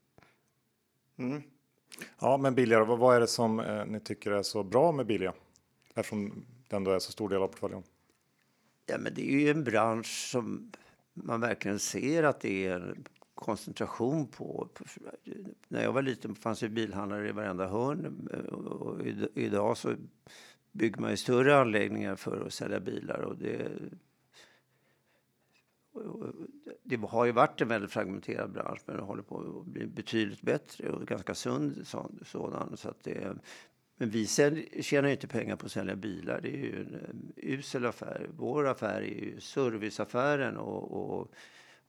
Mm. 1.18 1.42
Ja, 2.20 2.36
men 2.36 2.54
Bilia, 2.54 2.84
vad, 2.84 3.16
är 3.16 3.20
det 3.20 3.26
som 3.26 3.60
eh, 3.60 3.86
ni 3.86 4.00
tycker 4.00 4.30
är 4.30 4.42
så 4.42 4.62
bra 4.62 4.92
med 4.92 5.06
Bilia? 5.06 5.32
Eftersom 5.94 6.44
det 6.68 6.78
då 6.78 6.90
är 6.90 6.98
så 6.98 7.12
stor 7.12 7.28
del 7.28 7.42
av 7.42 7.48
portföljen. 7.48 7.82
Ja, 8.86 8.98
men 8.98 9.14
det 9.14 9.22
är 9.34 9.40
ju 9.40 9.50
en 9.50 9.64
bransch 9.64 10.28
som 10.30 10.72
man 11.14 11.40
verkligen 11.40 11.78
ser 11.78 12.22
att 12.22 12.40
det 12.40 12.66
är 12.66 12.80
en 12.80 13.04
koncentration 13.34 14.26
på. 14.26 14.68
när 15.68 15.82
jag 15.82 15.92
var 15.92 16.02
liten 16.02 16.34
fanns 16.34 16.60
det 16.60 16.68
bilhandlare 16.68 17.28
i 17.28 17.32
varenda 17.32 17.66
hörn 17.68 18.28
och 18.56 19.06
i- 19.06 19.28
idag 19.34 19.76
så 19.76 19.94
bygger 20.72 21.00
man 21.00 21.10
ju 21.10 21.16
större 21.16 21.60
anläggningar 21.60 22.16
för 22.16 22.46
att 22.46 22.52
sälja 22.52 22.80
bilar 22.80 23.20
och 23.20 23.36
det 23.36 23.68
det 26.82 26.96
har 26.96 27.24
ju 27.24 27.32
varit 27.32 27.60
en 27.60 27.68
väldigt 27.68 27.90
fragmenterad 27.90 28.52
bransch 28.52 28.80
men 28.86 28.96
det 28.96 29.02
håller 29.02 29.22
på 29.22 29.60
att 29.60 29.66
bli 29.66 29.86
betydligt 29.86 30.42
bättre 30.42 30.90
och 30.90 31.06
ganska 31.06 31.34
sund 31.34 31.86
sådan. 32.24 32.76
Så 32.76 32.88
att 32.88 33.02
det, 33.02 33.36
men 33.96 34.10
vi 34.10 34.24
sälj- 34.24 34.82
tjänar 34.82 35.08
ju 35.08 35.14
inte 35.14 35.26
pengar 35.26 35.56
på 35.56 35.66
att 35.66 35.72
sälja 35.72 35.96
bilar. 35.96 36.40
Det 36.40 36.48
är 36.48 36.56
ju 36.56 36.80
en 36.80 37.32
usel 37.36 37.86
affär. 37.86 38.30
Vår 38.36 38.66
affär 38.68 39.00
är 39.00 39.24
ju 39.24 39.40
serviceaffären 39.40 40.56
och, 40.56 40.92
och, 40.92 41.30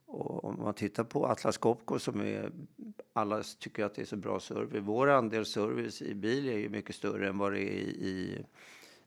och 0.06 0.44
om 0.44 0.58
man 0.58 0.74
tittar 0.74 1.04
på 1.04 1.26
Atlas 1.26 1.58
Copco 1.58 1.98
som 1.98 2.20
är 2.20 2.52
alla 3.12 3.42
tycker 3.58 3.84
att 3.84 3.94
det 3.94 4.02
är 4.02 4.06
så 4.06 4.16
bra 4.16 4.40
service. 4.40 4.82
Vår 4.82 5.08
andel 5.10 5.46
service 5.46 6.02
i 6.02 6.14
bil 6.14 6.48
är 6.48 6.58
ju 6.58 6.68
mycket 6.68 6.96
större 6.96 7.28
än 7.28 7.38
vad 7.38 7.52
det 7.52 7.60
är 7.60 7.80
i, 7.82 8.44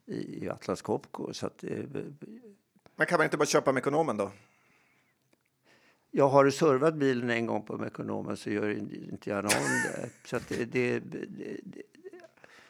i, 0.06 0.44
i 0.44 0.50
Atlas 0.50 0.82
Copco. 0.82 1.34
Så 1.34 1.46
att 1.46 1.64
eh, 1.64 1.80
Men 2.96 3.08
kan 3.08 3.18
man 3.18 3.26
inte 3.26 3.38
bara 3.38 3.46
köpa 3.46 3.72
Mekonomen 3.72 4.18
då? 4.18 4.32
Jag 6.16 6.30
har 6.30 6.50
servat 6.50 6.96
bilen 6.96 7.30
en 7.30 7.46
gång 7.46 7.64
på 7.64 7.78
Mekonomen 7.78 8.38
så 8.38 8.50
gör 8.50 8.70
inte 9.12 9.30
gärna 9.30 9.48
om 9.48 9.82
det. 9.84 10.10
Så 10.26 10.40
det, 10.48 10.66
det, 10.66 11.00
det, 11.00 11.26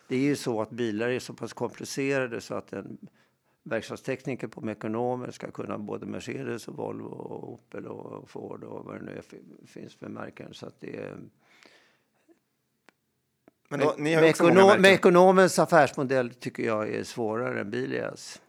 det, 0.07 0.15
är 0.15 0.19
ju 0.19 0.35
så 0.35 0.61
att 0.61 0.69
bilar 0.69 1.09
är 1.09 1.19
så 1.19 1.33
pass 1.33 1.53
komplicerade 1.53 2.41
så 2.41 2.55
att 2.55 2.73
en 2.73 2.97
verkstadstekniker 3.63 4.47
på 4.47 4.61
Mekonomen 4.61 5.31
ska 5.31 5.51
kunna 5.51 5.77
både 5.77 6.05
Mercedes 6.05 6.67
och 6.67 6.75
Volvo 6.75 7.05
och 7.05 7.53
Opel 7.53 7.87
och 7.87 8.29
Ford 8.29 8.63
och 8.63 8.85
vad 8.85 8.95
det 8.95 9.05
nu 9.05 9.11
är, 9.11 9.23
finns 9.67 9.95
för 9.95 10.09
märken. 10.09 10.53
Så 10.53 10.65
att 10.65 10.75
det 10.79 10.97
är, 10.97 11.17
Men 13.69 13.79
då, 13.79 13.95
Mekono- 13.97 14.43
många 14.43 14.65
märken. 14.65 14.81
Mekonomens 14.81 15.59
affärsmodell 15.59 16.29
tycker 16.29 16.63
jag 16.63 16.89
är 16.89 17.03
svårare 17.03 17.61
än 17.61 17.71
Bilias. 17.71 18.41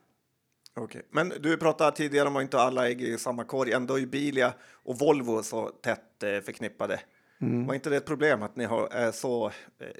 Okej. 0.76 1.02
Men 1.10 1.32
du 1.40 1.56
pratade 1.56 1.96
tidigare 1.96 2.28
om 2.28 2.36
att 2.36 2.42
inte 2.42 2.58
alla 2.58 2.88
ägg 2.88 3.02
i 3.02 3.18
samma 3.18 3.44
korg. 3.44 3.72
Ändå 3.72 3.98
är 3.98 4.06
Bilia 4.06 4.54
och 4.72 4.98
Volvo 4.98 5.42
så 5.42 5.68
tätt 5.68 6.22
eh, 6.22 6.40
förknippade. 6.40 7.00
Mm. 7.40 7.66
Var 7.66 7.74
inte 7.74 7.90
det 7.90 7.96
ett 7.96 8.06
problem 8.06 8.42
att 8.42 8.56
ni 8.56 8.64
har, 8.64 8.88
är 8.88 9.12
så 9.12 9.46
eh, 9.46 9.52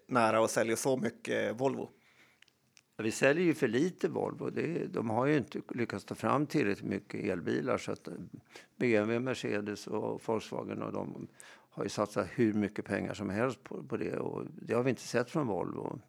nära 0.09 0.41
och 0.41 0.51
säljer 0.51 0.77
så 0.77 0.97
mycket 0.97 1.51
eh, 1.51 1.57
Volvo? 1.57 1.91
Vi 2.97 3.11
säljer 3.11 3.45
ju 3.45 3.55
för 3.55 3.69
lite 3.69 4.09
Volvo. 4.09 4.51
Det, 4.51 4.87
de 4.87 5.11
har 5.11 5.27
ju 5.27 5.37
inte 5.37 5.61
lyckats 5.75 6.05
ta 6.05 6.15
fram 6.15 6.47
tillräckligt 6.47 6.91
mycket 6.91 7.25
elbilar. 7.25 7.79
Så 7.79 7.93
att 7.93 8.09
eh, 8.09 8.15
BMW, 8.77 9.21
Mercedes 9.21 9.87
och 9.87 10.23
Volkswagen 10.27 10.83
och 10.83 10.93
de 10.93 11.29
har 11.71 11.83
ju 11.83 11.89
satsat 11.89 12.27
hur 12.31 12.53
mycket 12.53 12.85
pengar 12.85 13.15
som 13.15 13.31
helst 13.31 13.65
på, 13.65 13.83
på 13.83 13.97
det. 13.97 14.17
Och 14.17 14.47
det 14.63 14.75
har 14.75 14.83
vi 14.83 14.91
inte 14.91 15.03
sett 15.03 15.31
från 15.31 15.47
Volvo. 15.47 16.01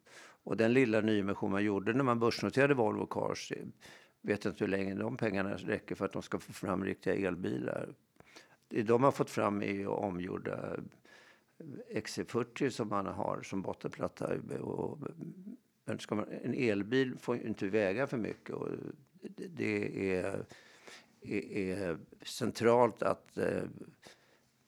Och 0.44 0.56
den 0.56 0.72
lilla 0.72 1.00
nyemission 1.00 1.50
man 1.50 1.64
gjorde 1.64 1.92
när 1.92 2.04
man 2.04 2.18
börsnoterade 2.18 2.74
Volvo 2.74 3.06
Cars, 3.06 3.52
vet 4.26 4.44
inte 4.44 4.64
hur 4.64 4.68
länge 4.68 4.94
de 4.94 5.16
pengarna 5.16 5.56
räcker 5.56 5.94
för 5.94 6.04
att 6.04 6.12
de 6.12 6.22
ska 6.22 6.38
få 6.38 6.52
fram 6.52 6.84
riktiga 6.84 7.14
elbilar. 7.14 7.88
Det 8.68 8.82
de 8.82 9.02
har 9.02 9.12
fått 9.12 9.30
fram 9.30 9.62
är 9.62 9.72
ju 9.72 9.86
omgjorda 9.86 10.76
XC40 11.94 12.70
som 12.70 12.88
man 12.88 13.06
har 13.06 13.42
som 13.42 13.62
bottenplatta. 13.62 14.34
Och, 14.60 14.98
men 15.84 15.98
ska 15.98 16.14
man, 16.14 16.28
en 16.42 16.54
elbil 16.54 17.18
får 17.18 17.36
ju 17.36 17.42
inte 17.42 17.68
väga 17.68 18.06
för 18.06 18.16
mycket. 18.16 18.54
Och 18.54 18.68
det, 19.36 20.10
är, 20.14 20.44
är, 21.20 21.56
är 21.56 21.98
centralt 22.22 23.02
att, 23.02 23.38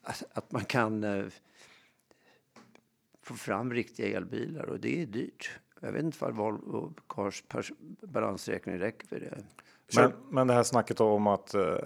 att, 0.03 0.25
att 0.33 0.53
man 0.53 0.65
kan 0.65 1.05
eh, 1.05 1.27
få 3.23 3.35
fram 3.35 3.73
riktiga 3.73 4.17
elbilar 4.17 4.65
och 4.65 4.81
det 4.81 5.03
är 5.03 5.07
dyrt. 5.07 5.51
Jag 5.81 5.93
vet 5.93 6.03
inte 6.03 6.18
vad 6.20 6.35
Volvo 6.35 6.95
Cars 7.07 7.45
balansräkning 8.03 8.79
räcker 8.79 9.07
för 9.07 9.20
det. 9.20 9.39
Men, 9.97 10.12
men 10.31 10.47
det 10.47 10.55
här 10.55 10.62
snacket 10.62 11.01
om 11.01 11.26
att 11.26 11.55
eh, 11.55 11.76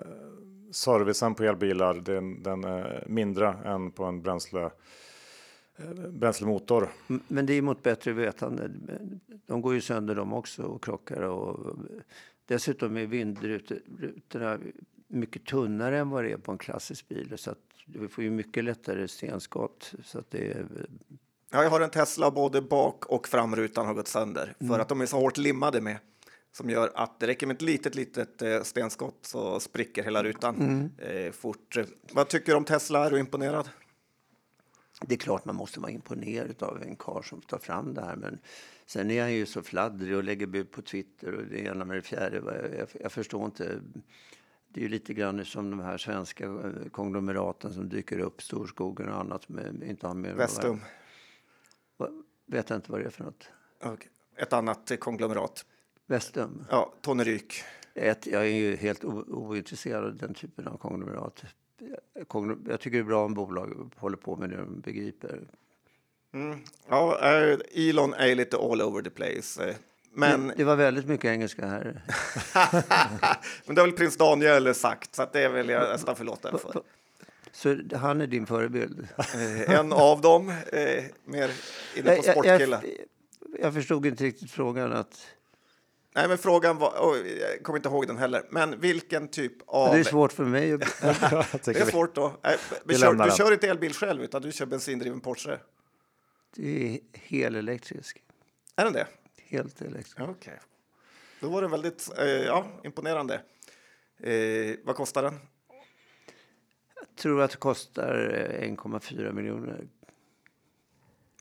servicen 0.70 1.34
på 1.34 1.45
elbilar 1.45 1.95
den, 1.95 2.43
den 2.43 2.64
är 2.64 3.05
mindre 3.09 3.49
än 3.49 3.90
på 3.90 4.05
en 4.05 4.22
bränsle, 4.22 4.70
eh, 5.76 5.90
bränslemotor. 6.09 6.88
Men 7.28 7.47
det 7.47 7.53
är 7.53 7.62
mot 7.62 7.82
bättre 7.82 8.12
vetande. 8.12 8.70
De 9.47 9.62
går 9.62 9.74
ju 9.74 9.80
sönder 9.80 10.14
de 10.14 10.32
också 10.32 10.62
och 10.62 10.84
krockar. 10.84 11.22
Och 11.22 11.76
dessutom 12.47 12.97
är 12.97 13.07
vindrutorna 13.07 14.59
mycket 15.09 15.45
tunnare 15.45 15.99
än 15.99 16.11
vad 16.11 16.24
det 16.24 16.32
är 16.32 16.36
på 16.36 16.53
en 16.53 16.59
klassisk 16.59 17.09
bil. 17.09 17.32
Så 17.36 17.51
att 17.51 17.59
vi 17.86 18.09
får 18.09 18.24
ju 18.24 18.30
mycket 18.30 18.64
lättare 18.64 19.09
stenskott. 19.09 19.95
Så 20.05 20.18
att 20.18 20.30
det 20.30 20.51
är, 20.51 20.66
Ja, 21.53 21.62
jag 21.62 21.70
har 21.70 21.80
en 21.80 21.90
Tesla 21.90 22.30
både 22.30 22.62
bak 22.62 23.07
och 23.07 23.28
framrutan 23.28 23.86
har 23.86 23.94
gått 23.94 24.09
sönder 24.09 24.55
för 24.68 24.78
att 24.78 24.88
de 24.88 25.00
är 25.00 25.07
så 25.07 25.16
hårt 25.16 25.36
limmade 25.36 25.80
med 25.80 25.98
som 26.53 26.70
gör 26.70 26.92
att 26.94 27.20
det 27.20 27.26
räcker 27.26 27.46
med 27.46 27.55
ett 27.55 27.62
litet, 27.62 27.94
litet 27.94 28.42
eh, 28.42 28.62
stenskott 28.62 29.18
så 29.22 29.61
spricker 29.61 30.03
hela 30.03 30.22
rutan 30.22 30.90
eh, 30.98 31.32
fort. 31.32 31.76
Vad 32.12 32.28
tycker 32.28 32.53
du 32.53 32.57
om 32.57 32.64
Tesla? 32.64 33.07
Är 33.07 33.11
du 33.11 33.18
imponerad? 33.18 33.68
det 35.07 35.14
är 35.14 35.18
klart 35.18 35.44
man 35.44 35.57
måste 35.57 35.80
vara 35.80 35.90
imponerad 35.90 36.62
av 36.62 36.82
en 36.82 36.96
karl 36.96 37.22
som 37.22 37.40
tar 37.40 37.59
fram 37.59 37.94
det 37.94 38.00
här. 38.00 38.16
Men 38.16 38.38
sen 38.86 39.11
är 39.11 39.22
han 39.22 39.32
ju 39.32 39.46
så 39.46 39.62
fladdrig 39.62 40.16
och 40.16 40.24
lägger 40.24 40.46
bud 40.46 40.70
på 40.70 40.82
Twitter 40.82 41.34
och 41.34 41.42
det 41.44 41.59
ena 41.59 41.84
med 41.84 41.96
det 41.96 42.03
fjärde. 42.03 42.36
Jag, 42.78 42.88
jag, 43.00 43.12
förstår 43.12 43.44
inte. 43.44 43.80
Det 44.68 44.80
är 44.80 44.82
ju 44.82 44.88
lite 44.88 45.14
grann 45.14 45.44
som 45.44 45.70
de 45.70 45.80
här 45.80 45.98
svenska 45.98 46.44
eh, 46.44 46.88
konglomeraten 46.90 47.72
som 47.72 47.88
dyker 47.88 48.18
upp, 48.18 48.42
Storskogen 48.42 49.09
och 49.09 49.20
annat. 49.20 49.48
Med, 49.48 49.82
inte 49.82 50.07
har 50.07 50.14
med 50.14 50.36
Vestum, 50.36 50.80
Vet 52.53 52.70
jag 52.70 52.76
inte 52.78 52.92
vad 52.92 53.00
det 53.00 53.07
är 53.07 53.11
för 53.11 53.24
något. 53.24 53.48
och 53.82 54.07
ett 54.36 54.53
annat 54.53 54.92
konglomerat. 54.98 55.64
Vestum. 56.07 56.64
Ja, 56.70 56.92
Tony 57.00 57.24
Ryk. 57.24 57.62
Ett, 57.94 58.26
jag 58.26 58.42
är 58.42 58.46
ju 58.55 58.76
helt 58.76 59.05
ointresserad 59.05 60.05
av 60.05 60.16
den 60.16 60.34
typen 60.34 60.66
av 60.68 60.76
konglomerat. 60.76 61.42
Konglom- 62.28 62.66
Jag 62.70 62.80
tycker 62.80 62.98
det 62.98 63.03
är 63.03 63.07
bra 63.07 63.24
om 63.24 63.34
bolag 63.34 63.92
håller 63.96 64.16
på 64.16 64.36
med 64.36 64.50
det 64.50 64.57
de 64.57 64.80
begriper. 64.80 65.40
Mm. 66.34 66.59
Ja, 66.88 67.18
eh, 67.34 67.59
Elon 67.88 68.14
är 68.14 68.34
lite 68.34 68.57
all 68.57 68.82
over 68.82 69.03
the 69.03 69.11
place. 69.11 69.68
eh, 69.68 69.76
Men, 70.14 70.46
Det, 70.48 70.55
det 70.57 70.64
var 70.64 70.76
väldigt 70.76 71.07
mycket 71.07 71.24
engelska 71.30 71.66
här. 71.66 71.82
men 73.66 73.74
det 73.74 73.80
har 73.80 73.86
väl 73.88 73.96
prins 73.96 74.16
Daniel 74.16 74.74
sagt, 74.74 75.14
så 75.14 75.26
det 75.32 75.48
vill 75.48 75.68
jag 75.68 75.88
nästan 75.92 76.16
förlåta 76.16 76.59
för. 76.59 76.82
Så 77.53 77.76
han 77.94 78.20
är 78.20 78.26
din 78.26 78.46
förebild? 78.46 79.09
Eh, 79.18 79.70
En 79.70 79.92
av 79.92 80.20
dem, 80.20 80.48
eh, 80.72 81.05
mer 81.24 81.50
inne 81.96 82.16
på 82.16 82.46
Jag, 82.46 82.61
jag, 82.61 82.61
jag, 82.70 82.80
jag 83.59 83.74
förstod 83.74 84.07
inte 84.07 84.24
riktigt 84.24 84.50
frågan. 84.50 84.92
att 84.92 85.26
Nej, 86.14 86.28
men 86.28 86.38
frågan 86.38 86.78
var, 86.78 86.94
oj, 87.00 87.38
jag 87.40 87.62
kommer 87.62 87.78
inte 87.78 87.88
ihåg 87.88 88.07
den 88.07 88.18
heller, 88.18 88.42
men 88.50 88.80
vilken 88.80 89.28
typ 89.28 89.53
av... 89.66 89.94
Det 89.94 90.00
är 90.00 90.05
svårt 90.05 90.32
för 90.32 90.44
mig. 90.44 90.70
Det 90.78 91.80
är 91.80 91.90
svårt 91.90 92.14
då. 92.14 92.36
Nej, 92.42 92.57
Vi 92.84 92.98
kör, 92.98 93.12
du 93.12 93.18
den. 93.18 93.30
kör 93.30 93.53
inte 93.53 93.68
elbil 93.68 93.94
själv, 93.94 94.22
utan 94.22 94.42
du 94.42 94.53
kör 94.53 94.66
bensindriven 94.66 95.20
Porsche. 95.20 95.59
Det 96.57 96.94
är 96.94 96.98
helelektrisk. 97.12 98.22
Är 98.76 98.84
den 98.84 98.92
det? 98.92 99.07
Helt 99.48 99.82
elektrisk. 99.82 100.20
Okej. 100.20 100.59
Då 101.40 101.48
var 101.48 101.62
det 101.62 101.68
väldigt 101.68 102.09
eh, 102.18 102.26
ja, 102.26 102.66
imponerande. 102.84 103.34
Eh, 104.22 104.74
vad 104.84 104.96
kostar 104.96 105.22
den? 105.22 105.38
Jag 107.09 107.16
tror 107.16 107.42
att 107.42 107.50
det 107.50 107.57
kostar 107.57 108.14
eh, 108.62 108.68
1,4 108.68 109.32
miljoner. 109.32 109.86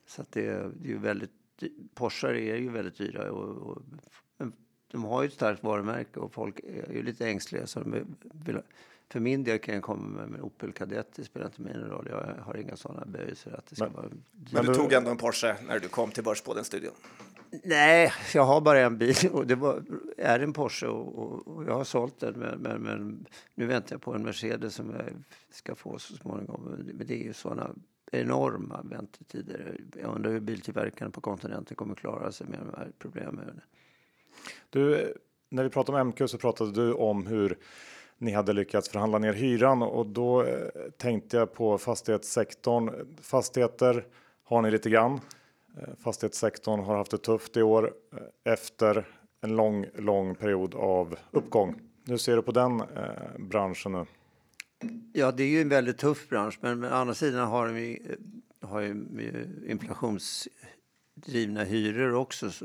Så 0.06 0.22
att 0.22 0.32
det, 0.32 0.46
är- 0.46 0.72
ju 0.82 0.98
väldigt... 0.98 1.30
Porschar 1.94 2.34
är 2.34 2.56
ju 2.56 2.68
väldigt 2.68 2.96
dyra. 2.98 3.32
Och, 3.32 3.56
och, 3.70 3.82
de 4.90 5.04
har 5.04 5.22
ju 5.22 5.26
ett 5.26 5.34
starkt 5.34 5.62
varumärke 5.62 6.20
och 6.20 6.32
folk 6.32 6.60
är 6.64 6.92
ju 6.92 7.02
lite 7.02 7.26
ängsliga. 7.26 7.66
Så 7.66 7.80
de 7.80 7.90
vill, 8.44 8.58
för 9.08 9.20
min 9.20 9.44
del 9.44 9.58
kan 9.58 9.74
jag 9.74 9.82
komma 9.82 10.08
med 10.08 10.24
en 10.24 10.40
Opel 10.42 10.72
Kadett. 10.72 11.08
Det 11.14 11.24
spelar 11.24 11.46
inte 11.46 11.62
min 11.62 11.74
roll. 11.80 12.06
Jag 12.10 12.34
har 12.44 12.56
inga 12.56 12.76
sådana 12.76 13.06
böjelser 13.06 13.52
att 13.58 13.66
det 13.66 13.76
ska 13.76 13.84
Men- 13.84 13.92
vara 13.94 14.08
Men 14.52 14.66
du 14.66 14.74
tog 14.74 14.92
ändå 14.92 15.10
en 15.10 15.16
Porsche 15.16 15.56
när 15.68 15.78
du 15.78 15.88
kom 15.88 16.10
till 16.10 16.24
Börspodden-studion. 16.24 16.92
Nej, 17.64 18.12
jag 18.34 18.44
har 18.44 18.60
bara 18.60 18.80
en 18.80 18.98
bil 18.98 19.14
och 19.32 19.46
det 19.46 19.54
var, 19.54 19.82
är 20.16 20.40
en 20.40 20.52
Porsche 20.52 20.86
och, 20.86 21.18
och, 21.18 21.48
och 21.48 21.64
jag 21.64 21.74
har 21.74 21.84
sålt 21.84 22.20
den. 22.20 22.34
Men, 22.34 22.58
men, 22.58 22.82
men 22.82 23.26
nu 23.54 23.66
väntar 23.66 23.94
jag 23.94 24.02
på 24.02 24.14
en 24.14 24.22
Mercedes 24.22 24.74
som 24.74 24.90
jag 24.90 25.24
ska 25.50 25.74
få 25.74 25.98
så 25.98 26.14
småningom. 26.14 26.84
Men 26.94 27.06
det 27.06 27.14
är 27.14 27.24
ju 27.24 27.32
sådana 27.32 27.70
enorma 28.12 28.80
väntetider. 28.82 29.80
Jag 30.02 30.14
undrar 30.14 30.32
hur 30.32 30.40
biltillverkarna 30.40 31.10
på 31.10 31.20
kontinenten 31.20 31.76
kommer 31.76 31.94
klara 31.94 32.32
sig 32.32 32.46
med 32.46 32.58
de 32.58 32.78
här 32.78 32.92
problemen. 32.98 33.60
Du, 34.70 35.14
när 35.48 35.62
vi 35.62 35.70
pratade 35.70 36.00
om 36.00 36.08
MQ 36.08 36.22
så 36.26 36.38
pratade 36.38 36.72
du 36.72 36.92
om 36.92 37.26
hur 37.26 37.58
ni 38.18 38.32
hade 38.32 38.52
lyckats 38.52 38.88
förhandla 38.88 39.18
ner 39.18 39.32
hyran 39.32 39.82
och 39.82 40.06
då 40.06 40.42
eh, 40.42 40.68
tänkte 40.96 41.36
jag 41.36 41.54
på 41.54 41.78
fastighetssektorn. 41.78 42.90
Fastigheter 43.22 44.06
har 44.44 44.62
ni 44.62 44.70
lite 44.70 44.90
grann. 44.90 45.20
Eh, 45.78 45.94
fastighetssektorn 45.98 46.80
har 46.80 46.96
haft 46.96 47.10
det 47.10 47.18
tufft 47.18 47.56
i 47.56 47.62
år 47.62 47.94
eh, 48.12 48.52
efter 48.52 49.08
en 49.40 49.56
lång, 49.56 49.86
lång 49.94 50.34
period 50.34 50.74
av 50.74 51.16
uppgång. 51.30 51.80
Hur 52.06 52.16
ser 52.16 52.36
du 52.36 52.42
på 52.42 52.52
den 52.52 52.80
eh, 52.80 53.38
branschen 53.38 53.92
nu? 53.92 54.06
Ja, 55.12 55.32
det 55.32 55.42
är 55.42 55.48
ju 55.48 55.60
en 55.60 55.68
väldigt 55.68 55.98
tuff 55.98 56.28
bransch, 56.28 56.58
men, 56.60 56.80
men 56.80 56.92
å 56.92 56.94
andra 56.94 57.14
sidan 57.14 57.48
har 57.48 57.66
de 57.66 57.78
ju, 57.78 57.96
eh, 58.60 58.68
har 58.68 58.80
ju 58.80 59.06
inflationsdrivna 59.66 61.64
hyror 61.64 62.14
också. 62.14 62.50
Så, 62.50 62.64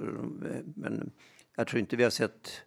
men 0.76 1.12
jag 1.56 1.68
tror 1.68 1.80
inte 1.80 1.96
vi 1.96 2.04
har 2.04 2.10
sett 2.10 2.62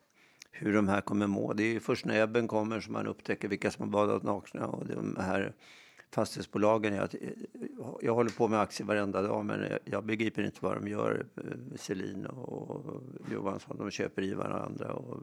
hur 0.51 0.73
de 0.73 0.89
här 0.89 1.01
kommer 1.01 1.27
må. 1.27 1.53
Det 1.53 1.63
är 1.63 1.73
ju 1.73 1.81
först 1.81 2.05
när 2.05 2.23
ebben 2.23 2.49
kommer 2.49 2.81
som 2.81 2.93
man 2.93 3.07
upptäcker 3.07 3.49
vilka 3.49 3.71
som 3.71 3.83
har 3.83 3.91
badat 3.91 4.23
nakna. 4.23 4.67
Och 4.67 4.87
de 4.87 5.17
här 5.21 5.55
fastighetsbolagen, 6.15 6.95
jag, 6.95 7.09
jag 8.01 8.15
håller 8.15 8.31
på 8.31 8.49
med 8.49 8.61
aktier 8.61 8.87
varenda 8.87 9.23
dag 9.23 9.45
men 9.45 9.61
jag, 9.71 9.79
jag 9.85 10.05
begriper 10.05 10.43
inte 10.43 10.59
vad 10.61 10.75
de 10.77 10.89
gör. 10.89 11.27
eh, 11.37 11.77
Selin 11.77 12.27
och 12.27 13.03
Johansson, 13.33 13.77
de 13.79 13.91
köper 13.91 14.23
i 14.23 14.35
varandra. 14.35 14.93
Och, 14.93 15.23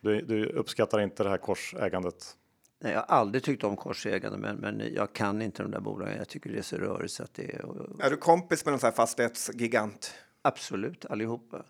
Du, 0.00 0.20
du 0.20 0.46
uppskattar 0.46 1.00
inte 1.00 1.22
det 1.22 1.28
här 1.30 1.38
korsägandet? 1.38 2.36
Nej, 2.80 2.92
jag 2.92 2.98
har 3.00 3.06
aldrig 3.16 3.42
tyckt 3.44 3.64
om 3.64 3.76
korsägande, 3.76 4.38
men, 4.38 4.56
men 4.56 4.94
jag 4.94 5.12
kan 5.12 5.42
inte 5.42 5.62
de 5.62 5.70
där 5.70 5.80
bolagen. 5.80 6.16
Jag 6.18 6.28
tycker 6.28 6.50
det 6.52 6.58
är 6.58 6.62
så 6.62 6.76
rörigt 6.76 7.12
så 7.12 7.22
att 7.22 7.34
det 7.34 7.54
är... 7.54 7.64
Och, 7.64 8.04
Är 8.04 8.10
du 8.10 8.16
kompis 8.16 8.64
med 8.64 8.72
någon 8.72 8.80
sån 8.80 8.86
här 8.88 8.94
fastighetsgigant? 8.94 10.14
absolut, 10.42 11.04
allihopa. 11.06 11.64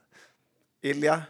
Ilja, 0.82 1.22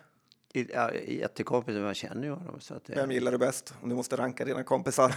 I- 0.61 0.70
Ja, 0.74 0.94
jättekompis, 0.94 1.74
men 1.74 1.82
jag 1.82 1.96
känner 1.96 2.22
ju 2.24 2.30
honom. 2.30 2.61
Så 2.61 2.74
att 2.74 2.84
det, 2.84 2.94
vem 2.94 3.11
gillar 3.11 3.32
du 3.32 3.38
bäst? 3.38 3.74
Om 3.82 3.88
du 3.88 3.94
måste 3.94 4.16
ranka 4.16 4.44
dina 4.44 4.62
kompisar. 4.64 5.14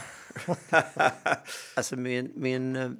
Alltså 1.76 1.96
min, 1.96 2.32
min 2.36 2.76
eh, 2.76 2.92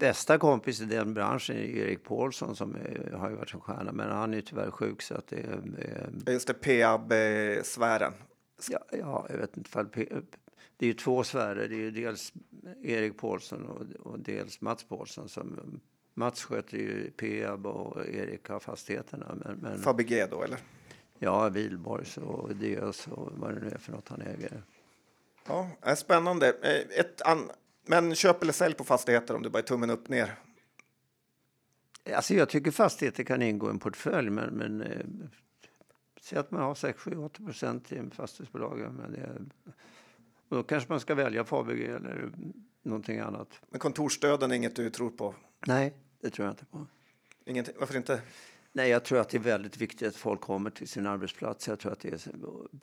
bästa 0.00 0.38
kompis 0.38 0.80
i 0.80 0.84
den 0.84 1.14
branschen 1.14 1.56
är 1.56 1.60
Erik 1.62 2.04
Paulsson 2.04 2.56
som 2.56 2.74
eh, 2.76 3.18
har 3.18 3.30
ju 3.30 3.36
varit 3.36 3.54
en 3.54 3.60
stjärna, 3.60 3.92
men 3.92 4.10
han 4.10 4.32
är 4.32 4.36
ju 4.36 4.42
tyvärr 4.42 4.70
sjuk 4.70 5.02
så 5.02 5.14
att 5.14 5.26
det 5.26 5.36
är... 5.36 5.60
eh, 6.26 6.32
Just 6.34 6.46
det, 6.46 6.54
Peab-sfären. 6.54 8.12
Ja, 8.70 8.78
ja, 8.92 9.26
jag 9.30 9.36
vet 9.38 9.56
inte. 9.56 9.70
Fall, 9.70 9.86
P- 9.86 10.08
det 10.76 10.86
är 10.86 10.88
ju 10.88 10.94
två 10.94 11.24
sfärer. 11.24 11.68
Det 11.68 11.74
är 11.74 11.78
ju 11.78 11.90
dels 11.90 12.32
Erik 12.82 13.18
Paulsson 13.18 13.64
och, 13.66 14.06
och 14.06 14.18
dels 14.18 14.60
Mats 14.60 14.84
Paulsson. 14.84 15.28
Som, 15.28 15.80
Mats 16.14 16.44
sköter 16.44 16.76
ju 16.78 17.10
Peab 17.10 17.66
och 17.66 18.06
Erik 18.06 18.48
har 18.48 18.60
fastigheterna. 18.60 19.34
Men, 19.44 19.56
men 19.62 19.78
Fabege 19.78 20.26
då, 20.30 20.42
eller? 20.42 20.58
Ja, 21.20 21.48
Wihlborgs 21.48 22.16
och 22.18 22.56
Diös 22.56 23.06
och 23.06 23.32
vad 23.32 23.54
det 23.54 23.60
nu 23.60 23.70
är 23.70 23.78
för 23.78 23.92
något 23.92 24.08
han 24.08 24.20
äger. 24.22 24.62
Ja, 25.46 25.70
är 25.80 25.94
spännande. 25.94 26.48
Eh, 26.62 26.98
Ett 27.00 27.22
an... 27.22 27.50
Men 27.86 28.14
köp 28.14 28.42
eller 28.42 28.52
sälj 28.52 28.74
på 28.74 28.84
fastigheter 28.84 29.34
om 29.34 29.42
du 29.42 29.50
bara 29.50 29.58
är 29.58 29.62
tummen 29.62 29.90
upp 29.90 30.08
ner. 30.08 30.34
Alltså 32.14 32.34
jag 32.34 32.48
tycker 32.48 32.70
fastigheter 32.70 33.24
kan 33.24 33.42
ingå 33.42 33.66
i 33.66 33.70
en 33.70 33.78
portfölj, 33.78 34.30
men, 34.30 34.54
men 34.54 34.82
eh, 34.82 35.06
säg 36.20 36.38
att 36.38 36.50
man 36.50 36.62
har 36.62 36.74
6, 36.74 37.00
7, 37.00 37.16
8 37.16 37.44
procent 37.44 37.92
i 37.92 38.10
fastighetsbolag. 38.12 38.78
Men 38.78 39.12
det, 39.12 39.42
då 40.48 40.62
kanske 40.62 40.92
man 40.92 41.00
ska 41.00 41.14
välja 41.14 41.44
Fabege 41.44 41.96
eller 41.96 42.30
någonting 42.82 43.18
annat. 43.18 43.60
Men 43.70 43.80
kontorsdöden 43.80 44.50
är 44.50 44.54
inget 44.54 44.76
du 44.76 44.90
tror 44.90 45.10
på? 45.10 45.34
Nej, 45.66 45.94
det 46.20 46.30
tror 46.30 46.46
jag 46.46 46.52
inte 46.52 46.64
på. 46.64 46.86
Ingenting. 47.44 47.74
Varför 47.78 47.96
inte? 47.96 48.22
Nej, 48.72 48.90
jag 48.90 49.04
tror 49.04 49.18
att 49.20 49.28
det 49.28 49.36
är 49.36 49.42
väldigt 49.42 49.76
viktigt 49.76 50.08
att 50.08 50.16
folk 50.16 50.40
kommer 50.40 50.70
till 50.70 50.88
sin 50.88 51.06
arbetsplats. 51.06 51.68
Jag 51.68 51.78
tror 51.78 51.92
att 51.92 52.00
det 52.00 52.08
är 52.08 52.20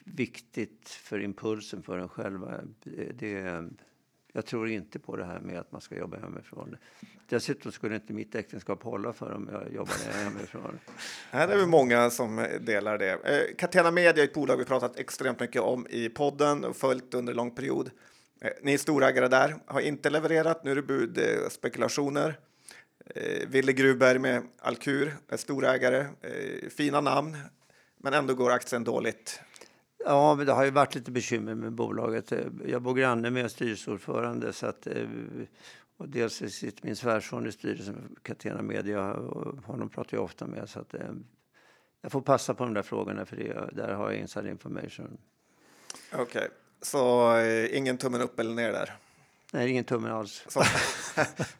viktigt 0.04 0.90
för 0.90 1.20
impulsen 1.20 1.84
för 1.84 1.98
en 1.98 2.10
själva. 2.10 2.62
Det, 3.14 3.64
jag 4.34 4.46
tror 4.46 4.70
inte 4.70 5.00
på 5.00 5.16
det 5.16 5.26
här 5.26 5.40
med 5.40 5.60
att 5.60 5.72
man 5.72 5.82
ska 5.82 5.98
jobba 5.98 6.18
hemifrån. 6.18 6.78
Dessutom 7.30 7.72
skulle 7.72 7.96
inte 7.96 8.14
mitt 8.14 8.36
äktenskap 8.36 8.84
hålla 8.84 9.14
för 9.14 9.34
om 9.34 9.50
jag 9.52 9.74
jobbade 9.74 10.24
hemifrån. 10.24 10.80
Nej, 11.32 11.48
det 11.48 11.54
är 11.54 11.58
väl 11.58 11.68
många 11.68 12.10
som 12.10 12.48
delar 12.62 12.98
det. 12.98 13.12
Eh, 13.12 13.56
Catena 13.58 13.92
Media 13.92 14.24
är 14.24 14.28
ett 14.28 14.34
bolag 14.34 14.58
vi 14.58 14.66
pratat 14.66 15.00
extremt 15.00 15.40
mycket 15.40 15.62
om 15.62 15.88
i 15.90 16.10
podden 16.10 16.66
och 16.66 16.76
följt 16.76 17.14
under 17.14 17.34
lång 17.34 17.52
period. 17.52 17.92
Eh, 18.42 18.52
ni 18.62 18.74
är 18.74 18.78
storägare 18.78 19.28
där, 19.28 19.56
har 19.66 19.82
inte 19.82 20.10
levererat. 20.10 20.64
Nu 20.64 20.72
är 20.72 20.76
det 20.76 20.82
budspekulationer. 20.82 22.30
Eh, 22.30 22.36
Eh, 23.16 23.48
Ville 23.48 23.74
Gruberg 23.74 24.20
med 24.20 24.44
Alkur 24.60 25.18
är 25.30 25.38
storägare, 25.38 26.08
eh, 26.22 26.70
fina 26.70 27.02
namn, 27.02 27.38
men 27.98 28.14
ändå 28.14 28.34
går 28.34 28.52
aktien 28.52 28.84
dåligt. 28.84 29.42
Ja, 30.06 30.36
men 30.36 30.46
det 30.46 30.52
har 30.52 30.66
ju 30.66 30.72
varit 30.72 30.96
lite 30.96 31.12
bekymmer 31.12 31.56
med 31.56 31.72
bolaget. 31.72 32.32
Eh, 32.32 32.40
jag 32.68 32.82
bor 32.82 32.94
granne 32.94 33.30
med 33.30 33.44
en 33.44 33.50
styrelseordförande 33.50 34.54
så 34.54 34.66
att 34.66 34.88
eh, 34.88 35.08
och 35.98 36.10
dels 36.10 36.34
sitter 36.34 36.86
min 36.86 36.96
svärson 36.96 37.48
i 37.48 37.52
styrelsen 37.52 37.96
för 37.96 38.22
Catena 38.22 38.62
Media 38.62 39.14
och 39.14 39.66
honom 39.66 39.90
pratar 39.90 40.18
jag 40.18 40.24
ofta 40.24 40.48
med 40.48 40.70
så 40.70 40.80
att 40.80 40.94
eh, 40.94 41.12
jag 42.02 42.12
får 42.12 42.22
passa 42.22 42.54
på 42.54 42.64
de 42.64 42.74
där 42.74 42.82
frågorna 42.82 43.26
för 43.26 43.36
det, 43.36 43.70
där 43.72 43.94
har 43.94 44.12
jag 44.12 44.20
inside 44.20 44.48
information. 44.48 45.18
Okej, 46.14 46.24
okay. 46.24 46.48
så 46.82 47.34
ingen 47.72 47.98
tummen 47.98 48.22
upp 48.22 48.40
eller 48.40 48.54
ner 48.54 48.72
där? 48.72 48.98
Nej, 49.54 49.70
ingen 49.70 49.84
tummen 49.84 50.12
alls. 50.12 50.46
Så, 50.48 50.64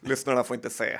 lyssnarna 0.00 0.44
får 0.44 0.56
inte 0.56 0.70
se. 0.70 0.98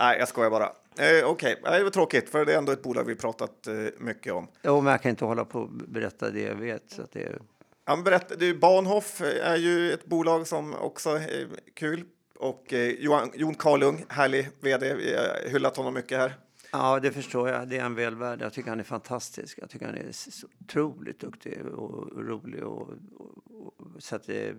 Nej, 0.00 0.18
jag 0.18 0.28
skojar 0.28 0.50
bara. 0.50 0.64
Eh, 0.64 1.24
Okej, 1.24 1.56
okay. 1.60 1.78
det 1.78 1.84
var 1.84 1.90
tråkigt 1.90 2.30
för 2.30 2.44
det 2.44 2.54
är 2.54 2.58
ändå 2.58 2.72
ett 2.72 2.82
bolag 2.82 3.04
vi 3.04 3.14
pratat 3.14 3.66
eh, 3.66 3.74
mycket 3.98 4.32
om. 4.32 4.48
Jo, 4.62 4.80
men 4.80 4.90
jag 4.90 5.02
kan 5.02 5.10
inte 5.10 5.24
hålla 5.24 5.44
på 5.44 5.60
och 5.60 5.70
berätta 5.70 6.30
det 6.30 6.40
jag 6.40 6.54
vet. 6.54 6.90
Så 6.90 7.02
det... 7.12 7.38
Ja, 7.84 7.96
men 7.96 8.04
berätta, 8.04 8.34
du, 8.36 8.54
Bahnhof 8.54 9.20
är 9.20 9.56
ju 9.56 9.92
ett 9.92 10.06
bolag 10.06 10.46
som 10.46 10.74
också 10.74 11.10
är 11.10 11.48
kul. 11.74 12.04
Och 12.38 12.72
eh, 12.72 12.90
Johan, 12.90 13.30
Jon 13.34 13.54
Karlung, 13.54 14.04
härlig 14.08 14.48
vd, 14.60 14.94
vi 14.94 15.16
har 15.16 15.50
hyllat 15.50 15.76
honom 15.76 15.94
mycket 15.94 16.18
här. 16.18 16.34
Ja, 16.72 17.00
det 17.00 17.12
förstår 17.12 17.48
jag. 17.48 17.68
Det 17.68 17.78
är 17.78 17.84
en 17.84 17.94
väl 17.94 18.14
värd. 18.14 18.42
Jag 18.42 18.52
tycker 18.52 18.70
han 18.70 18.80
är 18.80 18.84
fantastisk. 18.84 19.58
Jag 19.62 19.70
tycker 19.70 19.86
han 19.86 19.94
är 19.94 20.12
så 20.12 20.46
otroligt 20.60 21.20
duktig 21.20 21.66
och 21.66 22.24
rolig. 22.24 22.64
Och, 22.64 22.88
och, 23.16 23.36
och 23.66 23.74
så 23.98 24.16
att 24.16 24.26
det, 24.26 24.54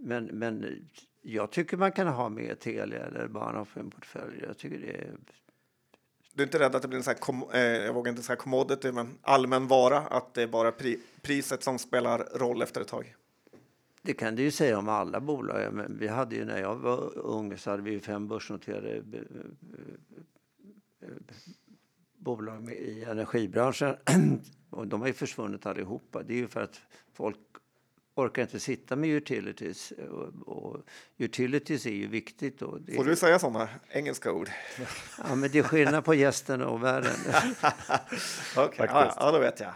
men, 0.00 0.24
men 0.24 0.86
jag 1.22 1.50
tycker 1.50 1.76
man 1.76 1.92
kan 1.92 2.06
ha 2.06 2.28
med 2.28 2.60
Telia 2.60 3.06
eller 3.06 3.28
Bahnhof 3.28 3.76
i 3.76 3.80
en 3.80 3.90
portfölj. 3.90 4.44
Jag 4.46 4.58
tycker 4.58 4.78
det 4.78 4.92
är... 4.92 5.16
Du 6.32 6.42
är 6.42 6.46
inte 6.46 6.58
rädd 6.58 6.74
att 6.74 6.82
det 6.82 6.88
blir 6.88 6.98
en 6.98 7.04
sån 7.04 7.14
här, 7.14 7.20
kom, 7.20 7.50
eh, 7.52 7.60
jag 7.60 7.94
vågar 7.94 8.10
inte 8.10 8.22
säga 8.22 8.36
commodity, 8.36 8.92
men 8.92 9.18
allmän 9.22 9.66
vara, 9.66 9.98
att 9.98 10.34
det 10.34 10.42
är 10.42 10.46
bara 10.46 10.72
pri, 10.72 11.00
priset 11.22 11.62
som 11.62 11.78
spelar 11.78 12.18
roll 12.18 12.62
efter 12.62 12.80
ett 12.80 12.88
tag? 12.88 13.14
Det 14.02 14.12
kan 14.12 14.36
du 14.36 14.42
ju 14.42 14.50
säga 14.50 14.78
om 14.78 14.88
alla 14.88 15.20
bolag. 15.20 15.72
Men 15.72 15.98
vi 15.98 16.08
hade 16.08 16.36
ju, 16.36 16.44
när 16.44 16.60
jag 16.60 16.76
var 16.76 17.18
ung 17.18 17.58
så 17.58 17.70
hade 17.70 17.82
vi 17.82 18.00
fem 18.00 18.28
börsnoterade 18.28 19.02
bolag 22.16 22.72
i 22.72 23.04
energibranschen. 23.04 23.96
Och 24.70 24.86
de 24.86 25.00
har 25.00 25.08
ju 25.08 25.14
försvunnit 25.14 25.66
allihopa. 25.66 26.22
Det 26.22 26.34
är 26.34 26.38
ju 26.38 26.48
för 26.48 26.60
att 26.60 26.80
folk 27.12 27.38
orkar 28.16 28.42
inte 28.42 28.60
sitta 28.60 28.96
med 28.96 29.10
utilities. 29.10 29.92
Och, 30.10 30.48
och 30.56 30.82
utilities 31.18 31.86
är 31.86 31.90
ju 31.90 32.06
viktigt. 32.06 32.62
Och 32.62 32.78
Får 32.96 33.04
du 33.04 33.16
säga 33.16 33.38
sådana 33.38 33.68
engelska 33.88 34.32
ord? 34.32 34.50
Ja, 35.28 35.34
men 35.34 35.50
det 35.50 35.58
är 35.58 35.62
skillnad 35.62 36.04
på 36.04 36.14
gästen 36.14 36.62
och 36.62 36.84
världen. 36.84 37.16
Okej, 38.56 38.64
okay. 38.64 38.86
ja, 38.86 39.14
ja, 39.16 39.32
då 39.32 39.38
vet 39.38 39.60
jag. 39.60 39.72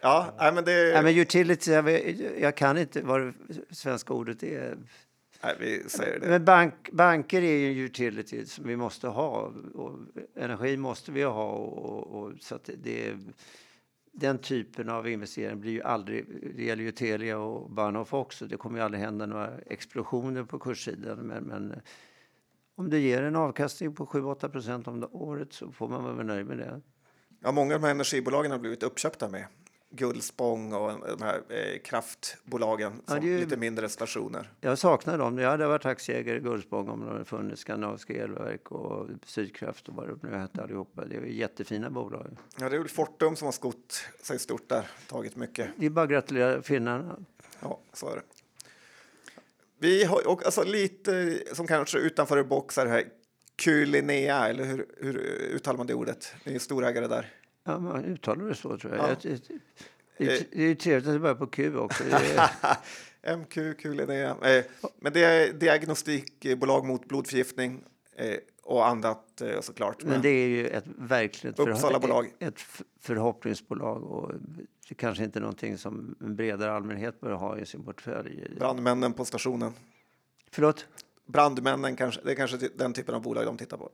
Ja, 0.00 0.34
nej, 0.38 0.52
men 0.52 0.64
det... 0.64 0.92
Nej, 0.92 1.02
men 1.02 1.18
utilities, 1.18 1.68
jag, 1.68 1.90
jag 2.40 2.56
kan 2.56 2.78
inte 2.78 3.02
vad 3.02 3.20
det 3.20 3.34
svenska 3.70 4.14
ordet 4.14 4.42
är. 4.42 4.78
Nej, 5.42 5.56
vi 5.60 5.88
säger 5.88 6.20
det. 6.20 6.28
Men 6.28 6.44
bank, 6.44 6.74
banker 6.92 7.42
är 7.42 7.56
ju 7.56 7.84
utilities 7.84 8.52
som 8.52 8.66
vi 8.66 8.76
måste 8.76 9.08
ha. 9.08 9.52
Och 9.74 9.98
energi 10.36 10.76
måste 10.76 11.12
vi 11.12 11.22
ha. 11.22 11.50
Och, 11.50 12.22
och 12.22 12.32
så 12.40 12.54
att 12.54 12.70
det, 12.82 13.14
den 14.20 14.38
typen 14.38 14.88
av 14.88 15.08
investering 15.08 15.60
blir 15.60 15.72
ju 15.72 15.82
aldrig, 15.82 16.26
det 16.56 16.64
gäller 16.64 16.82
ju 16.82 16.92
Telia 16.92 17.38
och 17.38 17.70
Bahnhof 17.70 18.14
också, 18.14 18.46
det 18.46 18.56
kommer 18.56 18.78
ju 18.78 18.84
aldrig 18.84 19.02
hända 19.02 19.26
några 19.26 19.58
explosioner 19.58 20.44
på 20.44 20.58
kurssidan. 20.58 21.18
Men, 21.18 21.44
men 21.44 21.70
eh, 21.70 21.78
om 22.74 22.90
det 22.90 22.98
ger 22.98 23.22
en 23.22 23.36
avkastning 23.36 23.94
på 23.94 24.06
7-8 24.06 24.48
procent 24.48 24.88
om 24.88 25.08
året 25.12 25.52
så 25.52 25.72
får 25.72 25.88
man 25.88 26.04
vara 26.04 26.22
nöjd 26.22 26.46
med 26.46 26.58
det. 26.58 26.80
Ja, 27.40 27.52
många 27.52 27.74
av 27.74 27.80
de 27.80 27.86
här 27.86 27.94
energibolagen 27.94 28.50
har 28.50 28.58
blivit 28.58 28.82
uppköpta 28.82 29.28
med 29.28 29.46
Gullspång 29.90 30.72
och 30.72 30.92
de 31.18 31.22
här 31.22 31.42
eh, 31.48 31.78
kraftbolagen 31.78 33.02
ja, 33.06 33.20
ju, 33.22 33.38
lite 33.38 33.56
mindre 33.56 33.88
stationer. 33.88 34.52
Jag 34.60 34.78
saknar 34.78 35.18
dem. 35.18 35.38
Jag 35.38 35.50
hade 35.50 35.66
varit 35.66 35.86
aktieägare 35.86 36.36
i 36.36 36.40
Gullspång 36.40 36.88
om 36.88 37.00
det 37.00 37.06
hade 37.12 37.24
funnits 37.24 37.60
Skandinaviska 37.60 38.12
elverk 38.12 38.72
och 38.72 39.08
Sydkraft 39.24 39.88
och 39.88 39.94
vad 39.94 40.08
det 40.08 40.28
nu 40.28 40.36
hette 40.36 40.62
allihopa. 40.62 41.04
Det 41.04 41.16
är 41.16 41.20
jättefina 41.20 41.90
bolag. 41.90 42.36
Ja, 42.58 42.68
det 42.68 42.76
är 42.76 42.78
väl 42.78 42.88
Fortum 42.88 43.36
som 43.36 43.44
har 43.44 43.52
skott 43.52 44.04
sig 44.22 44.38
stort 44.38 44.68
där, 44.68 44.86
tagit 45.06 45.36
mycket. 45.36 45.70
Det 45.76 45.86
är 45.86 45.90
bara 45.90 46.04
att 46.04 46.10
gratulera 46.10 46.62
finnarna. 46.62 47.16
Ja, 47.60 47.80
så 47.92 48.08
är 48.10 48.16
det. 48.16 48.22
Vi 49.78 50.04
har 50.04 50.28
och, 50.28 50.44
alltså, 50.44 50.64
lite 50.64 51.38
som 51.52 51.66
kanske 51.66 51.98
utanför 51.98 52.42
boxar 52.42 52.86
här. 52.86 53.04
Kulinea, 53.56 54.48
eller 54.48 54.64
hur, 54.64 54.86
hur 54.96 55.18
uttalar 55.54 55.76
man 55.76 55.86
det 55.86 55.94
ordet? 55.94 56.34
Ni 56.44 56.54
är 56.54 56.58
storägare 56.58 57.06
där. 57.06 57.32
Ja, 57.68 57.78
man 57.78 58.04
uttalar 58.04 58.44
det 58.44 58.54
så 58.54 58.78
tror 58.78 58.96
jag. 58.96 59.10
Ja. 59.10 59.16
Det, 59.22 59.48
det, 60.18 60.52
det 60.52 60.62
är 60.62 60.74
trevligt 60.74 61.08
att 61.08 61.14
det 61.14 61.18
börjar 61.18 61.34
på 61.34 61.46
Q 61.46 61.76
också. 61.76 62.04
MQ, 63.36 63.78
kul 63.78 64.00
idé. 64.00 64.22
Eh, 64.22 64.64
men 64.98 65.12
det 65.12 65.24
är 65.24 65.52
diagnostikbolag 65.52 66.84
mot 66.84 67.08
blodförgiftning 67.08 67.84
eh, 68.16 68.36
och 68.62 68.86
annat 68.86 69.40
eh, 69.40 69.60
såklart. 69.60 70.04
Men 70.04 70.22
det 70.22 70.28
är 70.28 70.48
ju 70.48 70.68
ett 70.68 70.84
verkligt 70.86 71.58
Uppsalabolag. 71.58 72.32
ett 72.38 72.60
förhoppningsbolag 73.00 74.02
och 74.02 74.32
det 74.88 74.94
kanske 74.94 75.24
inte 75.24 75.38
är 75.38 75.40
någonting 75.40 75.78
som 75.78 76.16
en 76.20 76.36
bredare 76.36 76.72
allmänhet 76.72 77.20
bör 77.20 77.32
ha 77.32 77.58
i 77.58 77.66
sin 77.66 77.84
portfölj. 77.84 78.54
Brandmännen 78.58 79.12
på 79.12 79.24
stationen. 79.24 79.72
Förlåt? 80.50 80.86
Brandmännen 81.26 81.96
kanske, 81.96 82.20
det 82.24 82.30
är 82.30 82.36
kanske 82.36 82.68
den 82.76 82.92
typen 82.92 83.14
av 83.14 83.22
bolag 83.22 83.44
de 83.44 83.56
tittar 83.56 83.76
på. 83.76 83.90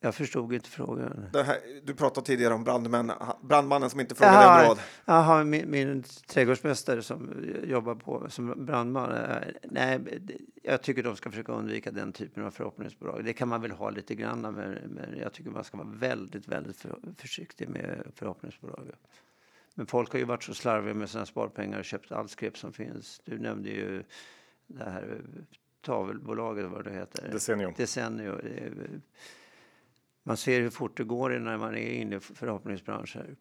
Jag 0.00 0.14
förstod 0.14 0.52
inte 0.52 0.68
frågan. 0.70 1.26
Här, 1.34 1.58
du 1.82 1.94
pratade 1.94 2.26
tidigare 2.26 2.54
om 2.54 2.64
brandmän, 2.64 3.12
brandmannen 3.42 3.90
som 3.90 4.00
inte 4.00 4.14
frågade 4.14 4.36
Jaha, 4.36 4.62
en 4.62 4.68
råd. 4.68 4.78
Jaha, 5.04 5.44
min, 5.44 5.70
min 5.70 6.04
trädgårdsmästare 6.26 7.02
som 7.02 7.44
jobbar 7.64 7.94
på 7.94 8.30
som 8.30 8.66
brandman. 8.66 9.12
Eh, 9.12 9.36
nej, 9.62 10.00
jag 10.62 10.82
tycker 10.82 11.02
de 11.02 11.16
ska 11.16 11.30
försöka 11.30 11.52
undvika 11.52 11.90
den 11.90 12.12
typen 12.12 12.44
av 12.44 12.50
förhoppningsbolag. 12.50 13.24
Det 13.24 13.32
kan 13.32 13.48
man 13.48 13.62
väl 13.62 13.70
ha 13.70 13.90
lite 13.90 14.14
grann, 14.14 14.40
men, 14.40 14.54
men 14.72 15.18
jag 15.18 15.32
tycker 15.32 15.50
man 15.50 15.64
ska 15.64 15.76
vara 15.76 15.88
väldigt, 15.88 16.48
väldigt 16.48 16.76
för, 16.76 16.98
försiktig 17.16 17.68
med 17.68 18.02
förhoppningsbolag. 18.14 18.90
Men 19.74 19.86
folk 19.86 20.12
har 20.12 20.18
ju 20.18 20.24
varit 20.24 20.44
så 20.44 20.54
slarviga 20.54 20.94
med 20.94 21.10
sina 21.10 21.26
sparpengar 21.26 21.78
och 21.78 21.84
köpt 21.84 22.12
allt 22.12 22.30
skräp 22.30 22.58
som 22.58 22.72
finns. 22.72 23.20
Du 23.24 23.38
nämnde 23.38 23.68
ju 23.68 24.02
det 24.66 24.84
här 24.84 25.20
tavelbolaget, 25.80 26.66
vad 26.66 26.84
det 26.84 26.92
heter. 26.92 27.28
Desenio. 27.32 27.74
Desenio 27.76 28.40
man 30.28 30.36
ser 30.36 30.60
hur 30.60 30.70
fort 30.70 30.96
det 30.96 31.04
går 31.04 31.30
när 31.30 31.56
man 31.56 31.74
är 31.74 31.90
inne 31.90 32.16
i 32.16 32.20
förhoppningsbranscher. 32.20 33.36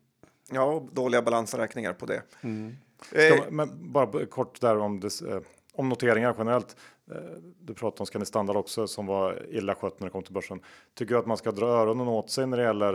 Ja, 0.51 0.87
dåliga 0.91 1.21
balansräkningar 1.21 1.93
på 1.93 2.05
det. 2.05 2.21
Mm. 2.41 2.75
Eh. 3.11 3.43
men 3.49 3.91
bara 3.91 4.25
kort 4.25 4.61
där 4.61 4.77
om, 4.77 4.99
det, 4.99 5.21
eh, 5.21 5.39
om 5.73 5.89
noteringar 5.89 6.35
generellt. 6.37 6.75
Eh, 7.11 7.15
du 7.59 7.73
pratade 7.73 7.99
om 7.99 8.05
Scandi 8.05 8.25
Standard 8.25 8.55
också 8.55 8.87
som 8.87 9.05
var 9.05 9.45
illa 9.49 9.75
skött 9.75 9.99
när 9.99 10.07
det 10.07 10.11
kom 10.11 10.23
till 10.23 10.33
börsen. 10.33 10.59
Tycker 10.93 11.13
du 11.13 11.19
att 11.19 11.25
man 11.25 11.37
ska 11.37 11.51
dra 11.51 11.65
öronen 11.65 12.07
åt 12.07 12.29
sig 12.29 12.47
när 12.47 12.57
det 12.57 12.63
gäller, 12.63 12.93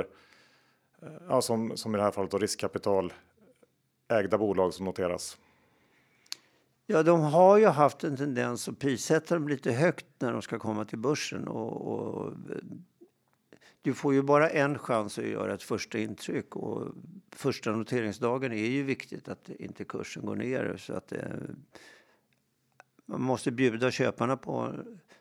eh, 1.03 1.09
ja, 1.29 1.43
som, 1.43 1.77
som 1.77 1.95
i 1.95 1.99
det 1.99 2.05
här 2.05 2.11
fallet, 2.11 2.31
då, 2.31 2.39
riskkapital 2.39 3.13
ägda 4.09 4.39
bolag 4.39 4.75
som 4.75 4.85
noteras? 4.85 5.39
Ja, 6.87 7.03
de 7.03 7.21
har 7.21 7.59
ju 7.59 7.67
haft 7.67 8.05
en 8.05 8.17
tendens 8.17 8.69
att 8.69 8.79
prissätta 8.79 9.35
dem 9.35 9.49
lite 9.49 9.73
högt 9.73 10.07
när 10.19 10.33
de 10.33 10.43
ska 10.43 10.59
komma 10.59 10.85
till 10.85 10.99
börsen 10.99 11.49
och, 11.49 11.93
och 11.93 12.33
du 13.83 13.95
får 13.95 14.15
ju 14.15 14.23
bara 14.23 14.51
en 14.51 14.79
chans 14.79 15.19
att 15.19 15.25
göra 15.25 15.55
ett 15.55 15.63
första 15.63 15.99
intryck 15.99 16.57
och 16.57 16.95
första 17.31 17.73
noteringsdagen 17.73 18.53
är 18.53 18.67
ju 18.67 18.83
viktigt 18.83 19.29
att 19.29 19.49
inte 19.49 19.85
kursen 19.85 20.27
går 20.27 20.37
ner 20.37 20.77
så 20.77 20.93
att 20.95 21.09
det, 21.09 21.41
man 23.07 23.23
måste 23.23 23.51
bjuda 23.51 23.91
köparna 23.91 24.37
på 24.37 24.75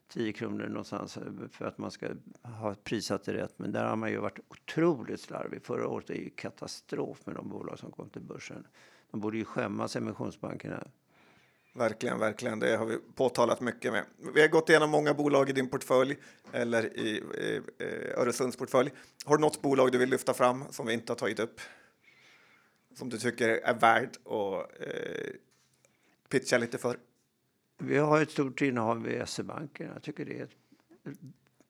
10 0.07 0.33
kronor 0.33 0.67
någonstans 0.67 1.17
för 1.51 1.65
att 1.65 1.77
man 1.77 1.91
ska 1.91 2.07
ha 2.41 2.75
prissatt 2.83 3.23
det 3.23 3.33
rätt. 3.33 3.59
Men 3.59 3.71
där 3.71 3.85
har 3.85 3.95
man 3.95 4.09
ju 4.11 4.17
varit 4.17 4.39
otroligt 4.47 5.21
slarvig. 5.21 5.63
Förra 5.63 5.87
året 5.87 6.09
är 6.09 6.15
ju 6.15 6.29
katastrof 6.29 7.25
med 7.25 7.35
de 7.35 7.49
bolag 7.49 7.79
som 7.79 7.91
kom 7.91 8.09
till 8.09 8.21
börsen. 8.21 8.67
De 9.11 9.19
borde 9.19 9.37
ju 9.37 9.45
skämmas, 9.45 9.95
emissionsbankerna. 9.95 10.87
Verkligen, 11.73 12.19
verkligen. 12.19 12.59
Det 12.59 12.77
har 12.77 12.85
vi 12.85 12.97
påtalat 13.15 13.61
mycket 13.61 13.91
med. 13.91 14.05
Vi 14.35 14.41
har 14.41 14.47
gått 14.47 14.69
igenom 14.69 14.89
många 14.89 15.13
bolag 15.13 15.49
i 15.49 15.53
din 15.53 15.69
portfölj 15.69 16.17
eller 16.51 16.97
i, 16.97 17.09
i, 17.09 17.61
i 17.83 18.11
Öresunds 18.15 18.57
portfölj. 18.57 18.91
Har 19.25 19.37
du 19.37 19.41
något 19.41 19.61
bolag 19.61 19.91
du 19.91 19.97
vill 19.97 20.09
lyfta 20.09 20.33
fram 20.33 20.63
som 20.69 20.85
vi 20.85 20.93
inte 20.93 21.11
har 21.11 21.17
tagit 21.17 21.39
upp? 21.39 21.61
Som 22.95 23.09
du 23.09 23.17
tycker 23.17 23.49
är 23.49 23.79
värd 23.79 24.09
att 24.25 24.81
eh, 24.81 25.33
pitcha 26.29 26.57
lite 26.57 26.77
för? 26.77 26.97
Vi 27.77 27.97
har 27.97 28.21
ett 28.21 28.31
stort 28.31 28.61
innehav 28.61 29.07
i 29.07 29.23
SE-banken. 29.25 29.89
Jag 29.93 30.03
tycker 30.03 30.25
det 30.25 30.39
är 30.39 30.43
ett, 30.43 30.55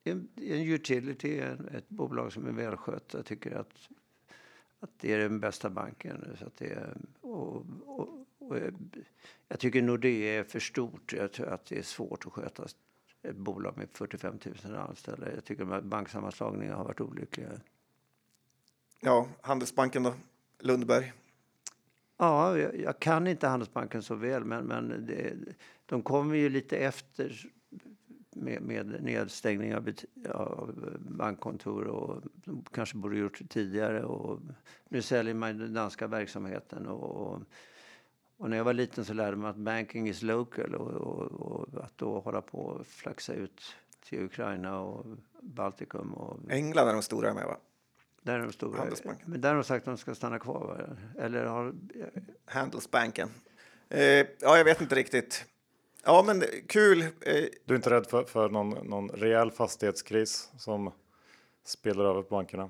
en, 0.04 0.30
en 0.36 0.74
utility, 0.74 1.40
en, 1.40 1.68
ett 1.68 1.90
bolag 1.90 2.34
som 2.34 2.48
är 2.48 2.52
välskött. 2.52 3.14
Jag 3.14 3.26
tycker 3.26 3.52
att, 3.52 3.74
att 4.80 4.90
det 5.00 5.14
är 5.14 5.18
den 5.18 5.40
bästa 5.40 5.70
banken. 5.70 6.38
Så 6.40 6.46
att 6.46 6.58
det 6.58 6.70
är, 6.72 6.98
och, 7.22 7.66
och 7.86 8.21
jag 9.48 9.60
tycker 9.60 9.82
Nordea 9.82 10.40
är 10.40 10.44
för 10.44 10.60
stort. 10.60 11.14
Jag 11.14 11.32
tror 11.32 11.48
att 11.48 11.66
det 11.66 11.78
är 11.78 11.84
svårt 11.84 12.26
att 12.26 12.34
sköta 12.34 12.66
ett 13.24 13.36
bolag 13.36 13.78
med 13.78 13.88
45 13.94 14.40
000 14.66 14.76
anställda. 14.76 15.34
Jag 15.34 15.44
tycker 15.44 15.74
att 15.74 15.84
banksammanslagningar 15.84 16.74
har 16.74 16.84
varit 16.84 17.02
olyckliga. 17.02 17.50
Ja, 19.00 19.28
Handelsbanken 19.42 20.04
då? 20.04 20.14
Lundberg? 20.60 21.14
Ja, 22.18 22.58
jag, 22.58 22.80
jag 22.80 23.00
kan 23.00 23.28
inte 23.28 23.48
Handelsbanken 23.48 24.04
så 24.04 24.16
väl, 24.16 24.44
men, 24.44 24.66
men 24.66 25.06
det, 25.06 25.34
de 25.86 26.02
kommer 26.02 26.36
ju 26.36 26.50
lite 26.50 26.78
efter 26.78 27.52
med, 28.36 28.62
med 28.62 29.04
nedstängning 29.04 29.76
av, 29.76 29.94
av 30.30 30.98
bankkontor 31.00 31.84
och 31.84 32.24
kanske 32.74 32.98
borde 32.98 33.18
gjort 33.18 33.40
det 33.40 33.48
tidigare. 33.48 34.04
Och 34.04 34.40
nu 34.90 35.02
säljer 35.02 35.34
man 35.34 35.58
den 35.58 35.74
danska 35.74 36.08
verksamheten. 36.08 36.88
Och, 36.88 37.28
och, 37.28 37.42
när 38.50 38.58
jag 38.58 38.64
var 38.64 38.74
liten 38.74 39.06
så 39.06 39.14
lärde 39.14 39.38
man 39.38 39.50
att 39.50 39.56
banking 39.56 40.10
is 40.10 40.22
local 40.22 40.76
och, 40.76 40.92
och, 40.92 41.32
och 41.32 41.84
att 41.84 41.98
då 41.98 42.20
hålla 42.20 42.42
på 42.42 42.58
och 42.58 42.88
flaxa 42.88 43.34
ut 43.34 43.76
till 44.04 44.24
Ukraina 44.24 44.80
och 44.80 45.06
Baltikum. 45.42 46.14
Och, 46.14 46.52
England 46.52 46.88
är 46.88 46.94
de 46.94 47.02
stora 47.02 47.34
med 47.34 47.46
va? 47.46 47.58
Där 48.22 48.40
är 48.40 48.44
de 48.44 48.54
stora. 48.54 48.88
Men 49.26 49.42
där 49.42 49.50
har 49.50 49.56
de 49.56 49.64
sagt 49.64 49.88
att 49.88 49.94
de 49.94 49.98
ska 49.98 50.16
stanna 50.16 50.40
kvar. 50.40 50.96
Eller 51.20 51.46
har... 51.46 51.74
Handelsbanken. 52.46 53.30
Eh, 53.90 54.02
ja, 54.40 54.58
jag 54.58 54.66
vet 54.66 54.82
inte 54.82 54.96
riktigt. 54.96 55.46
Ja, 56.04 56.24
men 56.28 56.44
kul. 56.68 57.02
Eh, 57.02 57.10
du 57.66 57.74
är 57.74 57.76
inte 57.76 57.90
rädd 57.90 58.08
för, 58.08 58.24
för 58.24 58.50
någon, 58.50 58.70
någon 58.70 59.10
rejäl 59.10 59.52
fastighetskris 59.52 60.52
som 60.58 60.92
spelar 61.64 62.06
över 62.06 62.22
på 62.22 62.36
bankerna? 62.36 62.70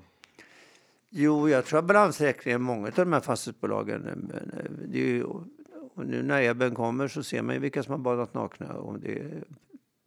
Jo, 1.10 1.48
jag 1.48 1.64
tror 1.64 1.78
att 1.78 1.84
balansräkningen, 1.84 2.62
många 2.62 2.86
av 2.86 2.92
de 2.94 3.12
här 3.12 3.20
fastighetsbolagen, 3.20 4.30
eh, 4.34 4.70
det 4.88 4.98
är 4.98 5.06
ju, 5.06 5.26
och 5.94 6.06
nu 6.06 6.22
när 6.22 6.42
ebben 6.42 6.74
kommer 6.74 7.08
så 7.08 7.22
ser 7.22 7.42
man 7.42 7.54
ju 7.54 7.60
vilka 7.60 7.82
som 7.82 7.92
har 7.92 7.98
badat 7.98 8.34
nakna 8.34 8.74
och, 8.74 8.98
det, 8.98 9.42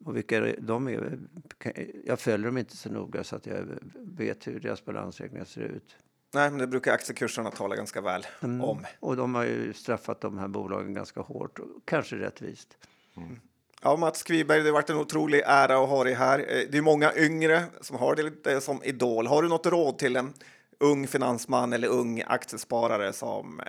och 0.05 0.17
vilka 0.17 0.53
de 0.59 0.87
är. 0.87 1.19
Jag 2.05 2.19
följer 2.19 2.45
dem 2.47 2.57
inte 2.57 2.77
så 2.77 2.89
noga 2.89 3.23
så 3.23 3.35
att 3.35 3.45
jag 3.45 3.65
vet 3.95 4.47
hur 4.47 4.59
deras 4.59 4.85
balansräkningar 4.85 5.45
ser 5.45 5.61
ut. 5.61 5.95
Nej, 6.33 6.49
men 6.49 6.59
det 6.59 6.67
brukar 6.67 6.93
aktiekurserna 6.93 7.51
tala 7.51 7.75
ganska 7.75 8.01
väl 8.01 8.25
mm. 8.41 8.61
om. 8.61 8.85
Och 8.99 9.15
de 9.15 9.35
har 9.35 9.43
ju 9.43 9.73
straffat 9.73 10.21
de 10.21 10.37
här 10.37 10.47
bolagen 10.47 10.93
ganska 10.93 11.21
hårt, 11.21 11.59
och 11.59 11.67
kanske 11.85 12.15
rättvist. 12.15 12.77
Mm. 13.17 13.39
Ja, 13.81 13.95
Mats 13.95 14.23
Kviberg, 14.23 14.61
det 14.61 14.65
har 14.65 14.73
varit 14.73 14.89
en 14.89 14.97
otrolig 14.97 15.41
ära 15.45 15.83
att 15.83 15.89
ha 15.89 16.03
dig 16.03 16.13
här. 16.13 16.39
Eh, 16.39 16.69
det 16.71 16.77
är 16.77 16.81
många 16.81 17.15
yngre 17.15 17.63
som 17.81 17.97
har 17.97 18.15
det 18.15 18.23
lite 18.23 18.61
som 18.61 18.83
idol. 18.83 19.27
Har 19.27 19.41
du 19.41 19.49
något 19.49 19.65
råd 19.65 19.97
till 19.97 20.15
en 20.15 20.33
ung 20.79 21.07
finansman 21.07 21.73
eller 21.73 21.87
ung 21.87 22.23
aktiesparare 22.27 23.13
som 23.13 23.61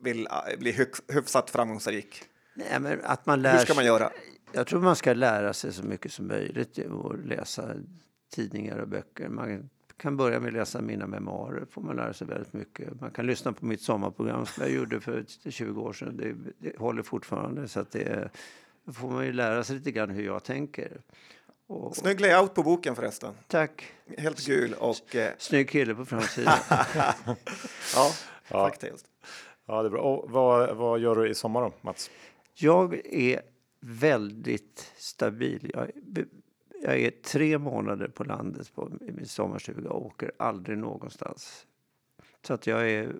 vill 0.00 0.26
eh, 0.26 0.58
bli 0.58 0.88
hyfsat 1.08 1.50
framgångsrik? 1.50 2.22
Nej, 2.54 2.80
men 2.80 3.00
att 3.04 3.26
man 3.26 3.42
lär 3.42 3.52
Hur 3.52 3.58
ska 3.58 3.74
man 3.74 3.84
göra? 3.84 4.10
Jag 4.52 4.66
tror 4.66 4.80
man 4.80 4.96
ska 4.96 5.14
lära 5.14 5.52
sig 5.52 5.72
så 5.72 5.82
mycket 5.82 6.12
som 6.12 6.26
möjligt 6.26 6.78
och 6.78 7.18
läsa 7.18 7.74
tidningar 8.34 8.78
och 8.78 8.88
böcker. 8.88 9.28
Man 9.28 9.70
kan 9.96 10.16
börja 10.16 10.40
med 10.40 10.48
att 10.48 10.54
läsa 10.54 10.80
mina 10.80 11.06
memoarer. 11.06 11.66
får 11.70 11.82
man 11.82 11.96
lära 11.96 12.12
sig 12.12 12.26
väldigt 12.26 12.52
mycket. 12.52 13.00
Man 13.00 13.10
kan 13.10 13.26
lyssna 13.26 13.52
på 13.52 13.66
mitt 13.66 13.80
sommarprogram 13.80 14.46
som 14.46 14.62
jag 14.62 14.72
gjorde 14.72 15.00
för 15.00 15.24
20 15.50 15.80
år 15.80 15.92
sedan. 15.92 16.16
Det, 16.16 16.34
det 16.58 16.78
håller 16.78 17.02
fortfarande. 17.02 17.68
Så 17.68 17.80
att 17.80 17.90
det, 17.90 18.30
då 18.84 18.92
får 18.92 19.10
man 19.10 19.26
ju 19.26 19.32
lära 19.32 19.64
sig 19.64 19.76
lite 19.76 19.92
grann 19.92 20.10
hur 20.10 20.24
jag 20.24 20.44
tänker. 20.44 21.00
Och... 21.74 21.96
Snygg 21.96 22.20
layout 22.20 22.54
på 22.54 22.62
boken 22.62 22.96
förresten. 22.96 23.34
Tack. 23.48 23.92
Helt 24.18 24.46
gul 24.46 24.74
och... 24.74 25.16
Eh... 25.16 25.32
Snygg 25.38 25.70
kille 25.70 25.94
på 25.94 26.04
framsidan. 26.04 26.58
ja, 26.70 27.14
ja, 27.94 28.12
faktiskt. 28.48 29.06
Ja, 29.66 29.82
det 29.82 29.88
är 29.88 29.90
bra. 29.90 30.00
Och 30.00 30.30
vad, 30.30 30.76
vad 30.76 31.00
gör 31.00 31.16
du 31.16 31.28
i 31.28 31.34
sommar 31.34 31.62
då, 31.62 31.72
Mats? 31.80 32.10
Jag 32.54 33.06
är 33.06 33.42
väldigt 33.80 34.92
stabil. 34.96 35.70
Jag, 35.74 35.90
jag 36.82 36.98
är 36.98 37.10
tre 37.10 37.58
månader 37.58 38.08
på 38.08 38.24
landet 38.24 38.74
på 38.74 38.90
min 39.00 39.26
sommarstuga 39.26 39.90
och 39.90 40.06
åker 40.06 40.32
aldrig 40.38 40.78
någonstans. 40.78 41.66
Så 42.46 42.54
att 42.54 42.66
jag 42.66 42.90
är, 42.90 43.12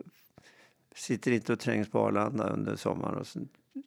sitter 0.94 1.32
inte 1.32 1.52
och 1.52 1.60
trängs 1.60 1.90
på 1.90 1.98
Arlanda 2.00 2.48
under 2.48 2.76
sommaren 2.76 3.18
och 3.18 3.26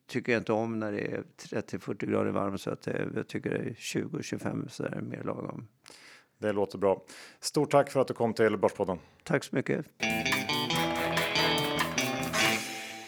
tycker 0.08 0.32
jag 0.32 0.40
inte 0.40 0.54
om 0.54 0.80
när 0.80 0.92
det 0.92 1.02
är 1.02 1.24
30-40 1.38 2.06
grader 2.06 2.32
varmt 2.32 2.62
så 2.62 2.70
att 2.70 2.82
det, 2.82 3.08
jag 3.16 3.28
tycker 3.28 3.50
det 3.50 3.58
är 3.58 3.74
20-25 3.74 4.68
så 4.68 4.84
är 4.84 4.90
det 4.90 5.02
mer 5.02 5.24
lagom. 5.24 5.68
Det 6.38 6.52
låter 6.52 6.78
bra. 6.78 7.06
Stort 7.40 7.72
tack 7.72 7.92
för 7.92 8.00
att 8.00 8.08
du 8.08 8.14
kom 8.14 8.34
till 8.34 8.58
Börspodden. 8.58 9.00
Tack 9.24 9.44
så 9.44 9.56
mycket. 9.56 9.86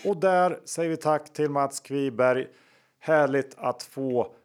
Och 0.05 0.17
där 0.17 0.59
säger 0.65 0.89
vi 0.89 0.97
tack 0.97 1.33
till 1.33 1.49
Mats 1.49 1.79
Kviberg. 1.79 2.47
Härligt 2.99 3.55
att 3.57 3.83
få 3.83 4.35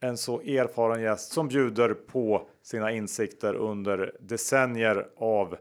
en 0.00 0.16
så 0.16 0.40
erfaren 0.40 1.02
gäst 1.02 1.32
som 1.32 1.48
bjuder 1.48 1.94
på 1.94 2.48
sina 2.62 2.92
insikter 2.92 3.54
under 3.54 4.16
decennier 4.20 5.08
av 5.16 5.56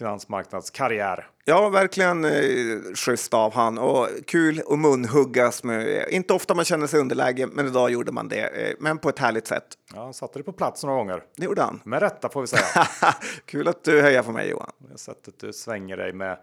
finansmarknadskarriär. 0.00 1.28
Ja, 1.44 1.68
verkligen 1.68 2.24
eh, 2.24 2.94
schysst 2.94 3.34
av 3.34 3.54
han 3.54 3.78
och 3.78 4.08
kul 4.26 4.62
att 4.68 4.78
munhuggas 4.78 5.64
med. 5.64 6.08
Inte 6.10 6.34
ofta 6.34 6.54
man 6.54 6.64
känner 6.64 6.86
sig 6.86 7.00
underläge, 7.00 7.46
men 7.46 7.66
idag 7.66 7.90
gjorde 7.90 8.12
man 8.12 8.28
det. 8.28 8.68
Eh, 8.68 8.76
men 8.78 8.98
på 8.98 9.08
ett 9.08 9.18
härligt 9.18 9.46
sätt. 9.46 9.64
Ja, 9.94 10.02
han 10.02 10.14
satte 10.14 10.38
det 10.38 10.42
på 10.42 10.52
plats 10.52 10.84
några 10.84 10.96
gånger. 10.96 11.22
Det 11.36 11.44
gjorde 11.44 11.62
han. 11.62 11.80
Med 11.84 12.02
rätta 12.02 12.28
får 12.28 12.40
vi 12.40 12.46
säga. 12.46 12.62
kul 13.44 13.68
att 13.68 13.84
du 13.84 14.02
hejar 14.02 14.22
på 14.22 14.32
mig 14.32 14.50
Johan. 14.50 14.72
Det 14.78 14.98
sättet 14.98 15.34
du 15.38 15.52
svänger 15.52 15.96
dig 15.96 16.12
med 16.12 16.38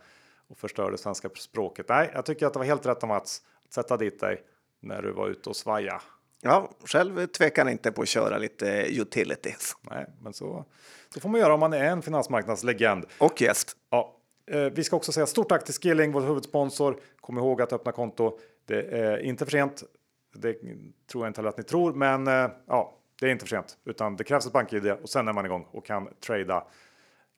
och 0.49 0.58
förstör 0.58 0.91
det 0.91 0.97
svenska 0.97 1.30
språket. 1.36 1.89
Nej, 1.89 2.12
jag 2.14 2.26
tycker 2.26 2.47
att 2.47 2.53
det 2.53 2.60
var 2.60 2.66
helt 2.66 2.86
rätt 2.86 3.03
av 3.03 3.10
Mats 3.10 3.41
att 3.66 3.74
sätta 3.74 3.97
dit 3.97 4.20
dig 4.20 4.41
när 4.82 5.01
du 5.01 5.12
var 5.12 5.28
ute 5.28 5.49
och 5.49 5.55
svaja. 5.55 6.01
Ja, 6.41 6.70
själv 6.86 7.28
tvekar 7.28 7.66
jag 7.66 7.72
inte 7.72 7.91
på 7.91 8.01
att 8.01 8.08
köra 8.08 8.38
lite 8.38 8.68
utilities. 8.89 9.78
Nej, 9.82 10.05
men 10.22 10.34
så, 10.34 10.66
så 11.10 11.20
får 11.20 11.30
man 11.30 11.41
göra 11.41 11.53
om 11.53 11.60
man 11.60 11.74
är 11.74 11.84
en 11.84 12.01
finansmarknadslegend. 12.01 13.05
Och 13.18 13.41
gäst. 13.41 13.78
Ja, 13.89 14.16
eh, 14.51 14.62
vi 14.62 14.84
ska 14.84 14.95
också 14.95 15.12
säga 15.12 15.26
stort 15.26 15.49
tack 15.49 15.66
till 15.66 15.74
Skilling, 15.74 16.12
vår 16.12 16.22
huvudsponsor. 16.22 16.99
Kom 17.22 17.38
ihåg 17.38 17.62
att 17.62 17.74
öppna 17.74 17.91
konto. 17.91 18.39
Det 18.66 18.82
är 18.82 19.18
inte 19.18 19.45
för 19.45 19.51
sent. 19.51 19.84
Det 20.34 20.53
tror 21.12 21.24
jag 21.24 21.30
inte 21.30 21.41
heller 21.41 21.49
att 21.49 21.58
ni 21.58 21.64
tror, 21.64 21.93
men 21.93 22.28
eh, 22.28 22.49
ja, 22.68 22.97
det 23.20 23.26
är 23.26 23.30
inte 23.30 23.45
för 23.45 23.49
sent, 23.49 23.78
utan 23.86 24.16
det 24.16 24.24
krävs 24.24 24.45
ett 24.45 24.53
bank-id 24.53 24.91
och 24.91 25.10
sen 25.10 25.28
är 25.28 25.34
man 25.34 25.45
igång 25.45 25.68
och 25.72 25.86
kan 25.86 26.10
trada. 26.20 26.64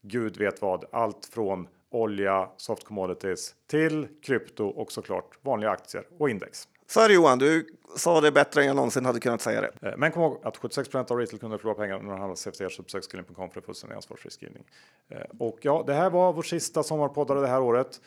Gud 0.01 0.37
vet 0.37 0.61
vad, 0.61 0.85
allt 0.91 1.25
från 1.25 1.67
olja, 1.89 2.49
soft 2.57 2.83
commodities 2.83 3.55
till 3.67 4.07
krypto 4.21 4.65
och 4.65 4.91
såklart 4.91 5.37
vanliga 5.41 5.71
aktier 5.71 6.07
och 6.17 6.29
index. 6.29 6.67
Så 6.89 6.99
är 6.99 7.07
det 7.07 7.13
Johan, 7.13 7.39
du 7.39 7.67
sa 7.95 8.21
det 8.21 8.31
bättre 8.31 8.61
än 8.61 8.67
jag 8.67 8.75
någonsin 8.75 9.05
hade 9.05 9.19
kunnat 9.19 9.41
säga 9.41 9.61
det. 9.61 9.87
Eh, 9.87 9.97
men 9.97 10.11
kom 10.11 10.21
ihåg 10.23 10.39
att 10.43 10.57
76 10.57 10.95
av 10.95 11.17
retailkunder 11.17 11.57
förlorar 11.57 11.75
pengar 11.75 11.99
när 11.99 12.09
de 12.09 12.19
handlar 12.19 12.35
CFD, 12.35 12.69
så 12.69 12.81
besök 12.81 13.03
skilling.com 13.11 13.49
för 13.49 13.61
fullständig 13.61 13.95
ansvarsfri 13.95 14.31
skrivning. 14.31 14.63
Eh, 15.09 15.21
och 15.39 15.57
ja, 15.61 15.83
det 15.87 15.93
här 15.93 16.09
var 16.09 16.33
vår 16.33 16.43
sista 16.43 16.83
sommarpoddare 16.83 17.41
det 17.41 17.47
här 17.47 17.61
året. 17.61 18.01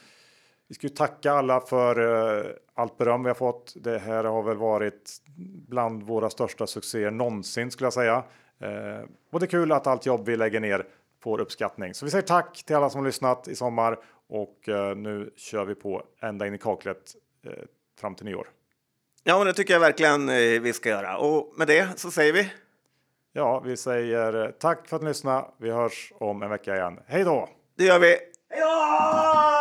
Vi 0.68 0.74
ska 0.74 0.86
ju 0.86 0.94
tacka 0.94 1.32
alla 1.32 1.60
för 1.60 2.00
eh, 2.40 2.46
allt 2.74 2.98
beröm 2.98 3.22
vi 3.22 3.28
har 3.28 3.34
fått. 3.34 3.72
Det 3.76 3.98
här 3.98 4.24
har 4.24 4.42
väl 4.42 4.56
varit 4.56 5.22
bland 5.68 6.02
våra 6.02 6.30
största 6.30 6.66
succéer 6.66 7.10
någonsin 7.10 7.70
skulle 7.70 7.86
jag 7.86 7.92
säga. 7.92 8.24
Och 9.32 9.40
det 9.40 9.46
är 9.46 9.50
kul 9.50 9.72
att 9.72 9.86
allt 9.86 10.06
jobb 10.06 10.26
vi 10.26 10.36
lägger 10.36 10.60
ner 10.60 10.86
får 11.22 11.40
uppskattning. 11.40 11.94
Så 11.94 12.04
vi 12.04 12.10
säger 12.10 12.26
tack 12.26 12.62
till 12.66 12.76
alla 12.76 12.90
som 12.90 12.98
har 12.98 13.06
lyssnat 13.06 13.48
i 13.48 13.54
sommar 13.54 13.98
och 14.28 14.58
nu 14.96 15.32
kör 15.36 15.64
vi 15.64 15.74
på 15.74 16.02
ända 16.20 16.46
in 16.46 16.54
i 16.54 16.58
kaklet 16.58 17.14
fram 18.00 18.14
till 18.14 18.26
nyår. 18.26 18.48
Ja, 19.24 19.38
men 19.38 19.46
det 19.46 19.52
tycker 19.52 19.72
jag 19.72 19.80
verkligen 19.80 20.28
eh, 20.28 20.60
vi 20.60 20.72
ska 20.72 20.88
göra. 20.88 21.16
Och 21.16 21.52
med 21.56 21.66
det 21.66 21.98
så 21.98 22.10
säger 22.10 22.32
vi. 22.32 22.50
Ja, 23.32 23.60
vi 23.60 23.76
säger 23.76 24.52
tack 24.52 24.88
för 24.88 24.96
att 24.96 25.02
ni 25.02 25.08
lyssnade. 25.08 25.44
Vi 25.60 25.70
hörs 25.70 26.12
om 26.20 26.42
en 26.42 26.50
vecka 26.50 26.76
igen. 26.76 27.00
Hej 27.06 27.24
då! 27.24 27.48
Det 27.78 27.84
gör 27.84 27.98
vi. 27.98 28.16
Hej 28.50 28.60
då! 28.60 29.51